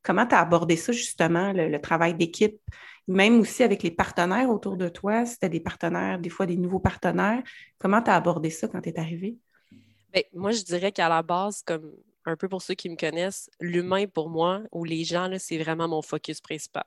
Comment 0.03 0.27
tu 0.27 0.35
as 0.35 0.39
abordé 0.39 0.75
ça, 0.75 0.91
justement, 0.91 1.51
le, 1.51 1.67
le 1.67 1.81
travail 1.81 2.13
d'équipe, 2.13 2.59
même 3.07 3.39
aussi 3.39 3.63
avec 3.63 3.81
les 3.81 3.91
partenaires 3.91 4.51
autour 4.51 4.77
de 4.77 4.87
toi? 4.87 5.25
C'était 5.25 5.49
des 5.49 5.59
partenaires, 5.61 6.19
des 6.19 6.29
fois 6.29 6.45
des 6.45 6.57
nouveaux 6.57 6.79
partenaires. 6.79 7.41
Comment 7.79 8.03
tu 8.03 8.11
as 8.11 8.15
abordé 8.15 8.51
ça 8.51 8.67
quand 8.67 8.81
tu 8.81 8.89
es 8.89 8.99
arrivé? 8.99 9.35
Ben, 10.13 10.23
moi, 10.33 10.51
je 10.51 10.61
dirais 10.61 10.91
qu'à 10.91 11.09
la 11.09 11.23
base, 11.23 11.63
comme 11.63 11.91
un 12.29 12.35
peu 12.35 12.47
pour 12.47 12.61
ceux 12.61 12.75
qui 12.75 12.89
me 12.89 12.95
connaissent, 12.95 13.49
l'humain 13.59 14.05
pour 14.07 14.29
moi 14.29 14.61
ou 14.71 14.85
les 14.85 15.03
gens, 15.03 15.29
c'est 15.39 15.57
vraiment 15.57 15.87
mon 15.87 16.01
focus 16.01 16.41
principal. 16.41 16.85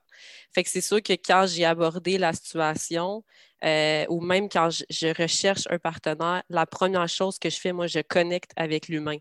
Fait 0.55 0.63
que 0.63 0.71
c'est 0.71 0.81
sûr 0.81 1.03
que 1.03 1.13
quand 1.13 1.47
j'ai 1.47 1.65
abordé 1.65 2.19
la 2.19 2.33
situation, 2.33 3.25
euh, 3.65 4.05
ou 4.09 4.21
même 4.21 4.49
quand 4.49 4.71
je, 4.71 4.85
je 4.91 5.09
recherche 5.23 5.67
un 5.71 5.79
partenaire, 5.79 6.43
la 6.49 6.67
première 6.67 7.09
chose 7.09 7.39
que 7.39 7.51
je 7.51 7.59
fais, 7.61 7.73
moi, 7.73 7.87
je 7.87 8.01
connecte 8.01 8.51
avec 8.57 8.89
l'humain. 8.89 9.19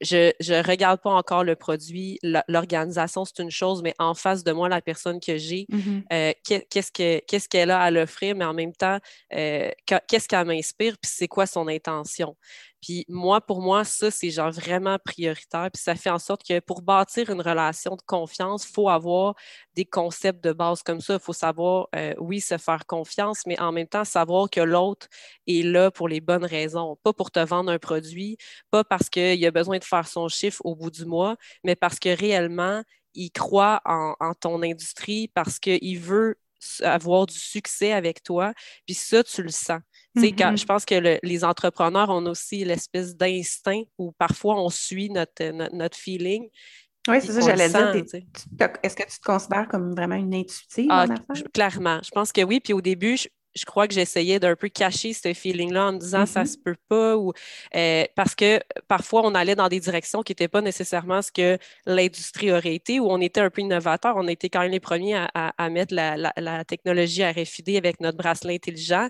Je 0.00 0.32
ne 0.52 0.66
regarde 0.66 1.00
pas 1.00 1.10
encore 1.10 1.44
le 1.44 1.56
produit, 1.56 2.18
l'organisation, 2.48 3.24
c'est 3.24 3.42
une 3.42 3.50
chose, 3.50 3.82
mais 3.82 3.94
en 3.98 4.14
face 4.14 4.44
de 4.44 4.52
moi, 4.52 4.68
la 4.68 4.80
personne 4.80 5.18
que 5.20 5.36
j'ai, 5.38 5.66
euh, 6.12 6.32
qu'est- 6.44 6.66
qu'est-ce 6.70 6.92
que- 6.92 7.20
qu'est-ce 7.26 7.48
qu'elle 7.48 7.70
a 7.70 7.80
à 7.80 7.90
l'offrir, 7.90 8.34
mais 8.36 8.44
en 8.44 8.54
même 8.54 8.72
temps, 8.72 8.98
euh, 9.34 9.70
que- 9.86 10.00
qu'est-ce 10.08 10.28
qu'elle 10.28 10.46
m'inspire, 10.46 10.96
puis 11.02 11.10
c'est 11.12 11.28
quoi 11.28 11.46
son 11.46 11.68
intention? 11.68 12.36
Puis 12.80 13.04
moi, 13.08 13.40
pour 13.40 13.60
moi, 13.60 13.82
ça, 13.84 14.10
c'est 14.10 14.30
genre 14.30 14.52
vraiment 14.52 14.98
prioritaire. 15.04 15.68
Puis 15.72 15.82
ça 15.82 15.96
fait 15.96 16.10
en 16.10 16.18
sorte 16.20 16.42
que 16.46 16.60
pour 16.60 16.82
bâtir 16.82 17.28
une 17.30 17.40
relation 17.42 17.96
de 17.96 18.02
confiance, 18.06 18.64
il 18.68 18.72
faut 18.72 18.88
avoir 18.88 19.34
des 19.78 19.84
concepts 19.84 20.42
de 20.42 20.52
base 20.52 20.82
comme 20.82 21.00
ça. 21.00 21.14
Il 21.14 21.20
faut 21.20 21.32
savoir, 21.32 21.88
euh, 21.94 22.12
oui, 22.18 22.40
se 22.40 22.58
faire 22.58 22.84
confiance, 22.86 23.42
mais 23.46 23.58
en 23.60 23.70
même 23.70 23.86
temps, 23.86 24.04
savoir 24.04 24.50
que 24.50 24.60
l'autre 24.60 25.06
est 25.46 25.62
là 25.64 25.90
pour 25.92 26.08
les 26.08 26.20
bonnes 26.20 26.44
raisons. 26.44 26.96
Pas 27.04 27.12
pour 27.12 27.30
te 27.30 27.38
vendre 27.38 27.70
un 27.70 27.78
produit, 27.78 28.36
pas 28.72 28.82
parce 28.82 29.08
qu'il 29.08 29.44
a 29.46 29.50
besoin 29.52 29.78
de 29.78 29.84
faire 29.84 30.08
son 30.08 30.26
chiffre 30.28 30.60
au 30.64 30.74
bout 30.74 30.90
du 30.90 31.04
mois, 31.04 31.36
mais 31.62 31.76
parce 31.76 31.98
que 32.00 32.08
réellement, 32.08 32.82
il 33.14 33.30
croit 33.30 33.80
en, 33.84 34.14
en 34.18 34.34
ton 34.34 34.62
industrie, 34.62 35.28
parce 35.28 35.58
qu'il 35.60 35.98
veut 36.00 36.34
avoir 36.82 37.26
du 37.26 37.38
succès 37.38 37.92
avec 37.92 38.22
toi. 38.24 38.52
Puis 38.84 38.94
ça, 38.96 39.22
tu 39.22 39.42
le 39.44 39.50
sens. 39.50 39.80
Tu 40.16 40.22
sais, 40.22 40.32
quand- 40.32 40.50
Mhm. 40.50 40.58
je 40.58 40.64
pense 40.64 40.84
que 40.84 40.96
le- 40.96 41.20
les 41.22 41.44
entrepreneurs 41.44 42.10
ont 42.10 42.26
aussi 42.26 42.64
l'espèce 42.64 43.14
d'instinct 43.14 43.82
où 43.96 44.10
parfois 44.10 44.60
on 44.60 44.68
suit 44.70 45.08
notre, 45.08 45.44
notre, 45.52 45.74
notre 45.76 45.96
feeling. 45.96 46.48
Oui, 47.08 47.20
c'est 47.20 47.32
ça, 47.32 47.40
j'allais 47.40 47.68
dire. 47.68 47.88
Est-ce 48.82 48.96
que 48.96 49.02
tu 49.04 49.18
te 49.18 49.24
considères 49.24 49.68
comme 49.68 49.94
vraiment 49.94 50.16
une 50.16 50.34
intuitive 50.34 50.90
Ah, 50.90 51.00
en 51.06 51.10
affaires? 51.10 51.24
je- 51.34 51.42
clairement. 51.44 52.00
Je 52.04 52.10
pense 52.10 52.32
que 52.32 52.42
oui. 52.42 52.60
Puis 52.60 52.72
au 52.72 52.80
début, 52.80 53.16
je, 53.16 53.28
je 53.58 53.64
crois 53.64 53.88
que 53.88 53.94
j'essayais 53.94 54.38
d'un 54.38 54.54
peu 54.56 54.68
cacher 54.68 55.12
ce 55.12 55.32
feeling-là 55.34 55.86
en 55.88 55.92
me 55.92 55.98
disant 55.98 56.26
ça 56.26 56.40
Mhm. 56.40 56.46
se 56.46 56.56
peut 56.58 56.76
pas 56.88 57.16
ou 57.16 57.32
euh, 57.74 58.04
parce 58.14 58.34
que 58.34 58.60
parfois 58.86 59.22
on 59.24 59.34
allait 59.34 59.54
dans 59.56 59.68
des 59.68 59.80
directions 59.80 60.22
qui 60.22 60.32
n'étaient 60.32 60.48
pas 60.48 60.60
nécessairement 60.60 61.22
ce 61.22 61.32
que 61.32 61.58
l'industrie 61.86 62.52
aurait 62.52 62.74
été 62.74 63.00
ou 63.00 63.10
on 63.10 63.20
était 63.20 63.40
un 63.40 63.50
peu 63.50 63.60
innovateur. 63.62 64.14
On 64.16 64.28
était 64.28 64.48
quand 64.48 64.60
même 64.60 64.70
les 64.70 64.80
premiers 64.80 65.14
à, 65.16 65.28
à- 65.34 65.52
à 65.58 65.68
mettre 65.70 65.94
la, 65.94 66.16
la- 66.16 66.32
la 66.36 66.64
technologie 66.64 67.24
RFID 67.24 67.76
avec 67.76 68.00
notre 68.00 68.16
bracelet 68.18 68.54
intelligent. 68.54 69.08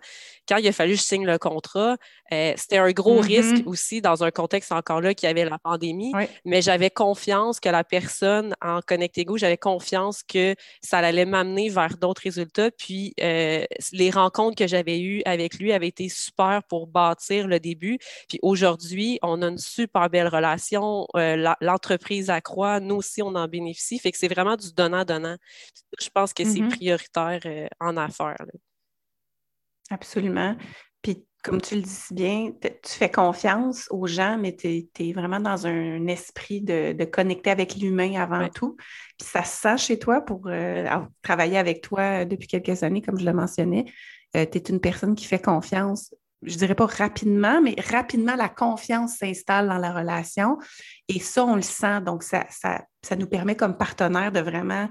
Quand 0.48 0.56
il 0.56 0.66
a 0.68 0.72
fallu 0.72 0.92
que 0.92 0.98
je 1.00 1.04
signe 1.04 1.26
le 1.26 1.38
contrat, 1.38 1.96
euh, 2.32 2.52
c'était 2.56 2.78
un 2.78 2.90
gros 2.92 3.16
Mhm. 3.22 3.26
risque 3.26 3.66
aussi 3.66 4.00
dans 4.00 4.22
un 4.24 4.30
contexte 4.30 4.72
encore 4.72 5.00
là 5.00 5.12
qui 5.14 5.26
avait 5.26 5.44
la 5.44 5.58
pandémie 5.58 6.12
Oui. 6.14 6.24
mais 6.44 6.62
j'avais 6.62 6.90
confiance 6.90 7.60
que 7.60 7.68
la 7.68 7.84
personne 7.84 8.54
en 8.62 8.80
Connect-Ego, 8.80 9.36
j'avais 9.36 9.56
confiance 9.58 10.22
que 10.22 10.54
ça 10.82 10.98
allait 10.98 11.24
m'amener 11.26 11.68
vers 11.68 11.96
d'autres 11.98 12.22
résultats. 12.22 12.70
Puis 12.70 13.14
euh, 13.20 13.64
les 13.92 14.10
rencontres 14.10 14.37
que 14.56 14.66
j'avais 14.66 15.00
eues 15.00 15.22
avec 15.24 15.58
lui 15.58 15.72
avaient 15.72 15.88
été 15.88 16.08
super 16.08 16.62
pour 16.68 16.86
bâtir 16.86 17.46
le 17.48 17.60
début. 17.60 17.98
Puis 18.28 18.38
aujourd'hui, 18.42 19.18
on 19.22 19.42
a 19.42 19.48
une 19.48 19.58
super 19.58 20.08
belle 20.10 20.28
relation. 20.28 21.06
Euh, 21.16 21.52
L'entreprise 21.60 22.30
accroît, 22.30 22.80
nous 22.80 22.96
aussi, 22.96 23.22
on 23.22 23.34
en 23.34 23.48
bénéficie. 23.48 23.98
Fait 23.98 24.12
que 24.12 24.18
c'est 24.18 24.28
vraiment 24.28 24.56
du 24.56 24.72
donnant-donnant. 24.72 25.36
Je 26.00 26.08
pense 26.10 26.32
que 26.32 26.44
c'est 26.44 26.60
Mhm. 26.60 26.68
prioritaire 26.68 27.40
euh, 27.46 27.66
en 27.80 27.96
affaires. 27.96 28.36
là. 28.40 28.52
Absolument. 29.90 30.56
Puis, 31.02 31.24
comme 31.42 31.60
tu 31.60 31.76
le 31.76 31.82
dis 31.82 31.88
si 31.88 32.12
bien, 32.14 32.52
tu 32.60 32.92
fais 32.92 33.10
confiance 33.10 33.86
aux 33.90 34.06
gens, 34.06 34.36
mais 34.38 34.54
tu 34.54 34.88
es, 34.98 35.12
vraiment 35.12 35.40
dans 35.40 35.66
un 35.66 36.06
esprit 36.08 36.60
de, 36.60 36.92
de 36.92 37.04
connecter 37.04 37.50
avec 37.50 37.76
l'humain 37.76 38.20
avant 38.20 38.40
Ouais. 38.40 38.50
tout. 38.50 38.76
Puis, 39.18 39.28
ça 39.28 39.44
se 39.44 39.60
sent 39.60 39.78
chez 39.78 39.98
toi 39.98 40.20
pour 40.20 40.48
euh, 40.48 40.84
avoir 40.86 41.08
travaillé 41.22 41.56
avec 41.56 41.80
toi 41.80 42.24
depuis 42.24 42.48
quelques 42.48 42.82
années, 42.82 43.00
comme 43.02 43.18
je 43.18 43.24
le 43.24 43.32
mentionnais. 43.32 43.86
Tu 44.32 44.40
es 44.40 44.62
une 44.68 44.80
personne 44.80 45.14
qui 45.14 45.24
fait 45.24 45.42
confiance. 45.42 46.14
Je 46.42 46.56
dirais 46.56 46.74
pas 46.74 46.86
rapidement, 46.86 47.60
mais 47.60 47.74
rapidement, 47.90 48.36
la 48.36 48.48
confiance 48.48 49.16
s'installe 49.16 49.68
dans 49.68 49.78
la 49.78 49.92
relation. 49.92 50.58
Et 51.08 51.18
ça, 51.18 51.44
on 51.44 51.56
le 51.56 51.62
sent. 51.62 52.00
Donc, 52.02 52.22
ça, 52.22 52.46
nous 53.16 53.26
permet 53.26 53.56
comme 53.56 53.76
partenaire 53.76 54.30
de 54.30 54.40
vraiment 54.40 54.88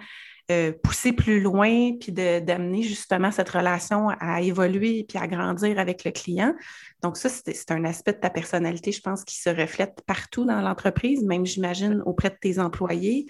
euh, 0.50 0.72
pousser 0.82 1.12
plus 1.12 1.42
loin, 1.42 1.92
puis 2.00 2.14
d'amener 2.14 2.82
justement 2.82 3.32
cette 3.32 3.50
relation 3.50 4.10
à 4.10 4.42
évoluer, 4.42 5.06
puis 5.08 5.18
à 5.18 5.28
grandir 5.28 5.78
avec 5.78 6.06
le 6.06 6.12
client. 6.12 6.54
Donc 7.02 7.18
ça, 7.18 7.28
c'est 7.28 7.72
un 7.72 7.84
aspect 7.84 8.14
de 8.14 8.20
ta 8.20 8.30
personnalité, 8.30 8.94
je 8.94 9.02
pense, 9.02 9.26
qui 9.26 9.36
se 9.36 9.50
reflète 9.50 10.02
partout 10.06 10.46
dans 10.46 10.62
l'entreprise, 10.62 11.22
même 11.24 11.46
j'imagine 11.46 12.02
auprès 12.06 12.30
de 12.30 12.38
tes 12.40 12.60
employés. 12.60 13.26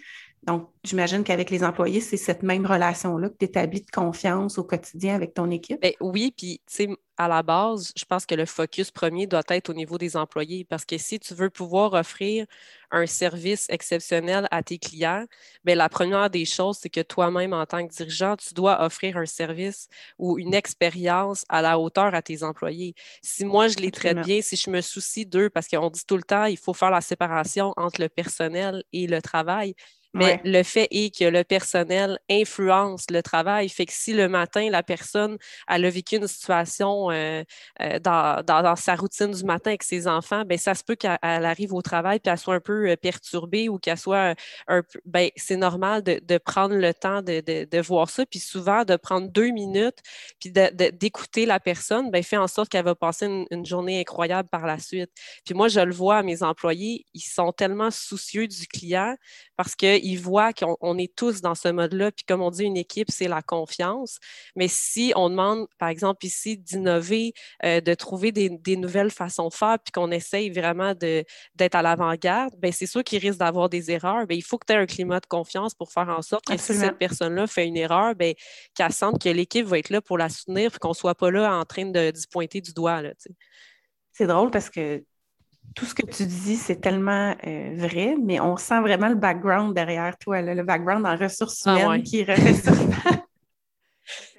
Donc, 0.47 0.69
j'imagine 0.85 1.25
qu'avec 1.25 1.49
les 1.49 1.63
employés, 1.63 1.99
c'est 1.99 2.15
cette 2.15 2.41
même 2.41 2.65
relation-là 2.65 3.29
que 3.29 3.35
tu 3.37 3.45
établis 3.45 3.81
de 3.81 3.91
confiance 3.91 4.57
au 4.57 4.63
quotidien 4.63 5.13
avec 5.13 5.33
ton 5.33 5.51
équipe? 5.51 5.81
Ben 5.81 5.91
oui, 5.99 6.33
puis 6.35 6.61
tu 6.65 6.73
sais, 6.73 6.87
à 7.17 7.27
la 7.27 7.43
base, 7.43 7.91
je 7.97 8.05
pense 8.05 8.25
que 8.25 8.35
le 8.35 8.45
focus 8.45 8.91
premier 8.91 9.27
doit 9.27 9.43
être 9.49 9.69
au 9.69 9.73
niveau 9.73 9.97
des 9.97 10.15
employés 10.15 10.63
parce 10.63 10.85
que 10.85 10.97
si 10.97 11.19
tu 11.19 11.33
veux 11.33 11.49
pouvoir 11.49 11.93
offrir 11.93 12.45
un 12.91 13.05
service 13.07 13.65
exceptionnel 13.69 14.47
à 14.51 14.63
tes 14.63 14.77
clients, 14.77 15.25
ben 15.65 15.77
la 15.77 15.89
première 15.89 16.29
des 16.29 16.45
choses, 16.45 16.77
c'est 16.79 16.89
que 16.89 17.01
toi-même, 17.01 17.53
en 17.53 17.65
tant 17.65 17.85
que 17.85 17.91
dirigeant, 17.91 18.37
tu 18.37 18.53
dois 18.53 18.81
offrir 18.85 19.17
un 19.17 19.25
service 19.25 19.89
ou 20.17 20.39
une 20.39 20.53
expérience 20.53 21.43
à 21.49 21.61
la 21.61 21.79
hauteur 21.79 22.13
à 22.15 22.21
tes 22.21 22.43
employés. 22.43 22.93
Si 23.21 23.43
moi, 23.43 23.67
je 23.67 23.77
les 23.77 23.91
traite 23.91 24.19
bien, 24.21 24.41
si 24.41 24.55
je 24.55 24.69
me 24.69 24.79
soucie 24.81 25.25
d'eux, 25.25 25.49
parce 25.49 25.67
qu'on 25.67 25.89
dit 25.89 26.05
tout 26.07 26.17
le 26.17 26.23
temps, 26.23 26.45
il 26.45 26.57
faut 26.57 26.73
faire 26.73 26.91
la 26.91 27.01
séparation 27.01 27.73
entre 27.75 27.99
le 27.99 28.09
personnel 28.09 28.83
et 28.93 29.07
le 29.07 29.21
travail. 29.21 29.75
Mais 30.17 30.39
le 30.43 30.63
fait 30.63 30.87
est 30.91 31.15
que 31.17 31.25
le 31.25 31.43
personnel 31.43 32.19
influence 32.29 33.05
le 33.11 33.21
travail. 33.23 33.69
Fait 33.69 33.85
que 33.85 33.93
si 33.93 34.13
le 34.13 34.27
matin, 34.29 34.69
la 34.69 34.83
personne 34.83 35.37
elle 35.67 35.85
a 35.85 35.89
vécu 35.89 36.17
une 36.17 36.27
situation 36.27 37.11
euh, 37.11 37.43
euh, 37.81 37.99
dans, 37.99 38.43
dans- 38.45 38.75
sa 38.75 38.95
routine 38.95 39.31
du 39.31 39.43
matin 39.43 39.71
avec 39.71 39.83
ses 39.83 40.07
enfants, 40.07 40.43
ben, 40.45 40.57
ça 40.57 40.75
se 40.75 40.83
peut 40.83 40.95
qu'elle 40.95 41.17
elle 41.23 41.45
arrive 41.45 41.73
au 41.73 41.81
travail 41.81 42.17
et 42.17 42.19
qu'elle 42.19 42.37
soit 42.37 42.55
un 42.55 42.59
peu 42.59 42.89
euh, 42.89 42.95
perturbée 42.97 43.69
ou 43.69 43.77
qu'elle 43.79 43.97
soit 43.97 44.35
un 44.67 44.81
peu. 44.83 44.99
Ben, 45.05 45.29
c'est 45.35 45.55
normal 45.57 46.03
de, 46.03 46.19
de 46.23 46.37
prendre 46.37 46.75
le 46.75 46.93
temps 46.93 47.21
de, 47.21 47.41
de- 47.65 47.77
voir 47.81 48.09
ça. 48.09 48.25
Puis 48.25 48.39
souvent, 48.39 48.83
de 48.85 48.95
prendre 48.95 49.29
deux 49.29 49.49
minutes 49.49 49.97
puis 50.39 50.51
d'écouter 50.51 51.45
la 51.45 51.59
personne, 51.59 52.09
ben, 52.11 52.23
fait 52.23 52.37
en 52.37 52.47
sorte 52.47 52.69
qu'elle 52.69 52.85
va 52.85 52.95
passer 52.95 53.25
une, 53.27 53.45
une 53.51 53.65
journée 53.65 53.99
incroyable 53.99 54.49
par 54.49 54.65
la 54.65 54.79
suite. 54.79 55.11
Puis 55.45 55.53
moi, 55.53 55.67
je 55.67 55.79
le 55.79 55.93
vois 55.93 56.17
à 56.17 56.23
mes 56.23 56.43
employés, 56.43 57.05
ils 57.13 57.21
sont 57.21 57.51
tellement 57.51 57.91
soucieux 57.91 58.47
du 58.47 58.67
client 58.67 59.15
parce 59.55 59.75
qu'ils 59.75 60.06
qu'ils 60.07 60.19
voient 60.19 60.53
qu'on 60.53 60.97
est 60.97 61.13
tous 61.15 61.41
dans 61.41 61.55
ce 61.55 61.67
mode-là. 61.67 62.11
Puis 62.11 62.23
comme 62.25 62.41
on 62.41 62.49
dit, 62.49 62.63
une 62.63 62.77
équipe, 62.77 63.11
c'est 63.11 63.27
la 63.27 63.41
confiance. 63.41 64.19
Mais 64.55 64.67
si 64.67 65.11
on 65.15 65.29
demande, 65.29 65.67
par 65.77 65.89
exemple, 65.89 66.25
ici, 66.25 66.57
d'innover, 66.57 67.33
euh, 67.65 67.81
de 67.81 67.93
trouver 67.93 68.31
des, 68.31 68.77
nouvelles 68.77 69.11
façons 69.11 69.49
de 69.49 69.53
faire, 69.53 69.77
puis 69.83 69.91
qu'on 69.91 70.11
essaye 70.11 70.49
vraiment 70.49 70.93
d'être 70.93 71.75
à 71.75 71.81
l'avant-garde, 71.81 72.53
ben 72.57 72.71
c'est 72.71 72.85
sûr 72.85 73.03
qu'il 73.03 73.19
risque 73.19 73.39
d'avoir 73.39 73.69
des 73.69 73.91
erreurs. 73.91 74.27
Ben, 74.27 74.35
il 74.37 74.43
faut 74.43 74.57
que 74.57 74.65
tu 74.67 74.73
aies 74.73 74.77
un 74.77 74.85
climat 74.85 75.19
de 75.19 75.25
confiance 75.25 75.73
pour 75.73 75.91
faire 75.91 76.09
en 76.09 76.21
sorte 76.21 76.45
que 76.45 76.57
si 76.57 76.73
cette 76.73 76.97
personne-là 76.97 77.47
fait 77.47 77.65
une 77.65 77.77
erreur, 77.77 78.15
ben, 78.15 78.33
qu'elle 78.75 78.93
sente 78.93 79.21
que 79.21 79.29
l'équipe 79.29 79.65
va 79.65 79.79
être 79.79 79.89
là 79.89 80.01
pour 80.01 80.17
la 80.17 80.29
soutenir, 80.29 80.69
puis 80.71 80.79
qu'on 80.79 80.89
ne 80.89 80.93
soit 80.93 81.15
pas 81.15 81.31
là 81.31 81.55
en 81.55 81.65
train 81.65 81.85
de, 81.85 82.11
de 82.11 82.27
pointer 82.31 82.61
du 82.61 82.73
doigt. 82.73 83.01
C'est 84.13 84.27
drôle 84.27 84.51
parce 84.51 84.69
que 84.69 85.03
tout 85.75 85.85
ce 85.85 85.93
que 85.93 86.05
tu 86.05 86.25
dis, 86.25 86.55
c'est 86.55 86.81
tellement 86.81 87.35
euh, 87.45 87.73
vrai, 87.75 88.15
mais 88.21 88.39
on 88.39 88.57
sent 88.57 88.79
vraiment 88.81 89.09
le 89.09 89.15
background 89.15 89.75
derrière 89.75 90.17
toi, 90.17 90.41
le 90.41 90.63
background 90.63 91.05
en 91.05 91.15
ressources 91.15 91.63
ah 91.65 91.79
humaines 91.79 92.03
qui 92.03 92.23
refait 92.23 92.53
ça. 92.63 92.71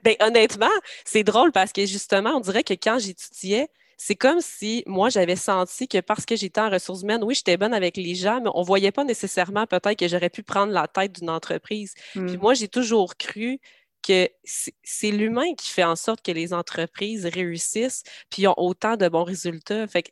ben, 0.05 0.17
honnêtement, 0.21 0.67
c'est 1.05 1.25
drôle 1.25 1.53
parce 1.53 1.73
que 1.73 1.87
justement, 1.87 2.31
on 2.31 2.41
dirait 2.41 2.65
que 2.65 2.75
quand 2.75 2.99
j'étudiais, 2.99 3.69
c'est 3.97 4.15
comme 4.15 4.41
si 4.41 4.85
moi, 4.87 5.11
j'avais 5.11 5.37
senti 5.37 5.89
que 5.89 5.99
parce 5.99 6.25
que 6.25 6.37
j'étais 6.37 6.61
en 6.61 6.71
ressources 6.71 7.03
humaines, 7.03 7.25
oui, 7.25 7.35
j'étais 7.35 7.57
bonne 7.57 7.75
avec 7.75 7.97
les 7.97 8.15
gens, 8.15 8.41
mais 8.41 8.51
on 8.55 8.61
ne 8.61 8.67
voyait 8.67 8.93
pas 8.93 9.05
nécessairement 9.05 9.67
peut-être 9.67 9.99
que 9.99 10.07
j'aurais 10.07 10.31
pu 10.31 10.45
prendre 10.45 10.73
la 10.73 10.87
tête 10.87 11.13
d'une 11.13 11.31
entreprise. 11.31 11.95
Puis 12.13 12.21
hmm. 12.21 12.39
moi, 12.41 12.55
j'ai 12.55 12.69
toujours 12.69 13.17
cru 13.17 13.61
que 14.07 14.29
c'est 14.45 15.11
l'humain 15.11 15.55
qui 15.57 15.71
fait 15.71 15.85
en 15.85 15.97
sorte 15.97 16.23
que 16.23 16.31
les 16.31 16.55
entreprises 16.55 17.27
réussissent 17.27 18.05
puis 18.31 18.47
ont 18.47 18.55
autant 18.57 18.97
de 18.97 19.09
bons 19.09 19.25
résultats. 19.25 19.87
Fait 19.89 20.05
que 20.05 20.11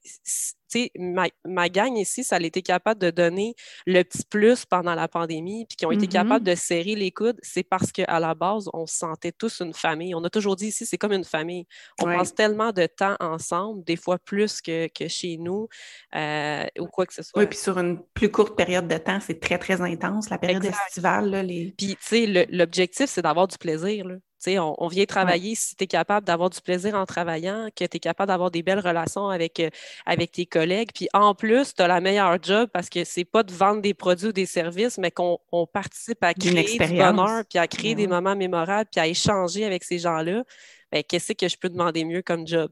ma, 0.98 1.28
ma 1.44 1.68
gang 1.68 1.96
ici, 1.96 2.24
ça 2.24 2.36
a 2.36 2.40
été 2.40 2.62
capable 2.62 3.00
de 3.00 3.10
donner 3.10 3.54
le 3.86 4.02
petit 4.02 4.24
plus 4.28 4.64
pendant 4.64 4.94
la 4.94 5.08
pandémie, 5.08 5.66
puis 5.66 5.76
qui 5.76 5.86
ont 5.86 5.90
été 5.90 6.06
capables 6.06 6.44
mm-hmm. 6.44 6.50
de 6.50 6.54
serrer 6.54 6.94
les 6.94 7.10
coudes, 7.10 7.38
c'est 7.42 7.62
parce 7.62 7.92
qu'à 7.92 8.20
la 8.20 8.34
base, 8.34 8.68
on 8.72 8.86
se 8.86 8.96
sentait 8.96 9.32
tous 9.32 9.60
une 9.60 9.74
famille. 9.74 10.14
On 10.14 10.24
a 10.24 10.30
toujours 10.30 10.56
dit 10.56 10.68
ici, 10.68 10.86
c'est 10.86 10.98
comme 10.98 11.12
une 11.12 11.24
famille. 11.24 11.66
On 12.00 12.04
passe 12.04 12.34
tellement 12.34 12.72
de 12.72 12.86
temps 12.86 13.16
ensemble, 13.20 13.84
des 13.84 13.96
fois 13.96 14.18
plus 14.18 14.60
que, 14.60 14.88
chez 15.08 15.36
nous, 15.38 15.68
euh, 16.14 16.64
ou 16.78 16.86
quoi 16.86 17.06
que 17.06 17.14
ce 17.14 17.22
soit. 17.22 17.40
Oui, 17.40 17.46
puis 17.46 17.58
sur 17.58 17.78
une 17.78 18.02
plus 18.14 18.30
courte 18.30 18.56
période 18.56 18.88
de 18.88 18.96
temps, 18.96 19.20
c'est 19.20 19.40
très, 19.40 19.58
très 19.58 19.80
intense, 19.80 20.30
la 20.30 20.38
période 20.38 20.64
estivale. 20.64 21.30
Là, 21.30 21.42
les... 21.42 21.74
Puis, 21.76 21.96
tu 21.96 21.96
sais, 22.00 22.46
l'objectif, 22.50 23.06
c'est 23.06 23.22
d'avoir 23.22 23.46
du 23.48 23.58
plaisir. 23.58 24.06
Là. 24.06 24.16
On, 24.58 24.88
vient 24.88 25.04
travailler 25.04 25.54
si 25.54 25.76
tu 25.76 25.84
es 25.84 25.86
capable 25.86 26.26
d'avoir 26.26 26.50
du 26.50 26.60
plaisir 26.60 26.94
en 26.94 27.06
travaillant, 27.06 27.68
que 27.74 27.84
tu 27.84 27.96
es 27.96 28.00
capable 28.00 28.28
d'avoir 28.28 28.50
des 28.50 28.62
belles 28.62 28.80
relations 28.80 29.28
avec, 29.28 29.60
euh, 29.60 29.70
avec 30.04 30.32
tes 30.32 30.46
collègues. 30.46 30.90
Puis 30.94 31.08
en 31.12 31.34
plus, 31.34 31.74
tu 31.74 31.82
as 31.82 31.88
la 31.88 32.00
meilleure 32.00 32.38
job 32.42 32.70
parce 32.72 32.88
que 32.88 33.04
c'est 33.04 33.24
pas 33.24 33.42
de 33.42 33.52
vendre 33.52 33.82
des 33.82 33.94
produits 33.94 34.28
ou 34.28 34.32
des 34.32 34.46
services, 34.46 34.98
mais 34.98 35.10
qu'on 35.10 35.38
participe 35.72 36.22
à 36.22 36.34
créer 36.34 36.78
du 36.78 36.96
bonheur, 36.96 37.44
puis 37.48 37.58
à 37.58 37.66
créer 37.66 37.94
des 37.94 38.06
moments 38.06 38.36
mémorables, 38.36 38.88
puis 38.90 39.00
à 39.00 39.06
échanger 39.06 39.64
avec 39.64 39.84
ces 39.84 39.98
gens-là. 39.98 40.44
Ben, 40.92 41.02
qu'est-ce 41.02 41.32
que 41.32 41.48
je 41.48 41.56
peux 41.56 41.68
demander 41.68 42.04
mieux 42.04 42.22
comme 42.22 42.46
job? 42.46 42.70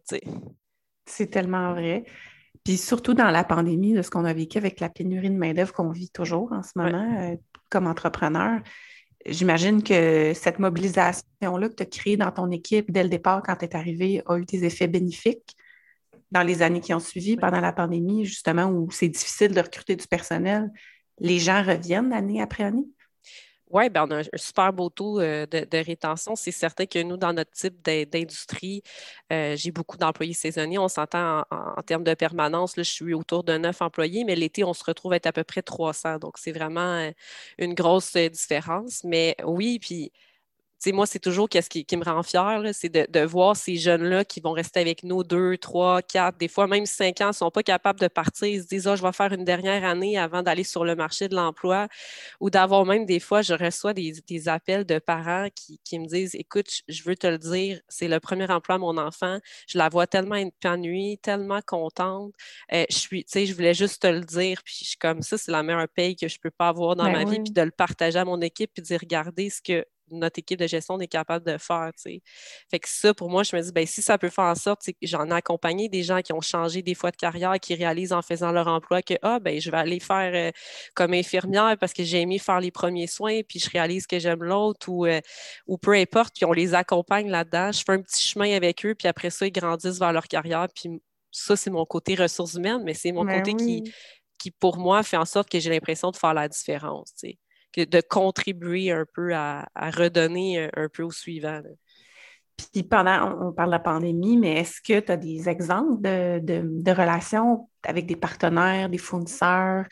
C'est 1.06 1.30
tellement 1.30 1.72
vrai. 1.72 2.04
Puis 2.64 2.78
surtout 2.78 3.12
dans 3.12 3.30
la 3.30 3.44
pandémie, 3.44 3.92
de 3.92 4.02
ce 4.02 4.10
qu'on 4.10 4.24
a 4.24 4.32
vécu 4.32 4.56
avec 4.56 4.80
la 4.80 4.88
pénurie 4.88 5.30
de 5.30 5.36
main-d'œuvre 5.36 5.72
qu'on 5.72 5.90
vit 5.90 6.10
toujours 6.10 6.52
en 6.52 6.62
ce 6.62 6.72
moment 6.76 7.18
euh, 7.20 7.36
comme 7.68 7.86
entrepreneur 7.86 8.60
J'imagine 9.26 9.82
que 9.82 10.32
cette 10.34 10.58
mobilisation-là 10.58 11.68
que 11.68 11.74
tu 11.74 11.82
as 11.82 11.86
créée 11.86 12.16
dans 12.16 12.30
ton 12.30 12.50
équipe 12.50 12.90
dès 12.90 13.02
le 13.02 13.08
départ, 13.08 13.42
quand 13.42 13.56
tu 13.56 13.64
es 13.64 13.76
arrivé, 13.76 14.22
a 14.26 14.36
eu 14.36 14.44
des 14.44 14.64
effets 14.64 14.86
bénéfiques 14.86 15.56
dans 16.30 16.42
les 16.42 16.62
années 16.62 16.80
qui 16.80 16.92
ont 16.92 17.00
suivi, 17.00 17.36
pendant 17.36 17.60
la 17.60 17.72
pandémie, 17.72 18.24
justement, 18.24 18.66
où 18.66 18.90
c'est 18.90 19.08
difficile 19.08 19.54
de 19.54 19.60
recruter 19.60 19.96
du 19.96 20.06
personnel. 20.06 20.70
Les 21.20 21.38
gens 21.38 21.62
reviennent 21.62 22.12
année 22.12 22.42
après 22.42 22.64
année? 22.64 22.86
Oui, 23.74 23.90
ben 23.90 24.06
on 24.06 24.10
a 24.12 24.20
un 24.20 24.22
super 24.36 24.72
beau 24.72 24.88
taux 24.88 25.20
euh, 25.20 25.46
de, 25.46 25.76
rétention. 25.84 26.36
C'est 26.36 26.52
certain 26.52 26.86
que 26.86 27.02
nous, 27.02 27.16
dans 27.16 27.32
notre 27.32 27.50
type 27.50 27.82
d'industrie, 27.84 28.84
euh, 29.32 29.56
j'ai 29.56 29.72
beaucoup 29.72 29.96
d'employés 29.96 30.32
saisonniers. 30.32 30.78
On 30.78 30.86
s'entend 30.86 31.42
en, 31.50 31.82
termes 31.82 32.04
de 32.04 32.14
permanence, 32.14 32.76
là, 32.76 32.84
je 32.84 32.90
suis 32.92 33.14
autour 33.14 33.42
de 33.42 33.58
neuf 33.58 33.82
employés, 33.82 34.22
mais 34.22 34.36
l'été, 34.36 34.62
on 34.62 34.74
se 34.74 34.84
retrouve 34.84 35.12
à 35.12 35.16
être 35.16 35.26
à 35.26 35.32
peu 35.32 35.42
près 35.42 35.60
300. 35.60 36.18
Donc, 36.18 36.38
c'est 36.38 36.52
vraiment 36.52 36.80
euh, 36.80 37.10
une 37.58 37.74
grosse 37.74 38.16
différence. 38.16 39.02
Mais 39.02 39.34
oui, 39.44 39.80
puis 39.80 40.12
moi, 40.92 41.06
c'est 41.06 41.18
toujours 41.18 41.48
qu'est-ce 41.48 41.70
qui, 41.70 41.86
me 41.96 42.04
rend 42.04 42.22
fière, 42.22 42.62
c'est 42.72 42.88
de, 42.88 43.24
voir 43.24 43.56
ces 43.56 43.76
jeunes-là 43.76 44.24
qui 44.24 44.40
vont 44.40 44.52
rester 44.52 44.80
avec 44.80 45.02
nous 45.02 45.24
deux, 45.24 45.56
trois, 45.56 46.02
quatre, 46.02 46.38
des 46.38 46.48
fois 46.48 46.66
même 46.66 46.86
cinq 46.86 47.20
ans, 47.20 47.28
ne 47.28 47.32
sont 47.32 47.50
pas 47.50 47.62
capables 47.62 48.00
de 48.00 48.08
partir. 48.08 48.48
Ils 48.48 48.62
se 48.62 48.66
disent, 48.66 48.86
ah, 48.86 48.96
je 48.96 49.02
vais 49.02 49.12
faire 49.12 49.32
une 49.32 49.44
dernière 49.44 49.84
année 49.84 50.18
avant 50.18 50.42
d'aller 50.42 50.64
sur 50.64 50.84
le 50.84 50.94
marché 50.94 51.28
de 51.28 51.34
l'emploi. 51.34 51.88
Ou 52.40 52.50
d'avoir 52.50 52.84
même 52.84 53.06
des 53.06 53.20
fois, 53.20 53.42
je 53.42 53.54
reçois 53.54 53.94
des, 53.94 54.48
appels 54.48 54.84
de 54.84 54.98
parents 54.98 55.48
qui, 55.54 55.98
me 55.98 56.06
disent, 56.06 56.34
écoute, 56.34 56.68
je 56.88 57.02
veux 57.04 57.16
te 57.16 57.26
le 57.26 57.38
dire, 57.38 57.80
c'est 57.88 58.08
le 58.08 58.20
premier 58.20 58.50
emploi 58.50 58.76
à 58.76 58.78
mon 58.78 58.98
enfant. 58.98 59.38
Je 59.66 59.78
la 59.78 59.88
vois 59.88 60.06
tellement 60.06 60.34
épanouie, 60.34 61.18
tellement 61.22 61.60
contente. 61.64 62.32
Euh, 62.72 62.84
je 62.90 62.96
suis, 62.96 63.24
tu 63.24 63.32
sais, 63.32 63.46
je 63.46 63.54
voulais 63.54 63.74
juste 63.74 64.02
te 64.02 64.06
le 64.06 64.20
dire. 64.20 64.62
Puis 64.64 64.76
je 64.80 64.84
suis 64.88 64.98
comme 64.98 65.22
ça, 65.22 65.38
c'est 65.38 65.52
la 65.52 65.62
meilleure 65.62 65.88
paye 65.88 66.16
que 66.16 66.28
je 66.28 66.38
peux 66.38 66.50
pas 66.50 66.68
avoir 66.68 66.96
dans 66.96 67.04
ben 67.04 67.12
ma 67.12 67.24
vie. 67.24 67.40
Puis 67.40 67.52
de 67.52 67.62
le 67.62 67.70
partager 67.70 68.18
à 68.18 68.24
mon 68.24 68.40
équipe, 68.40 68.70
puis 68.74 68.82
de 68.82 68.86
dire, 68.86 69.00
regardez 69.00 69.50
ce 69.50 69.62
que 69.62 69.84
notre 70.10 70.38
équipe 70.38 70.58
de 70.58 70.66
gestion 70.66 70.98
est 71.00 71.08
capable 71.08 71.46
de 71.46 71.58
faire. 71.58 71.90
Fait 71.96 72.78
que 72.78 72.88
ça, 72.88 73.14
pour 73.14 73.30
moi, 73.30 73.42
je 73.42 73.56
me 73.56 73.62
dis, 73.62 73.72
ben, 73.72 73.86
si 73.86 74.02
ça 74.02 74.18
peut 74.18 74.28
faire 74.28 74.44
en 74.44 74.54
sorte, 74.54 74.82
j'en 75.02 75.26
ai 75.30 75.32
accompagné 75.32 75.88
des 75.88 76.02
gens 76.02 76.20
qui 76.20 76.32
ont 76.32 76.40
changé 76.40 76.82
des 76.82 76.94
fois 76.94 77.10
de 77.10 77.16
carrière, 77.16 77.54
qui 77.60 77.74
réalisent 77.74 78.12
en 78.12 78.22
faisant 78.22 78.52
leur 78.52 78.68
emploi 78.68 79.02
que 79.02 79.14
ah, 79.22 79.38
ben, 79.40 79.60
je 79.60 79.70
vais 79.70 79.76
aller 79.76 80.00
faire 80.00 80.32
euh, 80.34 80.50
comme 80.94 81.14
infirmière 81.14 81.76
parce 81.78 81.92
que 81.92 82.04
j'ai 82.04 82.20
aimé 82.20 82.38
faire 82.38 82.60
les 82.60 82.70
premiers 82.70 83.06
soins, 83.06 83.40
puis 83.46 83.58
je 83.58 83.70
réalise 83.70 84.06
que 84.06 84.18
j'aime 84.18 84.42
l'autre 84.42 84.88
ou, 84.88 85.06
euh, 85.06 85.20
ou 85.66 85.78
peu 85.78 85.92
importe, 85.92 86.34
puis 86.34 86.44
on 86.44 86.52
les 86.52 86.74
accompagne 86.74 87.30
là-dedans. 87.30 87.72
Je 87.72 87.82
fais 87.84 87.92
un 87.92 88.02
petit 88.02 88.22
chemin 88.22 88.54
avec 88.54 88.84
eux, 88.84 88.94
puis 88.94 89.08
après 89.08 89.30
ça, 89.30 89.46
ils 89.46 89.52
grandissent 89.52 89.98
vers 89.98 90.12
leur 90.12 90.28
carrière. 90.28 90.68
Puis 90.74 91.00
ça, 91.30 91.56
c'est 91.56 91.70
mon 91.70 91.84
côté 91.84 92.14
ressources 92.14 92.54
humaines, 92.54 92.82
mais 92.84 92.94
c'est 92.94 93.12
mon 93.12 93.24
ben 93.24 93.38
côté 93.38 93.54
qui, 93.54 93.82
qui, 94.38 94.50
pour 94.50 94.78
moi, 94.78 95.02
fait 95.02 95.16
en 95.16 95.24
sorte 95.24 95.48
que 95.48 95.58
j'ai 95.58 95.70
l'impression 95.70 96.10
de 96.10 96.16
faire 96.16 96.34
la 96.34 96.48
différence 96.48 97.12
de 97.80 98.00
contribuer 98.00 98.92
un 98.92 99.04
peu 99.12 99.34
à, 99.34 99.66
redonner 99.76 100.70
un, 100.76 100.88
peu 100.88 101.02
au 101.02 101.10
suivant. 101.10 101.60
Puis 102.56 102.82
pendant, 102.84 103.48
on, 103.48 103.52
parle 103.52 103.70
de 103.70 103.72
la 103.72 103.80
pandémie, 103.80 104.36
mais 104.36 104.60
est-ce 104.60 104.80
que 104.80 105.00
tu 105.00 105.10
as 105.10 105.16
des 105.16 105.48
exemples 105.48 106.00
de, 106.00 106.90
relations 106.90 107.68
avec 107.84 108.06
des 108.06 108.16
partenaires, 108.16 108.88
des 108.88 108.98
fournisseurs 108.98 109.86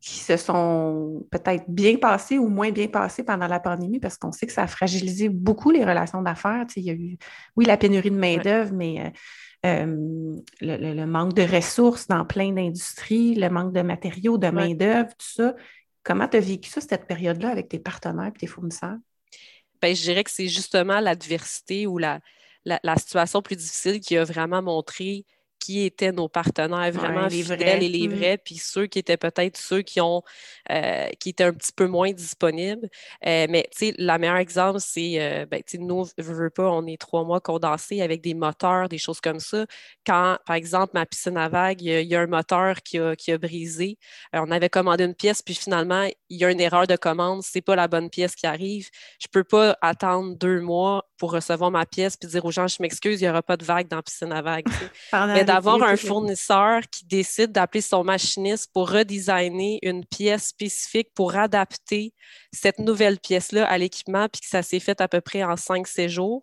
qui 0.00 0.18
se 0.18 0.38
sont 0.38 1.26
peut-être 1.30 1.64
bien 1.68 1.96
passés 1.96 2.38
ou 2.38 2.48
moins 2.48 2.70
bien 2.70 2.88
passés 2.88 3.22
pendant 3.22 3.46
la 3.46 3.60
pandémie? 3.60 4.00
Parce 4.00 4.16
qu'on 4.16 4.32
sait 4.32 4.46
que 4.46 4.52
ça 4.52 4.62
a 4.62 4.66
fragilisé 4.66 5.28
beaucoup 5.28 5.70
les 5.70 5.84
relations 5.84 6.22
d'affaires. 6.22 6.66
il 6.74 6.84
y 6.84 6.90
a 6.90 6.94
eu, 6.94 7.16
oui, 7.56 7.64
la 7.64 7.76
pénurie 7.76 8.10
de 8.10 8.18
main-d'œuvre, 8.18 8.72
mais 8.74 9.00
euh, 9.00 9.10
euh, 9.66 10.36
le, 10.62 11.04
manque 11.04 11.34
de 11.34 11.42
ressources 11.42 12.08
dans 12.08 12.24
plein 12.24 12.50
d'industries, 12.52 13.34
le 13.34 13.50
manque 13.50 13.72
de 13.72 13.82
matériaux, 13.82 14.38
de 14.38 14.48
main-d'œuvre, 14.48 15.10
tout 15.10 15.26
ça. 15.34 15.54
Comment 16.02 16.28
tu 16.28 16.36
as 16.36 16.40
vécu 16.40 16.70
ça, 16.70 16.80
cette 16.80 17.06
période-là, 17.06 17.50
avec 17.50 17.68
tes 17.68 17.78
partenaires 17.78 18.28
et 18.34 18.38
tes 18.38 18.46
fournisseurs? 18.46 18.96
Bien, 19.80 19.94
je 19.94 20.02
dirais 20.02 20.24
que 20.24 20.30
c'est 20.30 20.48
justement 20.48 21.00
l'adversité 21.00 21.86
ou 21.86 21.98
la, 21.98 22.20
la, 22.64 22.96
situation 22.96 23.42
plus 23.42 23.56
difficile 23.56 24.00
qui 24.00 24.16
a 24.16 24.24
vraiment 24.24 24.62
montré 24.62 25.24
qui 25.60 25.84
étaient 25.84 26.12
nos 26.12 26.28
partenaires 26.28 26.90
vraiment 26.90 27.26
les 27.26 27.42
vrais 27.42 27.84
et 27.84 27.88
les 27.88 28.08
mmh. 28.08 28.14
vrais, 28.14 28.38
puis 28.38 28.56
ceux 28.56 28.86
qui 28.86 28.98
étaient 28.98 29.16
peut-être 29.16 29.56
ceux 29.56 29.82
qui 29.82 30.00
ont 30.00 30.22
euh, 30.70 31.08
qui 31.20 31.30
étaient 31.30 31.44
un 31.44 31.52
petit 31.52 31.72
peu 31.72 31.86
moins 31.86 32.12
disponibles. 32.12 32.88
Euh, 33.26 33.46
mais 33.48 33.68
tu 33.70 33.86
sais, 33.86 33.94
le 33.98 34.18
meilleur 34.18 34.36
exemple, 34.36 34.80
c'est 34.80 35.20
euh, 35.20 35.46
ben, 35.46 35.62
tu 35.62 35.76
sais, 35.76 35.78
nous, 35.78 36.06
je 36.16 36.32
veux 36.32 36.50
pas, 36.50 36.70
on 36.70 36.86
est 36.86 37.00
trois 37.00 37.24
mois 37.24 37.40
condensés 37.40 38.00
avec 38.00 38.22
des 38.22 38.34
moteurs, 38.34 38.88
des 38.88 38.98
choses 38.98 39.20
comme 39.20 39.40
ça. 39.40 39.66
Quand, 40.06 40.38
par 40.46 40.56
exemple, 40.56 40.92
ma 40.94 41.06
piscine 41.06 41.36
à 41.36 41.48
vagues, 41.48 41.82
il 41.82 42.02
y, 42.02 42.14
a 42.16 42.20
un 42.20 42.26
moteur 42.26 42.82
qui 42.82 42.98
a, 42.98 43.14
qui 43.14 43.32
a 43.32 43.38
brisé. 43.38 43.98
on 44.32 44.50
avait 44.50 44.70
commandé 44.70 45.04
une 45.04 45.14
pièce, 45.14 45.42
puis 45.42 45.54
finalement, 45.54 46.08
il 46.28 46.38
y 46.38 46.44
a 46.44 46.50
une 46.50 46.60
erreur 46.60 46.86
de 46.86 46.96
commande, 46.96 47.42
c'est 47.42 47.60
pas 47.60 47.76
la 47.76 47.88
bonne 47.88 48.08
pièce 48.10 48.34
qui 48.34 48.46
arrive. 48.46 48.88
Je 49.20 49.28
peux 49.28 49.44
pas 49.44 49.76
attendre 49.82 50.36
deux 50.36 50.60
mois 50.60 51.09
pour 51.20 51.32
recevoir 51.32 51.70
ma 51.70 51.84
pièce 51.84 52.16
puis 52.16 52.30
dire 52.30 52.42
aux 52.46 52.50
gens, 52.50 52.66
je 52.66 52.78
m'excuse, 52.80 53.20
il 53.20 53.24
n'y 53.24 53.30
aura 53.30 53.42
pas 53.42 53.58
de 53.58 53.64
vague 53.64 53.86
dans 53.88 53.96
la 53.96 54.02
piscine 54.02 54.32
à 54.32 54.40
vagues. 54.40 54.64
Mais 55.12 55.44
d'avoir 55.44 55.82
un 55.82 55.94
fournisseur 55.96 56.80
qui 56.90 57.04
décide 57.04 57.52
d'appeler 57.52 57.82
son 57.82 58.02
machiniste 58.02 58.70
pour 58.72 58.90
redesigner 58.90 59.78
une 59.82 60.06
pièce 60.06 60.46
spécifique 60.46 61.10
pour 61.14 61.36
adapter 61.36 62.14
cette 62.52 62.78
nouvelle 62.78 63.18
pièce-là 63.18 63.68
à 63.68 63.76
l'équipement, 63.76 64.28
puis 64.30 64.40
que 64.40 64.46
ça 64.46 64.62
s'est 64.62 64.80
fait 64.80 65.02
à 65.02 65.08
peu 65.08 65.20
près 65.20 65.44
en 65.44 65.56
5-6 65.56 66.08
jours, 66.08 66.42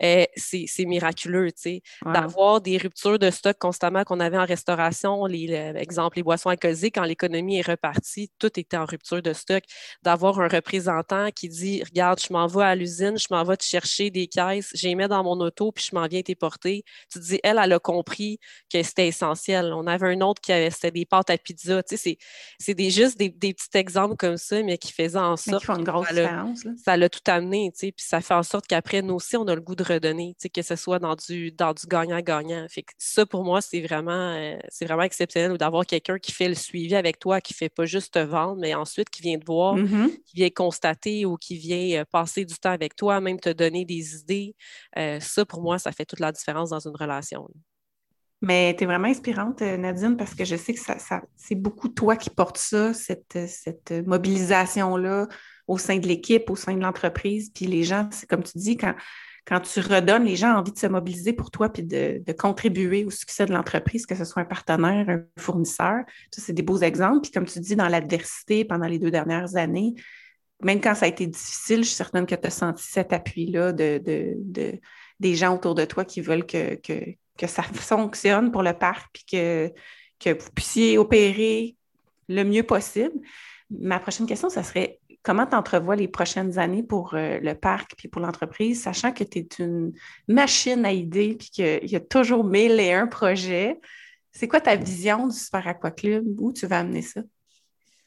c'est 0.00 0.84
miraculeux, 0.84 1.52
tu 1.52 1.62
sais. 1.62 1.82
D'avoir 2.04 2.60
des 2.60 2.78
ruptures 2.78 3.18
de 3.18 3.30
stock 3.30 3.56
constamment 3.58 4.04
qu'on 4.04 4.20
avait 4.20 4.38
en 4.38 4.44
restauration, 4.44 5.26
les, 5.26 5.52
exemple, 5.76 6.16
les 6.16 6.22
boissons 6.22 6.50
alcoolisées, 6.50 6.90
quand 6.90 7.04
l'économie 7.04 7.58
est 7.58 7.68
repartie, 7.68 8.30
tout 8.38 8.58
était 8.58 8.76
en 8.76 8.84
rupture 8.84 9.22
de 9.22 9.32
stock. 9.32 9.62
D'avoir 10.02 10.40
un 10.40 10.48
représentant 10.48 11.30
qui 11.30 11.48
dit, 11.48 11.82
regarde, 11.84 12.20
je 12.20 12.32
m'en 12.32 12.46
vais 12.46 12.64
à 12.64 12.74
l'usine, 12.74 13.16
je 13.18 13.26
m'en 13.30 13.44
vais 13.44 13.56
te 13.56 13.64
chercher 13.64 14.10
des 14.10 14.26
caisses, 14.26 14.70
j'ai 14.74 14.94
mis 14.94 15.06
dans 15.08 15.22
mon 15.22 15.40
auto, 15.40 15.72
puis 15.72 15.86
je 15.90 15.94
m'en 15.94 16.06
viens 16.06 16.22
t'éporter. 16.22 16.84
Tu 17.12 17.18
te 17.18 17.24
dis, 17.24 17.40
elle, 17.42 17.60
elle 17.62 17.72
a 17.72 17.78
compris 17.78 18.38
que 18.72 18.82
c'était 18.82 19.08
essentiel. 19.08 19.72
On 19.72 19.86
avait 19.86 20.14
un 20.14 20.20
autre 20.20 20.40
qui 20.40 20.52
avait, 20.52 20.70
c'était 20.70 20.90
des 20.90 21.06
pâtes 21.06 21.30
à 21.30 21.38
pizza, 21.38 21.82
tu 21.82 21.96
sais, 21.96 22.18
c'est 22.58 22.74
des, 22.74 22.90
juste 22.90 23.18
des, 23.18 23.30
petits 23.30 23.78
exemples 23.78 24.16
comme 24.16 24.36
ça, 24.36 24.62
mais 24.62 24.78
qui 24.78 24.92
faisaient 24.92 25.18
en 25.18 25.36
sorte... 25.36 25.60
qui 25.60 25.66
font 25.66 25.76
une 25.76 25.84
grosse 25.84 26.08
différence. 26.08 26.66
Ça 26.84 26.96
l'a 26.96 27.08
tout 27.08 27.20
amené, 27.26 27.70
tu 27.72 27.78
sais, 27.78 27.92
puis 27.92 28.04
ça 28.04 28.20
fait 28.20 28.34
en 28.34 28.42
sorte 28.42 28.66
qu'après, 28.66 29.02
nous 29.02 29.14
aussi, 29.14 29.36
on 29.36 29.46
a 29.46 29.54
le 29.54 29.60
goût 29.60 29.74
de 29.74 29.83
redonner, 29.84 30.34
que 30.52 30.62
ce 30.62 30.76
soit 30.76 30.98
dans 30.98 31.14
du 31.14 31.52
dans 31.52 31.72
du 31.72 31.86
gagnant-gagnant. 31.86 32.66
Fait 32.68 32.84
ça, 32.98 33.26
pour 33.26 33.44
moi, 33.44 33.60
c'est 33.60 33.80
vraiment, 33.80 34.34
euh, 34.34 34.56
c'est 34.68 34.84
vraiment 34.84 35.02
exceptionnel 35.02 35.56
d'avoir 35.56 35.86
quelqu'un 35.86 36.18
qui 36.18 36.32
fait 36.32 36.48
le 36.48 36.54
suivi 36.54 36.94
avec 36.94 37.18
toi, 37.18 37.40
qui 37.40 37.52
ne 37.54 37.56
fait 37.56 37.68
pas 37.68 37.84
juste 37.84 38.14
te 38.14 38.18
vendre, 38.18 38.56
mais 38.60 38.74
ensuite 38.74 39.10
qui 39.10 39.22
vient 39.22 39.38
te 39.38 39.46
voir, 39.46 39.76
mm-hmm. 39.76 40.10
qui 40.24 40.36
vient 40.36 40.50
constater 40.50 41.24
ou 41.26 41.36
qui 41.36 41.56
vient 41.56 42.00
euh, 42.00 42.04
passer 42.10 42.44
du 42.44 42.54
temps 42.54 42.72
avec 42.72 42.96
toi, 42.96 43.20
même 43.20 43.38
te 43.38 43.50
donner 43.50 43.84
des 43.84 44.16
idées. 44.16 44.54
Euh, 44.98 45.20
ça, 45.20 45.44
pour 45.44 45.62
moi, 45.62 45.78
ça 45.78 45.92
fait 45.92 46.04
toute 46.04 46.20
la 46.20 46.32
différence 46.32 46.70
dans 46.70 46.80
une 46.80 46.96
relation. 46.96 47.48
Mais 48.40 48.74
tu 48.76 48.84
es 48.84 48.86
vraiment 48.86 49.08
inspirante, 49.08 49.62
Nadine, 49.62 50.16
parce 50.16 50.34
que 50.34 50.44
je 50.44 50.56
sais 50.56 50.74
que 50.74 50.80
ça, 50.80 50.96
c'est 51.34 51.54
beaucoup 51.54 51.88
toi 51.88 52.16
qui 52.16 52.28
portes 52.28 52.58
ça, 52.58 52.92
cette, 52.92 53.38
cette 53.48 53.92
mobilisation-là 54.06 55.28
au 55.66 55.78
sein 55.78 55.98
de 55.98 56.06
l'équipe, 56.06 56.50
au 56.50 56.56
sein 56.56 56.74
de 56.74 56.82
l'entreprise. 56.82 57.50
Puis 57.54 57.66
les 57.66 57.84
gens, 57.84 58.08
c'est 58.10 58.28
comme 58.28 58.42
tu 58.42 58.58
dis, 58.58 58.76
quand, 58.76 58.94
quand 59.46 59.60
tu 59.60 59.80
redonnes, 59.80 60.24
les 60.24 60.36
gens 60.36 60.56
envie 60.56 60.72
de 60.72 60.78
se 60.78 60.86
mobiliser 60.86 61.32
pour 61.34 61.50
toi 61.50 61.68
puis 61.68 61.82
de, 61.82 62.22
contribuer 62.38 63.04
au 63.04 63.10
succès 63.10 63.44
de 63.44 63.52
l'entreprise, 63.52 64.06
que 64.06 64.14
ce 64.14 64.24
soit 64.24 64.42
un 64.42 64.46
partenaire, 64.46 65.08
un 65.08 65.22
fournisseur. 65.38 66.04
Ça, 66.30 66.40
c'est 66.40 66.54
des 66.54 66.62
beaux 66.62 66.78
exemples. 66.78 67.20
Puis 67.22 67.30
comme 67.30 67.44
tu 67.44 67.60
dis, 67.60 67.76
dans 67.76 67.88
l'adversité 67.88 68.64
pendant 68.64 68.86
les 68.86 68.98
deux 68.98 69.10
dernières 69.10 69.56
années, 69.56 69.94
même 70.62 70.80
quand 70.80 70.94
ça 70.94 71.04
a 71.04 71.08
été 71.08 71.26
difficile, 71.26 71.78
je 71.78 71.88
suis 71.88 71.96
certaine 71.96 72.26
que 72.26 72.34
tu 72.34 72.46
as 72.46 72.50
senti 72.50 72.84
cet 72.84 73.12
appui-là 73.12 73.72
de, 73.72 74.00
des 75.20 75.34
gens 75.34 75.54
autour 75.54 75.74
de 75.74 75.84
toi 75.84 76.04
qui 76.04 76.22
veulent 76.22 76.46
que, 76.46 76.78
ça 77.46 77.62
fonctionne 77.62 78.50
pour 78.50 78.62
le 78.62 78.72
parc 78.72 79.08
puis 79.12 79.24
que 80.20 80.32
vous 80.32 80.50
puissiez 80.54 80.96
opérer 80.96 81.76
le 82.28 82.44
mieux 82.44 82.62
possible. 82.62 83.14
Ma 83.70 83.98
prochaine 83.98 84.26
question, 84.26 84.48
ça 84.48 84.62
serait 84.62 85.00
comment 85.24 85.46
tu 85.46 85.56
entrevois 85.56 85.96
les 85.96 86.06
prochaines 86.06 86.58
années 86.58 86.84
pour 86.84 87.14
euh, 87.14 87.40
le 87.40 87.54
parc 87.54 87.94
puis 87.96 88.06
pour 88.06 88.20
l'entreprise, 88.20 88.82
sachant 88.82 89.10
que 89.10 89.24
tu 89.24 89.38
es 89.38 89.48
une 89.58 89.92
machine 90.28 90.84
à 90.84 90.92
idées 90.92 91.34
puis 91.36 91.48
qu'il 91.50 91.90
y 91.90 91.96
a 91.96 92.00
toujours 92.00 92.44
mille 92.44 92.78
et 92.78 92.92
un 92.92 93.08
projets? 93.08 93.80
C'est 94.30 94.46
quoi 94.46 94.60
ta 94.60 94.76
vision 94.76 95.26
du 95.26 95.36
Super 95.36 95.66
Aqua 95.66 95.90
Club? 95.90 96.24
Où 96.38 96.52
tu 96.52 96.66
vas 96.66 96.80
amener 96.80 97.02
ça? 97.02 97.22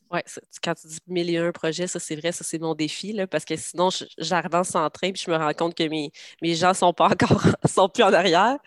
Oui, 0.09 0.19
quand 0.63 0.73
tu 0.75 0.87
dis 0.87 0.99
mille 1.07 1.29
et 1.31 1.37
un 1.37 1.51
projets, 1.51 1.87
ça 1.87 1.99
c'est 1.99 2.15
vrai, 2.15 2.31
ça 2.31 2.45
c'est 2.45 2.59
mon 2.59 2.75
défi, 2.75 3.11
là, 3.11 3.27
parce 3.27 3.43
que 3.43 3.57
sinon, 3.57 3.89
j'avance 4.17 4.73
en 4.73 4.89
train 4.89 5.11
puis 5.11 5.21
je 5.25 5.29
me 5.29 5.35
rends 5.35 5.51
compte 5.53 5.75
que 5.75 5.83
mes, 5.83 6.11
mes 6.41 6.55
gens 6.55 6.69
ne 6.69 6.75
sont 6.75 6.93
pas 6.93 7.07
encore, 7.11 7.45
sont 7.65 7.89
plus 7.89 8.03
en 8.03 8.13
arrière 8.13 8.57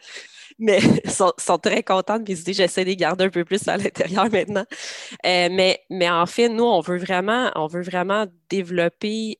mais 0.60 0.80
sont, 1.08 1.32
sont 1.38 1.58
très 1.58 1.82
contentes 1.82 2.24
de 2.24 2.32
mes 2.32 2.38
idées. 2.38 2.52
J'essaie 2.52 2.84
de 2.84 2.90
les 2.90 2.96
garder 2.96 3.24
un 3.24 3.30
peu 3.30 3.44
plus 3.44 3.66
à 3.66 3.76
l'intérieur 3.76 4.30
maintenant. 4.32 4.64
Euh, 5.26 5.48
mais, 5.50 5.80
mais 5.90 6.08
en 6.08 6.26
fait, 6.26 6.48
nous, 6.48 6.64
on 6.64 6.80
veut 6.80 6.98
vraiment, 6.98 7.50
on 7.56 7.66
veut 7.66 7.82
vraiment 7.82 8.26
développer 8.50 9.38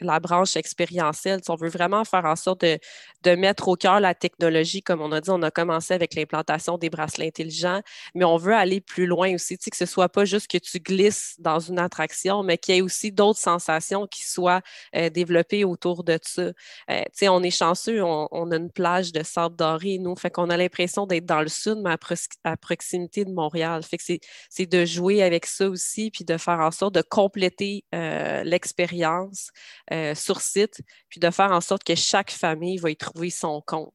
la 0.00 0.20
branche 0.20 0.56
expérientielle. 0.56 1.40
on 1.48 1.56
veut 1.56 1.68
vraiment 1.68 2.04
faire 2.04 2.24
en 2.24 2.36
sorte 2.36 2.62
de, 2.62 2.78
de, 3.22 3.34
mettre 3.34 3.68
au 3.68 3.76
cœur 3.76 4.00
la 4.00 4.14
technologie. 4.14 4.82
Comme 4.82 5.00
on 5.00 5.12
a 5.12 5.20
dit, 5.20 5.30
on 5.30 5.42
a 5.42 5.50
commencé 5.50 5.94
avec 5.94 6.14
l'implantation 6.14 6.78
des 6.78 6.90
bracelets 6.90 7.28
intelligents, 7.28 7.80
mais 8.14 8.24
on 8.24 8.36
veut 8.36 8.54
aller 8.54 8.80
plus 8.80 9.06
loin 9.06 9.34
aussi, 9.34 9.56
que 9.56 9.76
ce 9.76 9.84
ne 9.84 9.88
soit 9.88 10.08
pas 10.08 10.24
juste 10.24 10.50
que 10.50 10.58
tu 10.58 10.78
glisses 10.78 11.36
dans 11.38 11.58
une 11.58 11.78
attraction, 11.78 12.42
mais 12.42 12.58
qu'il 12.58 12.74
y 12.74 12.78
ait 12.78 12.82
aussi 12.82 13.12
d'autres 13.12 13.38
sensations 13.38 14.06
qui 14.06 14.24
soient 14.24 14.60
euh, 14.96 15.10
développées 15.10 15.64
autour 15.64 16.04
de 16.04 16.18
ça. 16.22 16.50
Euh, 16.90 17.02
on 17.22 17.42
est 17.42 17.50
chanceux, 17.50 18.02
on, 18.02 18.50
a 18.50 18.56
une 18.56 18.70
plage 18.70 19.12
de 19.12 19.22
sable 19.22 19.56
doré, 19.56 19.98
nous, 19.98 20.14
fait 20.16 20.30
qu'on 20.30 20.50
a 20.50 20.56
l'impression 20.56 21.06
d'être 21.06 21.26
dans 21.26 21.40
le 21.40 21.48
sud, 21.48 21.78
mais 21.82 21.96
à, 22.44 22.56
proximité 22.56 23.24
de 23.24 23.32
Montréal. 23.32 23.82
Fait 23.82 23.96
que 23.96 24.04
c'est 24.50 24.66
de 24.66 24.84
jouer 24.84 25.22
avec 25.22 25.46
ça 25.46 25.68
aussi, 25.68 26.10
puis 26.10 26.24
de 26.24 26.36
faire 26.36 26.60
en 26.60 26.70
sorte 26.70 26.94
de 26.94 27.02
compléter 27.02 27.84
euh, 27.94 28.13
l'expérience 28.44 29.50
euh, 29.92 30.14
sur 30.14 30.40
site, 30.40 30.80
puis 31.08 31.20
de 31.20 31.30
faire 31.30 31.52
en 31.52 31.60
sorte 31.60 31.84
que 31.84 31.94
chaque 31.94 32.30
famille 32.30 32.78
va 32.78 32.90
y 32.90 32.96
trouver 32.96 33.30
son 33.30 33.62
compte. 33.66 33.92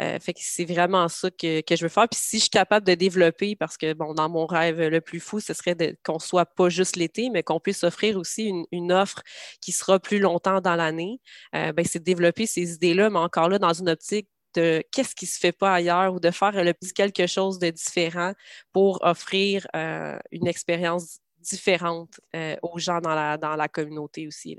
Euh, 0.00 0.18
que 0.18 0.32
c'est 0.36 0.64
vraiment 0.64 1.08
ça 1.08 1.28
que, 1.30 1.62
je 1.68 1.82
veux 1.82 1.88
faire. 1.88 2.08
Puis 2.08 2.20
si 2.20 2.36
je 2.36 2.42
suis 2.42 2.50
capable 2.50 2.86
de 2.86 2.94
développer, 2.94 3.56
parce 3.56 3.76
que 3.76 3.94
bon, 3.94 4.14
dans 4.14 4.28
mon 4.28 4.46
rêve 4.46 4.80
le 4.80 5.00
plus 5.00 5.18
fou, 5.18 5.40
ce 5.40 5.54
serait 5.54 5.76
qu'on 6.04 6.20
soit 6.20 6.46
pas 6.46 6.68
juste 6.68 6.96
l'été, 6.96 7.30
mais 7.30 7.42
qu'on 7.42 7.58
puisse 7.58 7.82
offrir 7.82 8.16
aussi 8.16 8.52
une, 8.70 8.92
offre 8.92 9.22
qui 9.60 9.72
sera 9.72 9.98
plus 9.98 10.20
longtemps 10.20 10.60
dans 10.60 10.76
l'année, 10.76 11.20
ben, 11.52 11.84
c'est 11.84 11.98
de 11.98 12.04
développer 12.04 12.46
ces 12.46 12.74
idées-là, 12.74 13.10
mais 13.10 13.18
encore 13.18 13.48
là, 13.48 13.58
dans 13.58 13.72
une 13.72 13.88
optique 13.88 14.28
de 14.54 14.82
qu'est-ce 14.92 15.14
qui 15.14 15.26
se 15.26 15.38
fait 15.38 15.52
pas 15.52 15.74
ailleurs 15.74 16.14
ou 16.14 16.20
de 16.20 16.30
faire 16.30 16.64
le 16.64 16.72
quelque 16.94 17.26
chose 17.26 17.58
de 17.58 17.70
différent 17.70 18.32
pour 18.72 19.00
offrir 19.02 19.66
une 19.74 20.46
expérience 20.46 21.18
différente 21.40 22.20
aux 22.62 22.78
gens 22.78 23.00
dans 23.00 23.14
la, 23.14 23.36
dans 23.36 23.56
la 23.56 23.68
communauté 23.68 24.26
aussi. 24.26 24.56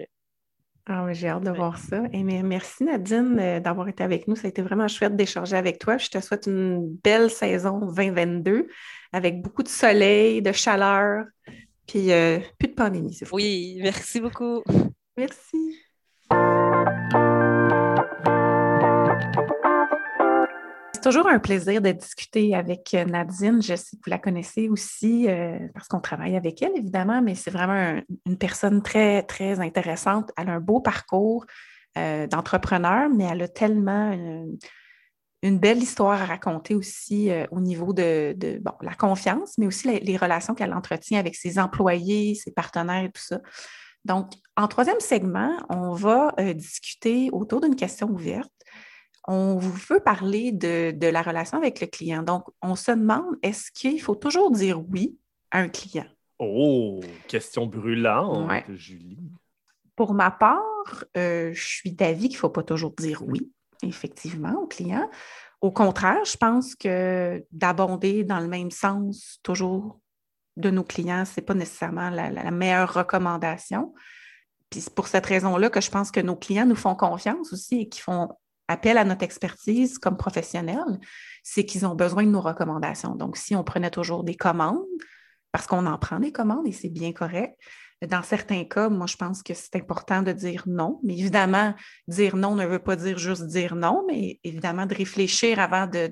Ah 0.91 1.03
oui, 1.05 1.13
j'ai 1.13 1.27
hâte 1.27 1.43
de 1.43 1.51
voir 1.51 1.77
ça. 1.77 2.01
Et 2.13 2.23
merci 2.23 2.83
Nadine 2.83 3.37
euh, 3.39 3.59
d'avoir 3.59 3.87
été 3.89 4.03
avec 4.03 4.27
nous. 4.27 4.35
Ça 4.35 4.47
a 4.47 4.49
été 4.49 4.63
vraiment 4.63 4.87
chouette 4.87 5.15
d'échanger 5.15 5.55
avec 5.55 5.77
toi. 5.77 5.99
Je 5.99 6.09
te 6.09 6.19
souhaite 6.19 6.47
une 6.47 6.97
belle 7.03 7.29
saison 7.29 7.77
2022 7.79 8.67
avec 9.13 9.43
beaucoup 9.43 9.61
de 9.61 9.67
soleil, 9.67 10.41
de 10.41 10.51
chaleur, 10.51 11.25
puis 11.85 12.11
euh, 12.11 12.39
plus 12.57 12.69
de 12.69 12.73
pandémie. 12.73 13.19
Oui, 13.31 13.77
merci 13.83 14.19
beaucoup. 14.19 14.63
Merci. 15.15 15.77
C'est 21.01 21.11
toujours 21.11 21.29
un 21.29 21.39
plaisir 21.39 21.81
de 21.81 21.93
discuter 21.93 22.53
avec 22.53 22.93
euh, 22.93 23.05
Nadine. 23.05 23.61
Je 23.61 23.77
sais 23.77 23.95
que 23.95 24.01
vous 24.05 24.09
la 24.09 24.17
connaissez 24.17 24.67
aussi 24.67 25.29
euh, 25.29 25.57
parce 25.73 25.87
qu'on 25.87 26.01
travaille 26.01 26.35
avec 26.35 26.61
elle, 26.61 26.75
évidemment, 26.75 27.21
mais 27.21 27.35
c'est 27.35 27.51
vraiment 27.51 28.01
une 28.25 28.37
personne 28.37 28.81
très, 28.81 29.23
très 29.23 29.61
intéressante. 29.61 30.29
Elle 30.35 30.49
a 30.49 30.55
un 30.55 30.59
beau 30.59 30.81
parcours 30.81 31.45
euh, 31.97 32.27
d'entrepreneur, 32.27 33.09
mais 33.09 33.23
elle 33.23 33.43
a 33.43 33.47
tellement 33.47 34.11
une, 34.11 35.57
belle 35.57 35.77
histoire 35.77 36.21
à 36.21 36.25
raconter 36.25 36.75
aussi 36.75 37.31
au 37.49 37.61
niveau 37.61 37.93
de, 37.93 38.35
la 38.81 38.93
confiance, 38.93 39.57
mais 39.57 39.67
aussi 39.67 40.01
les 40.01 40.17
relations 40.17 40.53
qu'elle 40.53 40.73
entretient 40.73 41.17
avec 41.17 41.33
ses 41.33 41.59
employés, 41.59 42.35
ses 42.35 42.51
partenaires 42.51 43.05
et 43.05 43.11
tout 43.11 43.23
ça. 43.23 43.39
Donc, 44.03 44.33
en 44.57 44.67
troisième 44.67 44.99
segment, 44.99 45.53
on 45.69 45.93
va 45.93 46.33
discuter 46.53 47.29
autour 47.31 47.61
d'une 47.61 47.77
question 47.77 48.09
ouverte 48.09 48.51
on 49.31 49.59
veut 49.59 49.99
parler 49.99 50.51
de, 50.51 51.07
la 51.07 51.21
relation 51.21 51.59
avec 51.59 51.81
le 51.81 51.87
client. 51.87 52.23
Donc, 52.23 52.45
on 52.63 52.75
se 52.75 52.89
demande, 52.89 53.35
est-ce 53.43 53.71
qu'il 53.71 54.01
faut 54.01 54.15
toujours 54.15 54.49
dire 54.49 54.81
oui 54.89 55.19
à 55.51 55.59
un 55.59 55.69
client? 55.69 56.07
Oh, 56.39 56.99
question 57.27 57.67
brûlante, 57.67 58.49
Julie. 58.69 59.19
Pour 59.95 60.15
ma 60.15 60.31
part, 60.31 61.05
euh, 61.15 61.51
je 61.53 61.63
suis 61.63 61.91
d'avis 61.91 62.29
qu'il 62.29 62.37
ne 62.37 62.39
faut 62.39 62.49
pas 62.49 62.63
toujours 62.63 62.93
dire 62.97 63.21
oui, 63.23 63.51
effectivement, 63.83 64.53
au 64.63 64.65
client. 64.65 65.07
Au 65.61 65.69
contraire, 65.69 66.25
je 66.25 66.35
pense 66.35 66.73
que 66.73 67.45
d'abonder 67.51 68.23
dans 68.23 68.39
le 68.39 68.47
même 68.47 68.71
sens 68.71 69.39
toujours 69.43 69.99
de 70.57 70.71
nos 70.71 70.83
clients, 70.83 71.25
ce 71.25 71.39
n'est 71.39 71.45
pas 71.45 71.53
nécessairement 71.53 72.09
la, 72.09 72.31
la, 72.31 72.49
meilleure 72.49 72.91
recommandation. 72.91 73.93
Puis 74.71 74.81
c'est 74.81 74.95
pour 74.95 75.07
cette 75.07 75.25
raison-là 75.27 75.69
que 75.69 75.81
je 75.81 75.91
pense 75.91 76.09
que 76.09 76.19
nos 76.19 76.35
clients 76.35 76.65
nous 76.65 76.75
font 76.75 76.95
confiance 76.95 77.53
aussi 77.53 77.81
et 77.81 77.89
qu'ils 77.89 78.01
font 78.01 78.29
appel 78.69 78.97
à 78.97 79.03
notre 79.03 79.23
expertise 79.23 79.97
comme 79.97 80.15
professionnels, 80.15 80.99
c'est 81.43 81.65
qu'ils 81.65 81.85
ont 81.85 81.95
besoin 81.95 82.23
de 82.23 82.29
nos 82.29 82.39
recommandations. 82.39 83.15
Donc, 83.15 83.35
si 83.35 83.55
on 83.55 83.63
prenait 83.63 83.89
toujours 83.89 84.23
des 84.23 84.35
commandes, 84.35 84.85
parce 85.51 85.65
qu'on 85.65 85.87
en 85.87 85.97
prend 85.97 86.19
des 86.19 86.31
commandes 86.31 86.67
et 86.67 86.71
c'est 86.71 86.89
bien 86.89 87.11
correct, 87.11 87.55
dans 88.07 88.21
certains 88.23 88.63
cas, 88.63 88.87
moi, 88.87 89.07
je 89.07 89.17
pense 89.17 89.43
que 89.43 89.53
c'est 89.53 89.75
important 89.75 90.21
de 90.21 90.31
dire 90.31 90.63
non. 90.67 90.99
Mais 91.03 91.17
évidemment, 91.17 91.73
dire 92.07 92.35
non 92.35 92.55
ne 92.55 92.65
veut 92.65 92.79
pas 92.79 92.95
dire 92.95 93.17
juste 93.17 93.47
dire 93.47 93.75
non, 93.75 94.05
mais 94.07 94.39
évidemment 94.43 94.85
de 94.85 94.95
réfléchir 94.95 95.59
avant 95.59 95.87
de, 95.87 96.07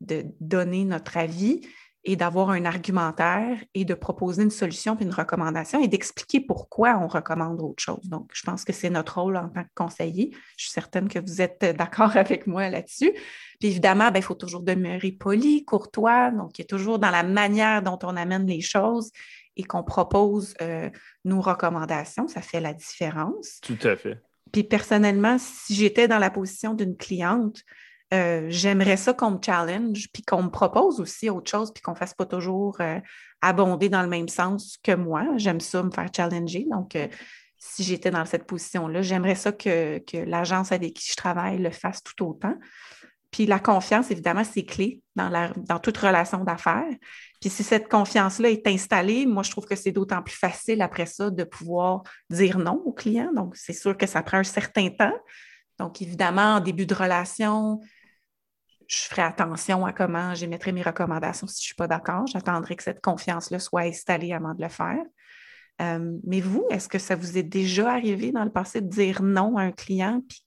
de, 0.00 0.26
donner 0.40 0.84
notre 0.84 1.16
avis 1.16 1.60
et 2.08 2.14
d'avoir 2.14 2.50
un 2.50 2.64
argumentaire 2.64 3.58
et 3.74 3.84
de 3.84 3.92
proposer 3.92 4.44
une 4.44 4.50
solution 4.52 4.94
puis 4.94 5.04
une 5.04 5.12
recommandation 5.12 5.82
et 5.82 5.88
d'expliquer 5.88 6.40
pourquoi 6.40 6.98
on 7.02 7.08
recommande 7.08 7.60
autre 7.60 7.82
chose. 7.82 8.04
Donc, 8.04 8.30
je 8.32 8.42
pense 8.42 8.64
que 8.64 8.72
c'est 8.72 8.90
notre 8.90 9.20
rôle 9.20 9.36
en 9.36 9.48
tant 9.48 9.64
que 9.64 9.74
conseiller. 9.74 10.30
Je 10.56 10.66
suis 10.66 10.72
certaine 10.72 11.08
que 11.08 11.18
vous 11.18 11.42
êtes 11.42 11.64
d'accord 11.76 12.16
avec 12.16 12.46
moi 12.46 12.70
là-dessus. 12.70 13.12
Puis 13.58 13.70
évidemment, 13.70 14.12
ben, 14.12 14.20
il 14.20 14.22
faut 14.22 14.36
toujours 14.36 14.62
demeurer 14.62 15.10
poli, 15.10 15.64
courtois. 15.64 16.30
Donc, 16.30 16.56
il 16.58 16.62
y 16.62 16.64
a 16.64 16.68
toujours 16.68 17.00
dans 17.00 17.10
la 17.10 17.24
manière 17.24 17.82
dont 17.82 17.98
on 18.04 18.16
amène 18.16 18.46
les 18.46 18.60
choses 18.60 19.10
et 19.56 19.64
qu'on 19.64 19.82
propose 19.82 20.54
euh, 20.62 20.88
nos 21.24 21.40
recommandations, 21.40 22.28
ça 22.28 22.40
fait 22.40 22.60
la 22.60 22.72
différence. 22.72 23.58
Tout 23.62 23.78
à 23.82 23.96
fait. 23.96 24.20
Puis 24.52 24.62
personnellement, 24.62 25.38
si 25.40 25.74
j'étais 25.74 26.06
dans 26.06 26.18
la 26.18 26.30
position 26.30 26.72
d'une 26.72 26.96
cliente, 26.96 27.64
euh, 28.14 28.46
j'aimerais 28.50 28.96
ça 28.96 29.12
qu'on 29.14 29.32
me 29.32 29.38
challenge, 29.44 30.08
puis 30.12 30.22
qu'on 30.22 30.44
me 30.44 30.50
propose 30.50 31.00
aussi 31.00 31.28
autre 31.28 31.50
chose, 31.50 31.72
puis 31.72 31.82
qu'on 31.82 31.92
ne 31.92 31.96
fasse 31.96 32.14
pas 32.14 32.26
toujours 32.26 32.76
euh, 32.80 33.00
abonder 33.42 33.88
dans 33.88 34.02
le 34.02 34.08
même 34.08 34.28
sens 34.28 34.76
que 34.82 34.92
moi. 34.92 35.26
J'aime 35.36 35.60
ça, 35.60 35.82
me 35.82 35.90
faire 35.90 36.08
challenger. 36.14 36.66
Donc, 36.70 36.94
euh, 36.94 37.08
si 37.58 37.82
j'étais 37.82 38.12
dans 38.12 38.24
cette 38.24 38.46
position-là, 38.46 39.02
j'aimerais 39.02 39.34
ça 39.34 39.50
que, 39.50 40.00
l'agence 40.24 40.70
avec 40.70 40.94
qui 40.94 41.10
je 41.10 41.16
travaille 41.16 41.58
le 41.58 41.70
fasse 41.70 42.02
tout 42.02 42.24
autant. 42.24 42.54
Puis 43.32 43.44
la 43.44 43.58
confiance, 43.58 44.10
évidemment, 44.12 44.44
c'est 44.44 44.64
clé 44.64 45.02
dans, 45.16 45.28
la, 45.28 45.48
dans 45.56 45.80
toute 45.80 45.96
relation 45.98 46.44
d'affaires. 46.44 46.94
Puis 47.40 47.50
si 47.50 47.64
cette 47.64 47.88
confiance-là 47.88 48.50
est 48.50 48.66
installée, 48.68 49.26
moi, 49.26 49.42
je 49.42 49.50
trouve 49.50 49.66
que 49.66 49.74
c'est 49.74 49.90
d'autant 49.90 50.22
plus 50.22 50.36
facile 50.36 50.80
après 50.80 51.06
ça 51.06 51.30
de 51.30 51.42
pouvoir 51.42 52.04
dire 52.30 52.58
non 52.58 52.80
au 52.84 52.92
client. 52.92 53.32
Donc, 53.34 53.56
c'est 53.56 53.72
sûr 53.72 53.96
que 53.96 54.06
ça 54.06 54.22
prend 54.22 54.38
un 54.38 54.44
certain 54.44 54.90
temps. 54.90 55.18
Donc, 55.78 56.00
évidemment, 56.00 56.54
en 56.54 56.60
début 56.60 56.86
de 56.86 56.94
relation, 56.94 57.80
je 58.88 58.96
ferai 58.96 59.22
attention 59.22 59.84
à 59.84 59.92
comment 59.92 60.34
j'émettrai 60.34 60.72
mes 60.72 60.82
recommandations 60.82 61.46
si 61.46 61.56
je 61.56 61.64
ne 61.64 61.66
suis 61.66 61.74
pas 61.74 61.88
d'accord. 61.88 62.26
J'attendrai 62.26 62.76
que 62.76 62.82
cette 62.82 63.00
confiance-là 63.00 63.58
soit 63.58 63.82
installée 63.82 64.32
avant 64.32 64.54
de 64.54 64.62
le 64.62 64.68
faire. 64.68 65.02
Euh, 65.82 66.16
mais 66.24 66.40
vous, 66.40 66.66
est-ce 66.70 66.88
que 66.88 66.98
ça 66.98 67.16
vous 67.16 67.36
est 67.36 67.42
déjà 67.42 67.92
arrivé 67.92 68.32
dans 68.32 68.44
le 68.44 68.50
passé 68.50 68.80
de 68.80 68.88
dire 68.88 69.22
non 69.22 69.56
à 69.58 69.62
un 69.62 69.72
client, 69.72 70.22
puis 70.26 70.42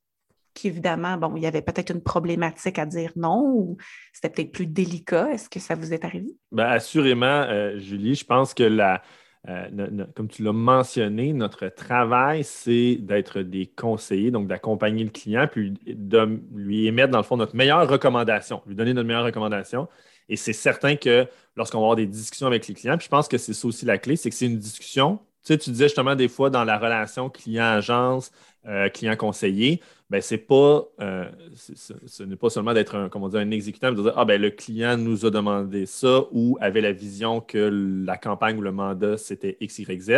qu'évidemment, 0.56 1.18
bon, 1.18 1.36
il 1.36 1.44
y 1.44 1.48
avait 1.48 1.62
peut-être 1.62 1.92
une 1.92 2.02
problématique 2.02 2.80
à 2.80 2.86
dire 2.86 3.12
non 3.16 3.44
ou 3.46 3.78
c'était 4.12 4.30
peut-être 4.30 4.52
plus 4.52 4.66
délicat? 4.66 5.32
Est-ce 5.32 5.50
que 5.50 5.60
ça 5.60 5.76
vous 5.76 5.94
est 5.94 6.04
arrivé? 6.04 6.32
Bien, 6.52 6.66
assurément, 6.66 7.26
euh, 7.26 7.78
Julie, 7.78 8.16
je 8.16 8.26
pense 8.26 8.54
que 8.54 8.64
la, 8.64 9.04
euh, 9.48 10.06
comme 10.16 10.28
tu 10.28 10.44
l'as 10.44 10.52
mentionné, 10.52 11.32
notre 11.32 11.68
travail, 11.70 12.44
c'est 12.44 12.96
d'être 12.96 13.42
des 13.42 13.68
conseillers, 13.68 14.32
donc 14.32 14.48
d'accompagner 14.48 15.04
le 15.04 15.10
client, 15.12 15.48
puis 15.50 15.74
de 15.88 16.42
lui 16.54 16.88
émettre, 16.88 17.12
dans 17.12 17.20
le 17.20 17.24
fond, 17.24 17.38
notre 17.38 17.56
meilleure 17.56 17.88
recommandation, 17.88 18.62
lui 18.68 18.76
donner 18.76 18.94
notre 18.94 19.08
meilleure 19.08 19.24
recommandation. 19.24 19.88
Et 20.28 20.36
c'est 20.36 20.54
certain 20.54 20.96
que 20.96 21.28
lorsqu'on 21.56 21.80
va 21.80 21.86
avoir 21.86 21.96
des 21.96 22.06
discussions 22.06 22.48
avec 22.48 22.68
les 22.68 22.74
clients, 22.74 22.98
puis 22.98 23.06
je 23.06 23.10
pense 23.10 23.28
que 23.28 23.38
c'est 23.38 23.54
ça 23.54 23.68
aussi 23.68 23.86
la 23.86 23.98
clé, 23.98 24.16
c'est 24.16 24.30
que 24.30 24.36
c'est 24.36 24.46
une 24.46 24.60
discussion. 24.60 25.20
Tu 25.44 25.54
sais, 25.54 25.58
tu 25.58 25.70
disais 25.72 25.86
justement 25.86 26.16
des 26.16 26.28
fois 26.28 26.50
dans 26.50 26.64
la 26.64 26.78
relation 26.78 27.30
client-agence, 27.30 28.32
euh, 28.68 28.90
client 28.90 29.16
conseiller, 29.16 29.82
ben, 30.10 30.22
c'est 30.22 30.38
pas, 30.40 30.86
euh, 31.02 31.30
ce 31.56 32.24
n'est 32.24 32.36
pas 32.36 32.50
seulement 32.50 32.74
d'être 32.74 32.96
un, 32.96 33.10
comment 33.10 33.30
dire, 33.30 33.40
un 33.40 33.52
exécutant, 33.52 33.92
de 33.92 34.02
dire 34.02 34.14
Ah, 34.18 34.26
ben, 34.26 34.42
le 34.42 34.50
client 34.50 34.98
nous 34.98 35.26
a 35.26 35.30
demandé 35.30 35.86
ça 35.86 36.26
ou 36.32 36.58
avait 36.60 36.82
la 36.82 36.92
vision 36.92 37.42
que 37.42 38.04
la 38.06 38.18
campagne 38.18 38.58
ou 38.58 38.62
le 38.62 38.72
mandat, 38.72 39.18
c'était 39.18 39.56
X, 39.62 39.80
Y, 39.80 40.02
Z. 40.02 40.12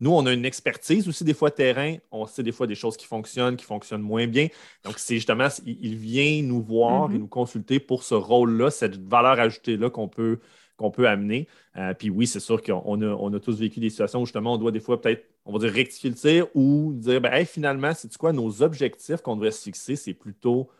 Nous, 0.00 0.12
on 0.12 0.26
a 0.26 0.32
une 0.32 0.44
expertise 0.44 1.08
aussi, 1.08 1.24
des 1.24 1.34
fois 1.34 1.50
terrain. 1.50 1.96
On 2.12 2.26
sait 2.26 2.42
des 2.42 2.52
fois 2.52 2.66
des 2.66 2.74
choses 2.74 2.96
qui 2.96 3.06
fonctionnent, 3.06 3.56
qui 3.56 3.64
fonctionnent 3.64 4.02
moins 4.02 4.26
bien. 4.26 4.48
Donc, 4.84 4.98
c'est 4.98 5.16
justement, 5.16 5.48
il, 5.66 5.96
vient 5.96 6.42
nous 6.42 6.62
voir 6.62 7.10
et 7.10 7.14
mm-hmm. 7.14 7.18
nous 7.18 7.26
consulter 7.26 7.80
pour 7.80 8.02
ce 8.04 8.14
rôle-là, 8.14 8.70
cette 8.70 8.96
valeur 8.96 9.40
ajoutée-là 9.40 9.90
qu'on 9.90 10.08
peut 10.08 10.38
qu'on 10.78 10.90
peut 10.90 11.08
amener. 11.08 11.48
Euh, 11.76 11.92
puis 11.92 12.08
oui, 12.08 12.26
c'est 12.26 12.40
sûr 12.40 12.62
qu'on 12.62 13.02
a, 13.02 13.06
on 13.06 13.34
a, 13.34 13.40
tous 13.40 13.58
vécu 13.58 13.80
des 13.80 13.90
situations 13.90 14.22
où 14.22 14.26
justement 14.26 14.54
on 14.54 14.58
doit 14.58 14.72
des 14.72 14.80
fois 14.80 15.00
peut-être, 15.00 15.26
on 15.44 15.52
va 15.52 15.58
dire, 15.58 15.72
rectifier 15.72 16.10
le 16.10 16.16
tir 16.16 16.46
ou 16.54 16.94
dire, 16.94 17.20
ben, 17.20 17.44
finalement, 17.44 17.92
c'est 17.94 18.16
quoi, 18.16 18.32
nos 18.32 18.62
objectifs 18.62 19.20
qu'on 19.20 19.36
devrait 19.36 19.50
se 19.50 19.62
fixer, 19.62 19.96
c'est 19.96 20.14
plutôt 20.14 20.70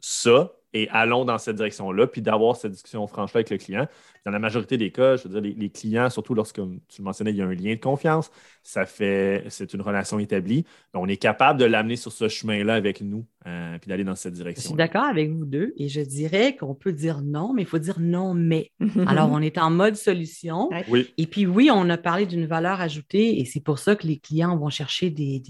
ça 0.00 0.52
et 0.74 0.88
allons 0.90 1.24
dans 1.24 1.38
cette 1.38 1.56
direction-là, 1.56 2.08
puis 2.08 2.20
d'avoir 2.20 2.56
cette 2.56 2.72
discussion 2.72 3.06
franche 3.06 3.34
avec 3.34 3.48
le 3.48 3.58
client. 3.58 3.86
Dans 4.26 4.32
la 4.32 4.40
majorité 4.40 4.76
des 4.76 4.90
cas, 4.90 5.16
je 5.16 5.28
veux 5.28 5.40
dire, 5.40 5.54
les, 5.56 5.70
clients, 5.70 6.10
surtout 6.10 6.34
lorsque, 6.34 6.56
tu 6.56 6.62
le 6.98 7.04
mentionnais, 7.04 7.30
il 7.30 7.36
y 7.36 7.42
a 7.42 7.46
un 7.46 7.54
lien 7.54 7.74
de 7.74 7.80
confiance, 7.80 8.30
ça 8.62 8.84
fait, 8.84 9.44
c'est 9.50 9.72
une 9.72 9.82
relation 9.82 10.18
établie. 10.18 10.64
on 10.94 11.06
est 11.06 11.16
capable 11.16 11.60
de 11.60 11.64
l'amener 11.64 11.96
sur 11.96 12.10
ce 12.10 12.28
chemin-là 12.28 12.74
avec 12.74 13.02
nous, 13.02 13.24
euh, 13.46 13.78
puis 13.78 13.88
d'aller 13.88 14.02
dans 14.02 14.16
cette 14.16 14.32
direction. 14.32 14.62
Je 14.62 14.68
suis 14.68 14.76
d'accord 14.76 15.04
avec 15.04 15.30
vous 15.30 15.44
deux, 15.44 15.74
et 15.76 15.88
je 15.88 16.00
dirais 16.00 16.56
qu'on 16.56 16.74
peut 16.74 16.92
dire 16.92 17.20
non, 17.22 17.52
mais 17.52 17.62
il 17.62 17.68
faut 17.68 17.78
dire 17.78 18.00
non, 18.00 18.34
mais. 18.34 18.72
Alors, 19.06 19.30
on 19.30 19.40
est 19.40 19.58
en 19.58 19.70
mode 19.70 19.94
solution. 19.94 20.70
Oui. 20.88 21.12
Et 21.18 21.26
puis, 21.26 21.46
oui, 21.46 21.70
on 21.72 21.88
a 21.88 21.98
parlé 21.98 22.26
d'une 22.26 22.46
valeur 22.46 22.80
ajoutée, 22.80 23.38
et 23.38 23.44
c'est 23.44 23.60
pour 23.60 23.78
ça 23.78 23.94
que 23.94 24.06
les 24.06 24.18
clients 24.18 24.56
vont 24.56 24.70
chercher 24.70 25.10
des, 25.10 25.40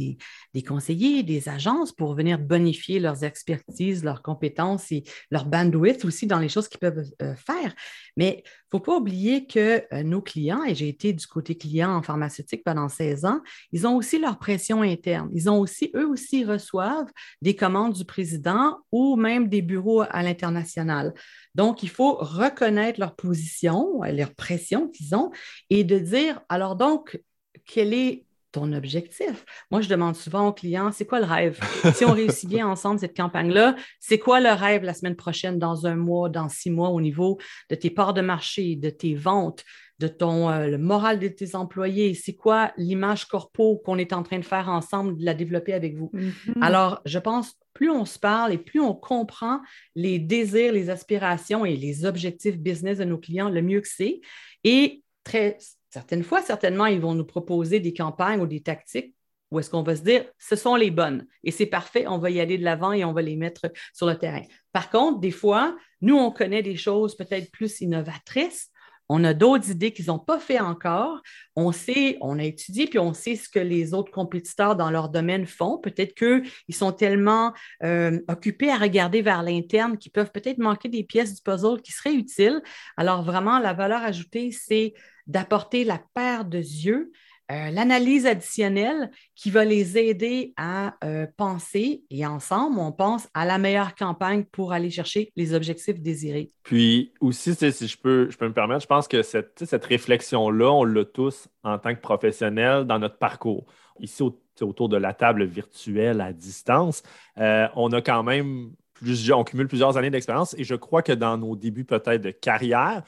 des 0.53 0.62
conseillers, 0.62 1.22
des 1.22 1.49
agences 1.49 1.93
pour 1.93 2.14
venir 2.14 2.39
bonifier 2.39 2.99
leurs 2.99 3.25
expertises, 3.25 4.05
leurs 4.05 4.20
compétences 4.20 4.93
et 4.93 5.05
leur 5.30 5.46
bandwidth 5.46 6.04
aussi 6.04 6.26
dans 6.26 6.38
les 6.38 6.48
choses 6.48 6.68
qu'ils 6.68 6.80
peuvent 6.80 7.04
euh, 7.22 7.34
faire. 7.36 7.74
Mais 8.16 8.42
il 8.44 8.76
ne 8.76 8.78
faut 8.78 8.80
pas 8.80 8.96
oublier 8.96 9.46
que 9.46 9.82
euh, 9.92 10.02
nos 10.02 10.22
clients, 10.22 10.64
et 10.64 10.74
j'ai 10.74 10.88
été 10.88 11.12
du 11.12 11.26
côté 11.26 11.56
client 11.56 11.90
en 11.90 12.02
pharmaceutique 12.02 12.62
pendant 12.64 12.88
16 12.88 13.24
ans, 13.24 13.40
ils 13.72 13.86
ont 13.86 13.96
aussi 13.96 14.18
leur 14.18 14.38
pression 14.38 14.82
interne. 14.82 15.30
Ils 15.32 15.48
ont 15.48 15.60
aussi, 15.60 15.90
eux 15.94 16.06
aussi, 16.06 16.44
reçoivent 16.44 17.10
des 17.42 17.56
commandes 17.56 17.94
du 17.94 18.04
président 18.04 18.78
ou 18.92 19.16
même 19.16 19.48
des 19.48 19.62
bureaux 19.62 20.02
à 20.02 20.22
l'international. 20.22 21.14
Donc, 21.54 21.82
il 21.82 21.90
faut 21.90 22.14
reconnaître 22.14 23.00
leur 23.00 23.14
position, 23.14 24.00
leur 24.02 24.34
pression 24.34 24.88
qu'ils 24.88 25.14
ont 25.14 25.30
et 25.70 25.84
de 25.84 25.98
dire, 25.98 26.40
alors 26.48 26.76
donc, 26.76 27.20
quelle 27.64 27.94
est 27.94 28.24
ton 28.55 28.72
objectif. 28.72 29.44
Moi, 29.72 29.80
je 29.80 29.88
demande 29.88 30.14
souvent 30.14 30.46
aux 30.46 30.52
clients, 30.52 30.92
c'est 30.92 31.05
quoi 31.05 31.18
le 31.18 31.26
rêve? 31.26 31.59
Si 31.92 32.05
on 32.05 32.12
réussit 32.12 32.48
bien 32.48 32.68
ensemble 32.68 33.00
cette 33.00 33.16
campagne-là, 33.16 33.74
c'est 33.98 34.20
quoi 34.20 34.38
le 34.40 34.50
rêve 34.50 34.84
la 34.84 34.94
semaine 34.94 35.16
prochaine, 35.16 35.59
dans 35.59 35.86
un 35.86 35.96
mois, 35.96 36.28
dans 36.28 36.48
six 36.48 36.70
mois, 36.70 36.90
au 36.90 37.00
niveau 37.00 37.38
de 37.68 37.74
tes 37.74 37.90
parts 37.90 38.14
de 38.14 38.20
marché, 38.20 38.76
de 38.76 38.90
tes 38.90 39.16
ventes, 39.16 39.64
de 39.98 40.07
ton 40.07 40.50
euh, 40.50 40.68
le 40.68 40.78
moral 40.78 41.18
de 41.18 41.26
tes 41.26 41.57
employés? 41.57 42.14
C'est 42.14 42.36
quoi 42.36 42.72
l'image 42.76 43.24
corpo 43.24 43.78
qu'on 43.84 43.98
est 43.98 44.12
en 44.12 44.22
train 44.22 44.38
de 44.38 44.44
faire 44.44 44.68
ensemble, 44.68 45.18
de 45.18 45.24
la 45.24 45.34
développer 45.34 45.72
avec 45.72 45.96
vous? 45.96 46.12
Mm-hmm. 46.14 46.62
Alors, 46.62 47.00
je 47.07 47.18
pense, 47.18 47.55
plus 47.72 47.90
on 47.90 48.05
se 48.05 48.20
parle 48.20 48.52
et 48.52 48.59
plus 48.59 48.80
on 48.80 48.94
comprend 48.94 49.61
les 49.96 50.20
désirs, 50.20 50.72
les 50.72 50.90
aspirations 50.90 51.64
et 51.64 51.76
les 51.76 52.05
objectifs 52.05 52.57
business 52.57 52.98
de 52.98 53.05
nos 53.05 53.18
clients, 53.18 53.50
le 53.50 53.62
mieux 53.62 53.80
que 53.80 53.88
c'est. 53.88 54.20
Et 54.62 55.02
très 55.24 55.59
Certaines 55.95 56.24
fois, 56.24 56.42
certainement, 56.42 56.86
ils 56.86 57.01
vont 57.01 57.14
nous 57.14 57.24
proposer 57.24 57.78
des 57.78 57.95
campagnes 57.95 58.40
ou 58.40 58.49
des 58.49 58.61
tactiques 58.61 59.14
où 59.53 59.61
est-ce 59.61 59.70
qu'on 59.70 59.84
va 59.84 59.95
se 59.95 60.03
dire, 60.03 60.24
ce 60.40 60.57
sont 60.57 60.74
les 60.74 60.90
bonnes 60.90 61.24
et 61.45 61.53
c'est 61.53 61.66
parfait, 61.66 62.09
on 62.09 62.18
va 62.18 62.30
y 62.30 62.40
aller 62.40 62.59
de 62.59 62.64
l'avant 62.64 62.90
et 62.90 63.05
on 63.05 63.12
va 63.12 63.22
les 63.22 63.36
mettre 63.36 63.70
sur 63.92 64.09
le 64.09 64.18
terrain. 64.18 64.42
Par 64.72 64.90
contre, 64.90 65.20
des 65.20 65.30
fois, 65.30 65.76
nous, 66.01 66.16
on 66.16 66.32
connaît 66.32 66.64
des 66.64 66.74
choses 66.74 67.16
peut-être 67.16 67.49
plus 67.53 67.80
innovatrices. 67.80 68.72
On 69.09 69.22
a 69.24 69.34
d'autres 69.34 69.70
idées 69.70 69.92
qu'ils 69.92 70.07
n'ont 70.07 70.18
pas 70.18 70.38
fait 70.38 70.61
encore. 70.61 71.20
On 71.57 71.72
sait, 71.72 72.16
on 72.20 72.38
a 72.38 72.44
étudié, 72.44 72.86
puis 72.86 72.98
on 72.98 73.12
sait 73.12 73.36
ce 73.36 73.48
que 73.48 73.59
les 73.59 73.94
autres 73.94 74.11
compétiteurs 74.11 74.76
dans 74.76 74.90
leur 74.90 75.09
domaine 75.09 75.46
font. 75.46 75.78
Peut-être 75.78 76.14
qu'ils 76.14 76.74
sont 76.74 76.92
tellement 76.92 77.52
euh, 77.82 78.20
occupés 78.28 78.70
à 78.70 78.78
regarder 78.78 79.22
vers 79.22 79.42
l'interne 79.42 79.98
qu'ils 79.98 80.12
peuvent 80.12 80.32
peut-être 80.32 80.59
manquer 80.59 80.88
des 80.88 81.05
pièces 81.05 81.34
du 81.34 81.42
puzzle 81.42 81.82
qui 81.82 81.92
seraient 81.92 82.14
utiles. 82.14 82.62
Alors, 82.96 83.22
vraiment, 83.22 83.59
la 83.59 83.72
valeur 83.74 84.02
ajoutée, 84.02 84.50
c'est 84.52 84.94
d'apporter 85.26 85.84
la 85.84 86.02
paire 86.14 86.44
de 86.44 86.59
yeux, 86.59 87.11
euh, 87.53 87.70
l'analyse 87.70 88.24
additionnelle 88.24 89.11
qui 89.34 89.51
va 89.51 89.66
les 89.66 89.99
aider 89.99 90.55
à 90.57 90.95
euh, 91.05 91.26
penser 91.36 92.03
et 92.11 92.24
ensemble, 92.24 92.78
on 92.78 92.90
pense 92.90 93.28
à 93.34 93.45
la 93.45 93.59
meilleure 93.59 93.95
campagne 93.95 94.45
pour 94.45 94.72
aller 94.72 94.90
chercher 94.90 95.30
les 95.36 95.53
objectifs 95.53 96.01
désirés. 96.01 96.51
Puis 96.62 97.12
aussi, 97.20 97.55
si 97.55 97.86
je 97.86 97.99
peux, 97.99 98.30
je 98.30 98.38
peux 98.38 98.49
me 98.49 98.55
permettre, 98.55 98.82
je 98.82 98.86
pense 98.86 99.09
que 99.09 99.22
cette, 99.22 99.62
cette 99.64 99.84
réflexion-là, 99.84 100.70
on 100.72 100.84
l'a 100.84 101.05
tous 101.05 101.49
en 101.64 101.78
tant 101.78 101.95
que 101.95 102.01
professionnels 102.01 102.84
dans 102.84 102.99
notre 102.99 103.18
parcours. 103.18 103.66
Ici, 104.01 104.22
autour 104.62 104.88
de 104.88 104.97
la 104.97 105.12
table 105.12 105.45
virtuelle 105.45 106.22
à 106.22 106.32
distance, 106.32 107.03
euh, 107.38 107.68
on 107.76 107.92
a 107.92 108.01
quand 108.01 108.22
même 108.22 108.72
plusieurs, 108.95 109.38
on 109.38 109.45
cumule 109.45 109.68
plusieurs 109.68 109.99
années 109.99 110.11
d'expérience 110.11 110.55
et 110.59 110.64
je 110.64 110.74
crois 110.74 111.03
que 111.03 111.12
dans 111.12 111.36
nos 111.36 111.57
débuts 111.57 111.84
peut-être 111.84 112.22
de 112.22 112.30
carrière, 112.30 113.03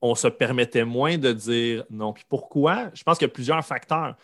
on 0.00 0.14
se 0.14 0.28
permettait 0.28 0.84
moins 0.84 1.18
de 1.18 1.32
dire 1.32 1.84
non. 1.90 2.12
Puis 2.12 2.24
pourquoi? 2.28 2.90
Je 2.94 3.02
pense 3.02 3.18
qu'il 3.18 3.26
y 3.26 3.30
a 3.30 3.32
plusieurs 3.32 3.64
facteurs. 3.64 4.16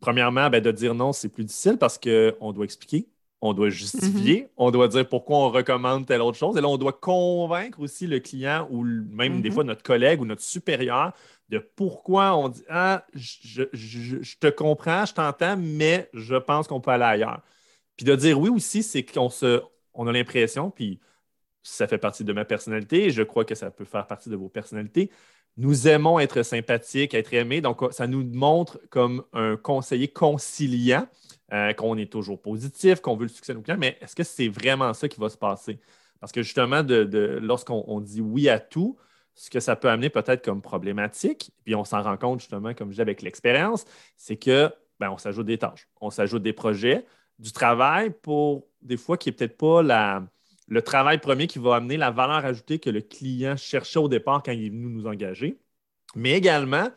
premièrement, 0.00 0.50
ben, 0.50 0.62
de 0.62 0.70
dire 0.70 0.94
non, 0.94 1.12
c'est 1.12 1.28
plus 1.28 1.44
difficile 1.44 1.78
parce 1.78 1.98
qu'on 1.98 2.52
doit 2.52 2.64
expliquer, 2.64 3.08
on 3.40 3.52
doit 3.52 3.70
justifier, 3.70 4.42
mm-hmm. 4.42 4.50
on 4.56 4.70
doit 4.70 4.88
dire 4.88 5.08
pourquoi 5.08 5.38
on 5.38 5.50
recommande 5.50 6.06
telle 6.06 6.20
autre 6.22 6.36
chose. 6.36 6.56
Et 6.56 6.60
là, 6.60 6.68
on 6.68 6.76
doit 6.76 6.92
convaincre 6.92 7.80
aussi 7.80 8.06
le 8.06 8.18
client 8.18 8.68
ou 8.70 8.84
même 8.84 9.40
des 9.40 9.48
mm-hmm. 9.48 9.52
fois 9.52 9.64
notre 9.64 9.82
collègue 9.82 10.20
ou 10.20 10.24
notre 10.24 10.42
supérieur 10.42 11.12
de 11.48 11.58
pourquoi 11.58 12.36
on 12.36 12.48
dit 12.48 12.64
Ah, 12.68 13.06
je, 13.14 13.62
te 14.38 14.48
comprends, 14.48 15.06
je 15.06 15.14
t'entends, 15.14 15.56
mais 15.56 16.08
je 16.12 16.36
pense 16.36 16.66
qu'on 16.68 16.80
peut 16.80 16.90
aller 16.90 17.04
ailleurs. 17.04 17.40
Puis 17.96 18.04
de 18.04 18.14
dire 18.14 18.38
oui 18.38 18.48
aussi, 18.48 18.82
c'est 18.82 19.02
qu'on 19.02 19.30
se, 19.30 19.62
on 19.94 20.06
a 20.06 20.12
l'impression, 20.12 20.70
puis 20.70 21.00
ça 21.68 21.86
fait 21.86 21.98
partie 21.98 22.24
de 22.24 22.32
ma 22.32 22.44
personnalité 22.44 23.04
et 23.04 23.10
je 23.10 23.22
crois 23.22 23.44
que 23.44 23.54
ça 23.54 23.70
peut 23.70 23.84
faire 23.84 24.06
partie 24.06 24.30
de 24.30 24.36
vos 24.36 24.48
personnalités. 24.48 25.10
Nous 25.56 25.88
aimons 25.88 26.18
être 26.18 26.42
sympathiques, 26.42 27.14
être 27.14 27.34
aimés. 27.34 27.60
Donc, 27.60 27.82
ça 27.90 28.06
nous 28.06 28.24
montre 28.24 28.80
comme 28.90 29.24
un 29.32 29.56
conseiller 29.56 30.08
conciliant, 30.08 31.06
euh, 31.52 31.72
qu'on 31.72 31.96
est 31.96 32.10
toujours 32.10 32.40
positif, 32.40 33.00
qu'on 33.00 33.16
veut 33.16 33.24
le 33.24 33.28
succès 33.28 33.52
de 33.52 33.58
nos 33.58 33.62
clients. 33.62 33.78
Mais 33.78 33.98
est-ce 34.00 34.14
que 34.14 34.22
c'est 34.22 34.48
vraiment 34.48 34.94
ça 34.94 35.08
qui 35.08 35.18
va 35.18 35.28
se 35.28 35.36
passer? 35.36 35.80
Parce 36.20 36.32
que 36.32 36.42
justement, 36.42 36.82
de, 36.82 37.38
lorsqu'on 37.42 38.00
dit 38.00 38.20
oui 38.20 38.48
à 38.48 38.58
tout, 38.58 38.96
ce 39.34 39.50
que 39.50 39.60
ça 39.60 39.76
peut 39.76 39.88
amener 39.88 40.10
peut-être 40.10 40.44
comme 40.44 40.62
problématique, 40.62 41.52
puis 41.64 41.74
on 41.74 41.84
s'en 41.84 42.02
rend 42.02 42.16
compte 42.16 42.40
justement, 42.40 42.74
comme 42.74 42.90
je 42.90 42.96
dis 42.96 43.00
avec 43.00 43.22
l'expérience, 43.22 43.84
c'est 44.16 44.36
que 44.36 44.72
ben, 44.98 45.10
on 45.10 45.18
s'ajoute 45.18 45.46
des 45.46 45.58
tâches, 45.58 45.88
on 46.00 46.10
s'ajoute 46.10 46.42
des 46.42 46.52
projets, 46.52 47.04
du 47.38 47.52
travail 47.52 48.10
pour 48.10 48.66
des 48.82 48.96
fois 48.96 49.16
qui 49.16 49.28
n'est 49.28 49.32
peut-être 49.32 49.56
pas 49.56 49.82
la, 49.82 50.24
le 50.68 50.82
travail 50.82 51.18
premier 51.18 51.46
qui 51.46 51.58
va 51.58 51.76
amener 51.76 51.96
la 51.96 52.10
valeur 52.10 52.44
ajoutée 52.44 52.78
que 52.78 52.90
le 52.90 53.00
client 53.00 53.56
cherchait 53.56 53.98
au 53.98 54.08
départ 54.08 54.42
quand 54.42 54.52
il 54.52 54.66
est 54.66 54.70
venu 54.70 54.86
nous 54.88 55.06
engager. 55.06 55.58
Mais 56.14 56.32
également, 56.32 56.88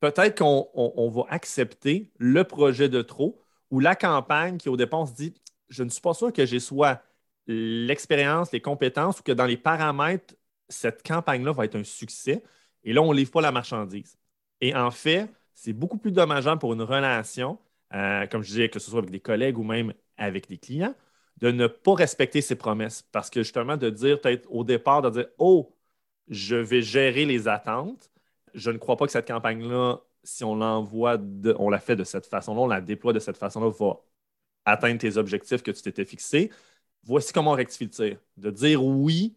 peut-être 0.00 0.38
qu'on 0.38 1.10
va 1.10 1.22
accepter 1.28 2.10
le 2.18 2.44
projet 2.44 2.88
de 2.88 3.02
trop 3.02 3.42
ou 3.70 3.80
la 3.80 3.94
campagne 3.96 4.58
qui 4.58 4.68
au 4.68 4.76
départ 4.76 5.06
se 5.08 5.14
dit 5.14 5.34
je 5.68 5.82
ne 5.84 5.88
suis 5.88 6.00
pas 6.00 6.14
sûr 6.14 6.32
que 6.32 6.46
j'ai 6.46 6.60
soit 6.60 7.02
l'expérience, 7.46 8.52
les 8.52 8.60
compétences 8.60 9.20
ou 9.20 9.22
que 9.22 9.32
dans 9.32 9.46
les 9.46 9.56
paramètres, 9.56 10.34
cette 10.68 11.02
campagne-là 11.06 11.52
va 11.52 11.64
être 11.64 11.76
un 11.76 11.84
succès. 11.84 12.42
Et 12.84 12.92
là, 12.92 13.02
on 13.02 13.12
ne 13.12 13.16
livre 13.18 13.30
pas 13.30 13.40
la 13.40 13.52
marchandise. 13.52 14.16
Et 14.60 14.74
en 14.74 14.90
fait, 14.90 15.28
c'est 15.54 15.72
beaucoup 15.72 15.98
plus 15.98 16.12
dommageable 16.12 16.60
pour 16.60 16.72
une 16.72 16.82
relation, 16.82 17.58
euh, 17.94 18.26
comme 18.26 18.42
je 18.42 18.48
disais, 18.48 18.68
que 18.68 18.78
ce 18.78 18.90
soit 18.90 19.00
avec 19.00 19.10
des 19.10 19.20
collègues 19.20 19.58
ou 19.58 19.64
même 19.64 19.92
avec 20.16 20.48
des 20.48 20.58
clients, 20.58 20.94
de 21.40 21.50
ne 21.50 21.66
pas 21.66 21.94
respecter 21.94 22.40
ses 22.40 22.56
promesses. 22.56 23.02
Parce 23.12 23.30
que 23.30 23.42
justement, 23.42 23.76
de 23.76 23.90
dire 23.90 24.20
peut-être 24.20 24.46
au 24.50 24.64
départ, 24.64 25.02
de 25.02 25.10
dire 25.10 25.26
Oh, 25.38 25.74
je 26.28 26.56
vais 26.56 26.82
gérer 26.82 27.24
les 27.26 27.48
attentes. 27.48 28.10
Je 28.54 28.70
ne 28.70 28.78
crois 28.78 28.96
pas 28.96 29.06
que 29.06 29.12
cette 29.12 29.28
campagne-là, 29.28 30.00
si 30.24 30.44
on 30.44 30.54
l'envoie, 30.56 31.18
on 31.58 31.70
la 31.70 31.78
fait 31.78 31.96
de 31.96 32.04
cette 32.04 32.26
façon-là, 32.26 32.60
on 32.60 32.66
la 32.66 32.80
déploie 32.80 33.12
de 33.12 33.18
cette 33.20 33.36
façon-là, 33.38 33.70
va 33.70 34.00
atteindre 34.64 34.98
tes 35.00 35.16
objectifs 35.16 35.62
que 35.62 35.70
tu 35.70 35.82
t'étais 35.82 36.04
fixés. 36.04 36.50
Voici 37.04 37.32
comment 37.32 37.52
on 37.52 37.54
rectifie 37.54 37.84
le 37.84 37.90
tir. 37.90 38.18
De 38.36 38.50
dire 38.50 38.84
oui 38.84 39.36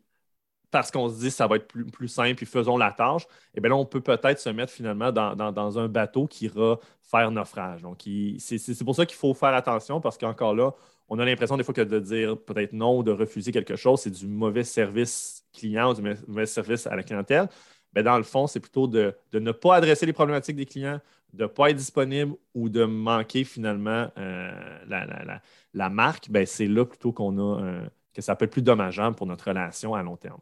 parce 0.73 0.89
qu'on 0.89 1.07
se 1.07 1.19
dit 1.19 1.27
que 1.27 1.33
ça 1.33 1.45
va 1.45 1.57
être 1.57 1.67
plus, 1.67 2.07
simple, 2.07 2.33
puis 2.33 2.47
faisons 2.47 2.77
la 2.77 2.91
tâche, 2.91 3.25
et 3.25 3.27
eh 3.57 3.61
bien 3.61 3.69
là, 3.69 3.75
on 3.75 3.85
peut 3.85 4.01
peut-être 4.01 4.39
se 4.39 4.49
mettre 4.49 4.73
finalement 4.73 5.11
dans, 5.11 5.79
un 5.79 5.87
bateau 5.87 6.25
qui 6.25 6.45
ira 6.45 6.79
faire 7.03 7.29
naufrage. 7.29 7.83
Donc, 7.83 8.01
c'est 8.39 8.83
pour 8.83 8.95
ça 8.95 9.05
qu'il 9.05 9.15
faut 9.15 9.35
faire 9.35 9.53
attention 9.53 10.01
parce 10.01 10.17
qu'encore 10.17 10.55
là, 10.55 10.71
on 11.09 11.19
a 11.19 11.25
l'impression 11.25 11.57
des 11.57 11.63
fois 11.63 11.75
que 11.75 11.81
de 11.81 11.99
dire 11.99 12.39
peut-être 12.39 12.73
non 12.73 12.97
ou 12.97 13.03
de 13.03 13.11
refuser 13.11 13.51
quelque 13.51 13.75
chose, 13.75 14.01
c'est 14.01 14.09
du 14.09 14.25
mauvais 14.25 14.63
service 14.63 15.45
client 15.53 15.93
du 15.93 16.01
mauvais 16.01 16.47
service 16.47 16.87
à 16.87 16.95
la 16.95 17.03
clientèle. 17.03 17.47
Bien, 17.93 18.01
dans 18.01 18.17
le 18.17 18.23
fond, 18.23 18.47
c'est 18.47 18.59
plutôt 18.59 18.87
de, 18.87 19.15
ne 19.31 19.51
pas 19.51 19.75
adresser 19.75 20.07
les 20.07 20.13
problématiques 20.13 20.55
des 20.55 20.65
clients, 20.65 20.99
de 21.33 21.43
ne 21.43 21.47
pas 21.47 21.69
être 21.69 21.77
disponible 21.77 22.33
ou 22.55 22.67
de 22.69 22.83
manquer 22.83 23.43
finalement 23.43 24.07
euh, 24.17 25.39
la, 25.75 25.89
marque. 25.91 26.31
Ben, 26.31 26.47
c'est 26.47 26.67
là 26.67 26.83
plutôt 26.83 27.11
qu'on 27.11 27.37
a 27.37 27.83
que 28.13 28.21
ça 28.21 28.35
peut 28.35 28.45
être 28.45 28.51
plus 28.51 28.61
dommageable 28.63 29.15
pour 29.15 29.27
notre 29.27 29.47
relation 29.47 29.93
à 29.93 30.01
long 30.01 30.17
terme. 30.17 30.39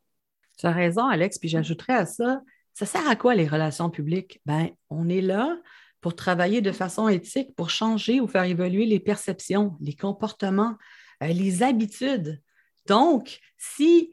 Tu 0.62 0.68
as 0.68 0.72
raison, 0.72 1.07
Alex. 1.07 1.39
Puis 1.39 1.49
j'ajouterais 1.49 1.95
à 1.95 2.05
ça, 2.05 2.41
ça 2.74 2.86
sert 2.86 3.09
à 3.09 3.16
quoi 3.16 3.34
les 3.34 3.47
relations 3.47 3.89
publiques? 3.89 4.39
Ben, 4.45 4.70
on 4.91 5.09
est 5.09 5.22
là 5.22 5.57
pour 6.01 6.16
travailler 6.16 6.62
de 6.62 6.72
façon 6.72 7.07
éthique, 7.09 7.55
pour 7.55 7.72
changer 7.72 8.22
ou 8.22 8.28
faire 8.28 8.43
évoluer 8.43 8.86
les 8.86 8.99
perceptions, 8.99 9.76
les 9.82 9.95
comportements, 9.95 10.76
euh, 11.24 11.28
les 11.28 11.64
habitudes. 11.64 12.41
Donc, 12.88 13.39
si 13.57 14.12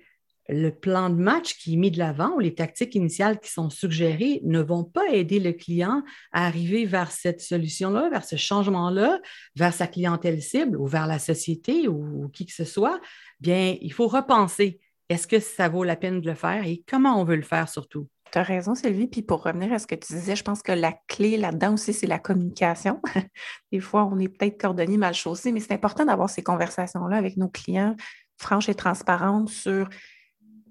le 0.48 0.70
plan 0.70 1.10
de 1.10 1.16
match 1.16 1.58
qui 1.58 1.74
est 1.74 1.76
mis 1.76 1.90
de 1.90 1.98
l'avant 1.98 2.34
ou 2.36 2.40
les 2.40 2.54
tactiques 2.54 2.94
initiales 2.94 3.38
qui 3.38 3.50
sont 3.50 3.68
suggérées 3.68 4.40
ne 4.44 4.60
vont 4.60 4.84
pas 4.84 5.06
aider 5.10 5.40
le 5.40 5.52
client 5.52 6.02
à 6.32 6.46
arriver 6.46 6.86
vers 6.86 7.12
cette 7.12 7.42
solution-là, 7.42 8.08
vers 8.08 8.24
ce 8.24 8.36
changement-là, 8.36 9.20
vers 9.54 9.74
sa 9.74 9.86
clientèle 9.86 10.40
cible 10.40 10.78
ou 10.78 10.86
vers 10.86 11.06
la 11.06 11.18
société 11.18 11.88
ou 11.88 12.30
qui 12.30 12.46
que 12.46 12.54
ce 12.54 12.64
soit, 12.64 12.98
bien, 13.38 13.76
il 13.82 13.92
faut 13.92 14.08
repenser 14.08 14.80
est-ce 15.08 15.26
que 15.26 15.40
ça 15.40 15.68
vaut 15.68 15.84
la 15.84 15.96
peine 15.96 16.20
de 16.20 16.26
le 16.28 16.34
faire 16.34 16.64
et 16.66 16.82
comment 16.88 17.20
on 17.20 17.24
veut 17.24 17.36
le 17.36 17.42
faire 17.42 17.68
surtout? 17.68 18.08
Tu 18.30 18.38
as 18.38 18.42
raison, 18.42 18.74
Sylvie. 18.74 19.06
Puis 19.06 19.22
pour 19.22 19.42
revenir 19.42 19.72
à 19.72 19.78
ce 19.78 19.86
que 19.86 19.94
tu 19.94 20.12
disais, 20.12 20.36
je 20.36 20.42
pense 20.42 20.62
que 20.62 20.72
la 20.72 20.92
clé 21.08 21.38
là-dedans 21.38 21.74
aussi, 21.74 21.94
c'est 21.94 22.06
la 22.06 22.18
communication. 22.18 23.00
Des 23.72 23.80
fois, 23.80 24.04
on 24.04 24.18
est 24.18 24.28
peut-être 24.28 24.60
cordonnier 24.60 24.98
mal 24.98 25.14
chaussé, 25.14 25.50
mais 25.50 25.60
c'est 25.60 25.72
important 25.72 26.04
d'avoir 26.04 26.28
ces 26.28 26.42
conversations-là 26.42 27.16
avec 27.16 27.38
nos 27.38 27.48
clients, 27.48 27.96
franches 28.36 28.68
et 28.68 28.74
transparentes, 28.74 29.48
sur, 29.48 29.88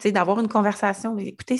d'avoir 0.05 0.39
une 0.39 0.47
conversation. 0.47 1.17
Écoutez, 1.17 1.59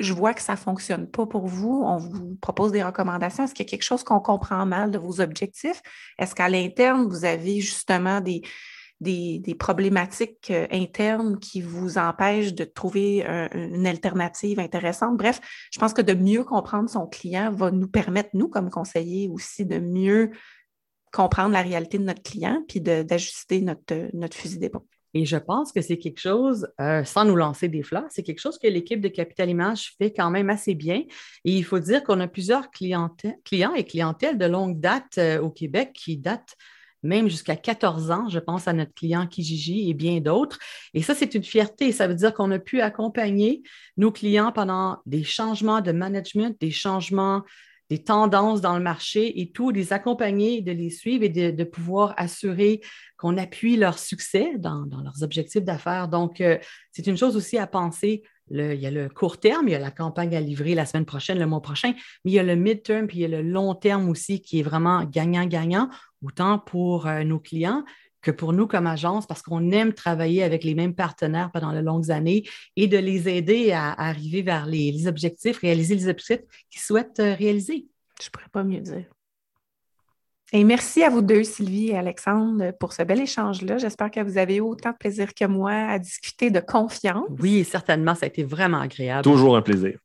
je 0.00 0.12
vois 0.12 0.34
que 0.34 0.42
ça 0.42 0.54
ne 0.54 0.58
fonctionne 0.58 1.08
pas 1.08 1.26
pour 1.26 1.46
vous. 1.46 1.84
On 1.86 1.98
vous 1.98 2.36
propose 2.40 2.72
des 2.72 2.82
recommandations. 2.82 3.44
Est-ce 3.44 3.54
qu'il 3.54 3.64
y 3.64 3.68
a 3.68 3.70
quelque 3.70 3.84
chose 3.84 4.02
qu'on 4.02 4.20
comprend 4.20 4.66
mal 4.66 4.90
de 4.90 4.98
vos 4.98 5.20
objectifs? 5.20 5.80
Est-ce 6.18 6.34
qu'à 6.34 6.48
l'interne, 6.48 7.06
vous 7.08 7.24
avez 7.24 7.60
justement 7.60 8.20
des, 8.20 8.42
des, 9.02 9.56
problématiques 9.58 10.50
euh, 10.50 10.66
internes 10.70 11.38
qui 11.38 11.60
vous 11.60 11.98
empêchent 11.98 12.54
de 12.54 12.64
trouver 12.64 13.24
une 13.52 13.86
alternative 13.86 14.58
intéressante. 14.58 15.16
Bref, 15.16 15.40
je 15.72 15.78
pense 15.78 15.92
que 15.92 16.02
de 16.02 16.14
mieux 16.14 16.44
comprendre 16.44 16.88
son 16.88 17.06
client 17.06 17.52
va 17.52 17.70
nous 17.70 17.88
permettre, 17.88 18.30
nous, 18.34 18.48
comme 18.48 18.70
conseillers, 18.70 19.28
aussi 19.28 19.66
de 19.66 19.78
mieux 19.78 20.30
comprendre 21.12 21.52
la 21.52 21.62
réalité 21.62 21.98
de 21.98 22.04
notre 22.04 22.22
client 22.22 22.64
puis 22.66 22.80
d'ajuster 22.80 23.60
notre, 23.60 24.08
notre 24.14 24.36
fusil 24.36 24.58
d'épaule. 24.58 24.82
Et 25.14 25.26
je 25.26 25.36
pense 25.36 25.72
que 25.72 25.82
c'est 25.82 25.98
quelque 25.98 26.20
chose, 26.20 26.66
euh, 26.80 27.04
sans 27.04 27.24
nous 27.24 27.36
lancer 27.36 27.68
des 27.68 27.82
fleurs, 27.82 28.06
c'est 28.10 28.22
quelque 28.22 28.40
chose 28.40 28.58
que 28.58 28.66
l'équipe 28.66 29.00
de 29.00 29.08
Capital 29.08 29.50
Image 29.50 29.94
fait 29.98 30.12
quand 30.12 30.30
même 30.30 30.48
assez 30.48 30.74
bien. 30.74 31.02
Et 31.44 31.52
il 31.52 31.64
faut 31.64 31.78
dire 31.78 32.02
qu'on 32.02 32.20
a 32.20 32.28
plusieurs 32.28 32.70
clients 32.70 33.10
et 33.76 33.84
clientèles 33.84 34.38
de 34.38 34.46
longue 34.46 34.80
date 34.80 35.18
euh, 35.18 35.40
au 35.40 35.50
Québec 35.50 35.92
qui 35.92 36.16
datent 36.16 36.56
même 37.02 37.28
jusqu'à 37.28 37.56
14 37.56 38.10
ans. 38.10 38.28
Je 38.28 38.38
pense 38.38 38.68
à 38.68 38.72
notre 38.72 38.94
client 38.94 39.26
Kijiji 39.26 39.90
et 39.90 39.94
bien 39.94 40.20
d'autres. 40.20 40.58
Et 40.94 41.02
ça, 41.02 41.14
c'est 41.14 41.34
une 41.34 41.44
fierté. 41.44 41.92
Ça 41.92 42.06
veut 42.06 42.14
dire 42.14 42.32
qu'on 42.34 42.50
a 42.50 42.58
pu 42.58 42.80
accompagner 42.80 43.62
nos 43.96 44.12
clients 44.12 44.52
pendant 44.52 44.98
des 45.06 45.24
changements 45.24 45.80
de 45.80 45.92
management, 45.92 46.56
des 46.60 46.70
changements, 46.70 47.42
des 47.90 48.02
tendances 48.02 48.62
dans 48.62 48.76
le 48.76 48.82
marché 48.82 49.40
et 49.40 49.50
tout, 49.50 49.70
les 49.70 49.92
accompagner, 49.92 50.62
de 50.62 50.72
les 50.72 50.88
suivre 50.88 51.24
et 51.24 51.28
de, 51.28 51.64
pouvoir 51.64 52.14
assurer 52.16 52.80
qu'on 53.18 53.36
appuie 53.36 53.76
leur 53.76 53.98
succès 53.98 54.54
dans, 54.56 54.86
leurs 55.04 55.22
objectifs 55.22 55.62
d'affaires. 55.62 56.08
Donc, 56.08 56.40
euh, 56.40 56.56
c'est 56.90 57.06
une 57.06 57.18
chose 57.18 57.36
aussi 57.36 57.58
à 57.58 57.66
penser 57.66 58.22
il 58.52 58.80
y 58.80 58.86
a 58.86 58.90
le 58.90 59.08
court 59.08 59.40
terme, 59.40 59.68
il 59.68 59.72
y 59.72 59.74
a 59.74 59.78
la 59.78 59.90
campagne 59.90 60.36
à 60.36 60.40
livrer 60.40 60.74
la 60.74 60.86
semaine 60.86 61.04
prochaine, 61.04 61.38
le 61.38 61.46
mois 61.46 61.62
prochain, 61.62 61.92
mais 62.24 62.30
il 62.30 62.34
y 62.34 62.38
a 62.38 62.42
le 62.42 62.54
mid-term, 62.54 63.06
puis 63.06 63.18
il 63.18 63.20
y 63.22 63.24
a 63.24 63.28
le 63.28 63.42
long 63.42 63.74
terme 63.74 64.08
aussi 64.08 64.40
qui 64.40 64.60
est 64.60 64.62
vraiment 64.62 65.04
gagnant-gagnant, 65.04 65.88
autant 66.22 66.58
pour 66.58 67.06
euh, 67.06 67.24
nos 67.24 67.38
clients 67.38 67.84
que 68.20 68.30
pour 68.30 68.52
nous 68.52 68.66
comme 68.66 68.86
agence, 68.86 69.26
parce 69.26 69.42
qu'on 69.42 69.72
aime 69.72 69.92
travailler 69.92 70.44
avec 70.44 70.62
les 70.62 70.74
mêmes 70.74 70.94
partenaires 70.94 71.50
pendant 71.50 71.72
de 71.72 71.80
longues 71.80 72.10
années 72.10 72.44
et 72.76 72.86
de 72.86 72.96
les 72.96 73.28
aider 73.28 73.72
à, 73.72 73.92
arriver 73.92 74.42
vers 74.42 74.66
les, 74.66 75.08
objectifs, 75.08 75.58
réaliser 75.58 75.96
les 75.96 76.08
objectifs 76.08 76.46
qu'ils 76.70 76.80
souhaitent 76.80 77.20
euh, 77.20 77.34
réaliser. 77.34 77.86
Je 78.20 78.28
ne 78.28 78.30
pourrais 78.30 78.48
pas 78.52 78.62
mieux 78.62 78.80
dire. 78.80 79.06
Et 80.54 80.64
merci 80.64 81.02
à 81.02 81.08
vous 81.08 81.22
deux, 81.22 81.44
Sylvie 81.44 81.88
et 81.88 81.96
Alexandre, 81.96 82.72
pour 82.78 82.92
ce 82.92 83.02
bel 83.02 83.20
échange-là. 83.20 83.78
J'espère 83.78 84.10
que 84.10 84.20
vous 84.20 84.36
avez 84.36 84.60
autant 84.60 84.90
de 84.90 84.96
plaisir 84.96 85.32
que 85.32 85.46
moi 85.46 85.72
à 85.72 85.98
discuter 85.98 86.50
de 86.50 86.60
confiance. 86.60 87.24
Oui, 87.40 87.64
certainement, 87.64 88.14
ça 88.14 88.26
a 88.26 88.28
été 88.28 88.42
vraiment 88.42 88.80
agréable. 88.80 89.22
Toujours 89.22 89.56
un 89.56 89.62
plaisir. 89.62 89.98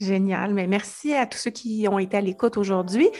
Génial. 0.00 0.54
Mais 0.54 0.66
merci 0.66 1.14
à 1.14 1.26
tous 1.26 1.36
ceux 1.36 1.50
qui 1.50 1.86
ont 1.86 1.98
été 1.98 2.16
à 2.16 2.22
l'écoute 2.22 2.56
aujourd'hui. 2.56 3.10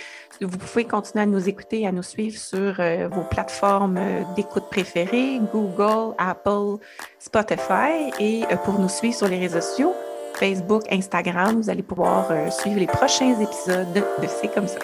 Vous 0.40 0.56
pouvez 0.56 0.84
continuer 0.84 1.24
à 1.24 1.26
nous 1.26 1.46
écouter 1.46 1.82
et 1.82 1.86
à 1.86 1.92
nous 1.92 2.02
suivre 2.02 2.38
sur 2.38 2.80
euh, 2.80 3.08
vos 3.08 3.24
plateformes 3.24 3.98
euh, 3.98 4.22
d'écoute 4.34 4.64
préférées, 4.70 5.38
Google, 5.52 6.14
Apple, 6.16 6.82
Spotify. 7.18 8.10
Et 8.18 8.44
euh, 8.50 8.56
pour 8.56 8.78
nous 8.78 8.88
suivre 8.88 9.14
sur 9.14 9.28
les 9.28 9.38
réseaux 9.38 9.60
sociaux, 9.60 9.94
Facebook, 10.36 10.84
Instagram, 10.90 11.60
vous 11.60 11.68
allez 11.68 11.82
pouvoir 11.82 12.30
suivre 12.50 12.78
les 12.80 12.86
prochains 12.86 13.38
épisodes 13.38 13.92
de 13.92 14.02
C'est 14.26 14.54
comme 14.54 14.68
ça. 14.68 14.78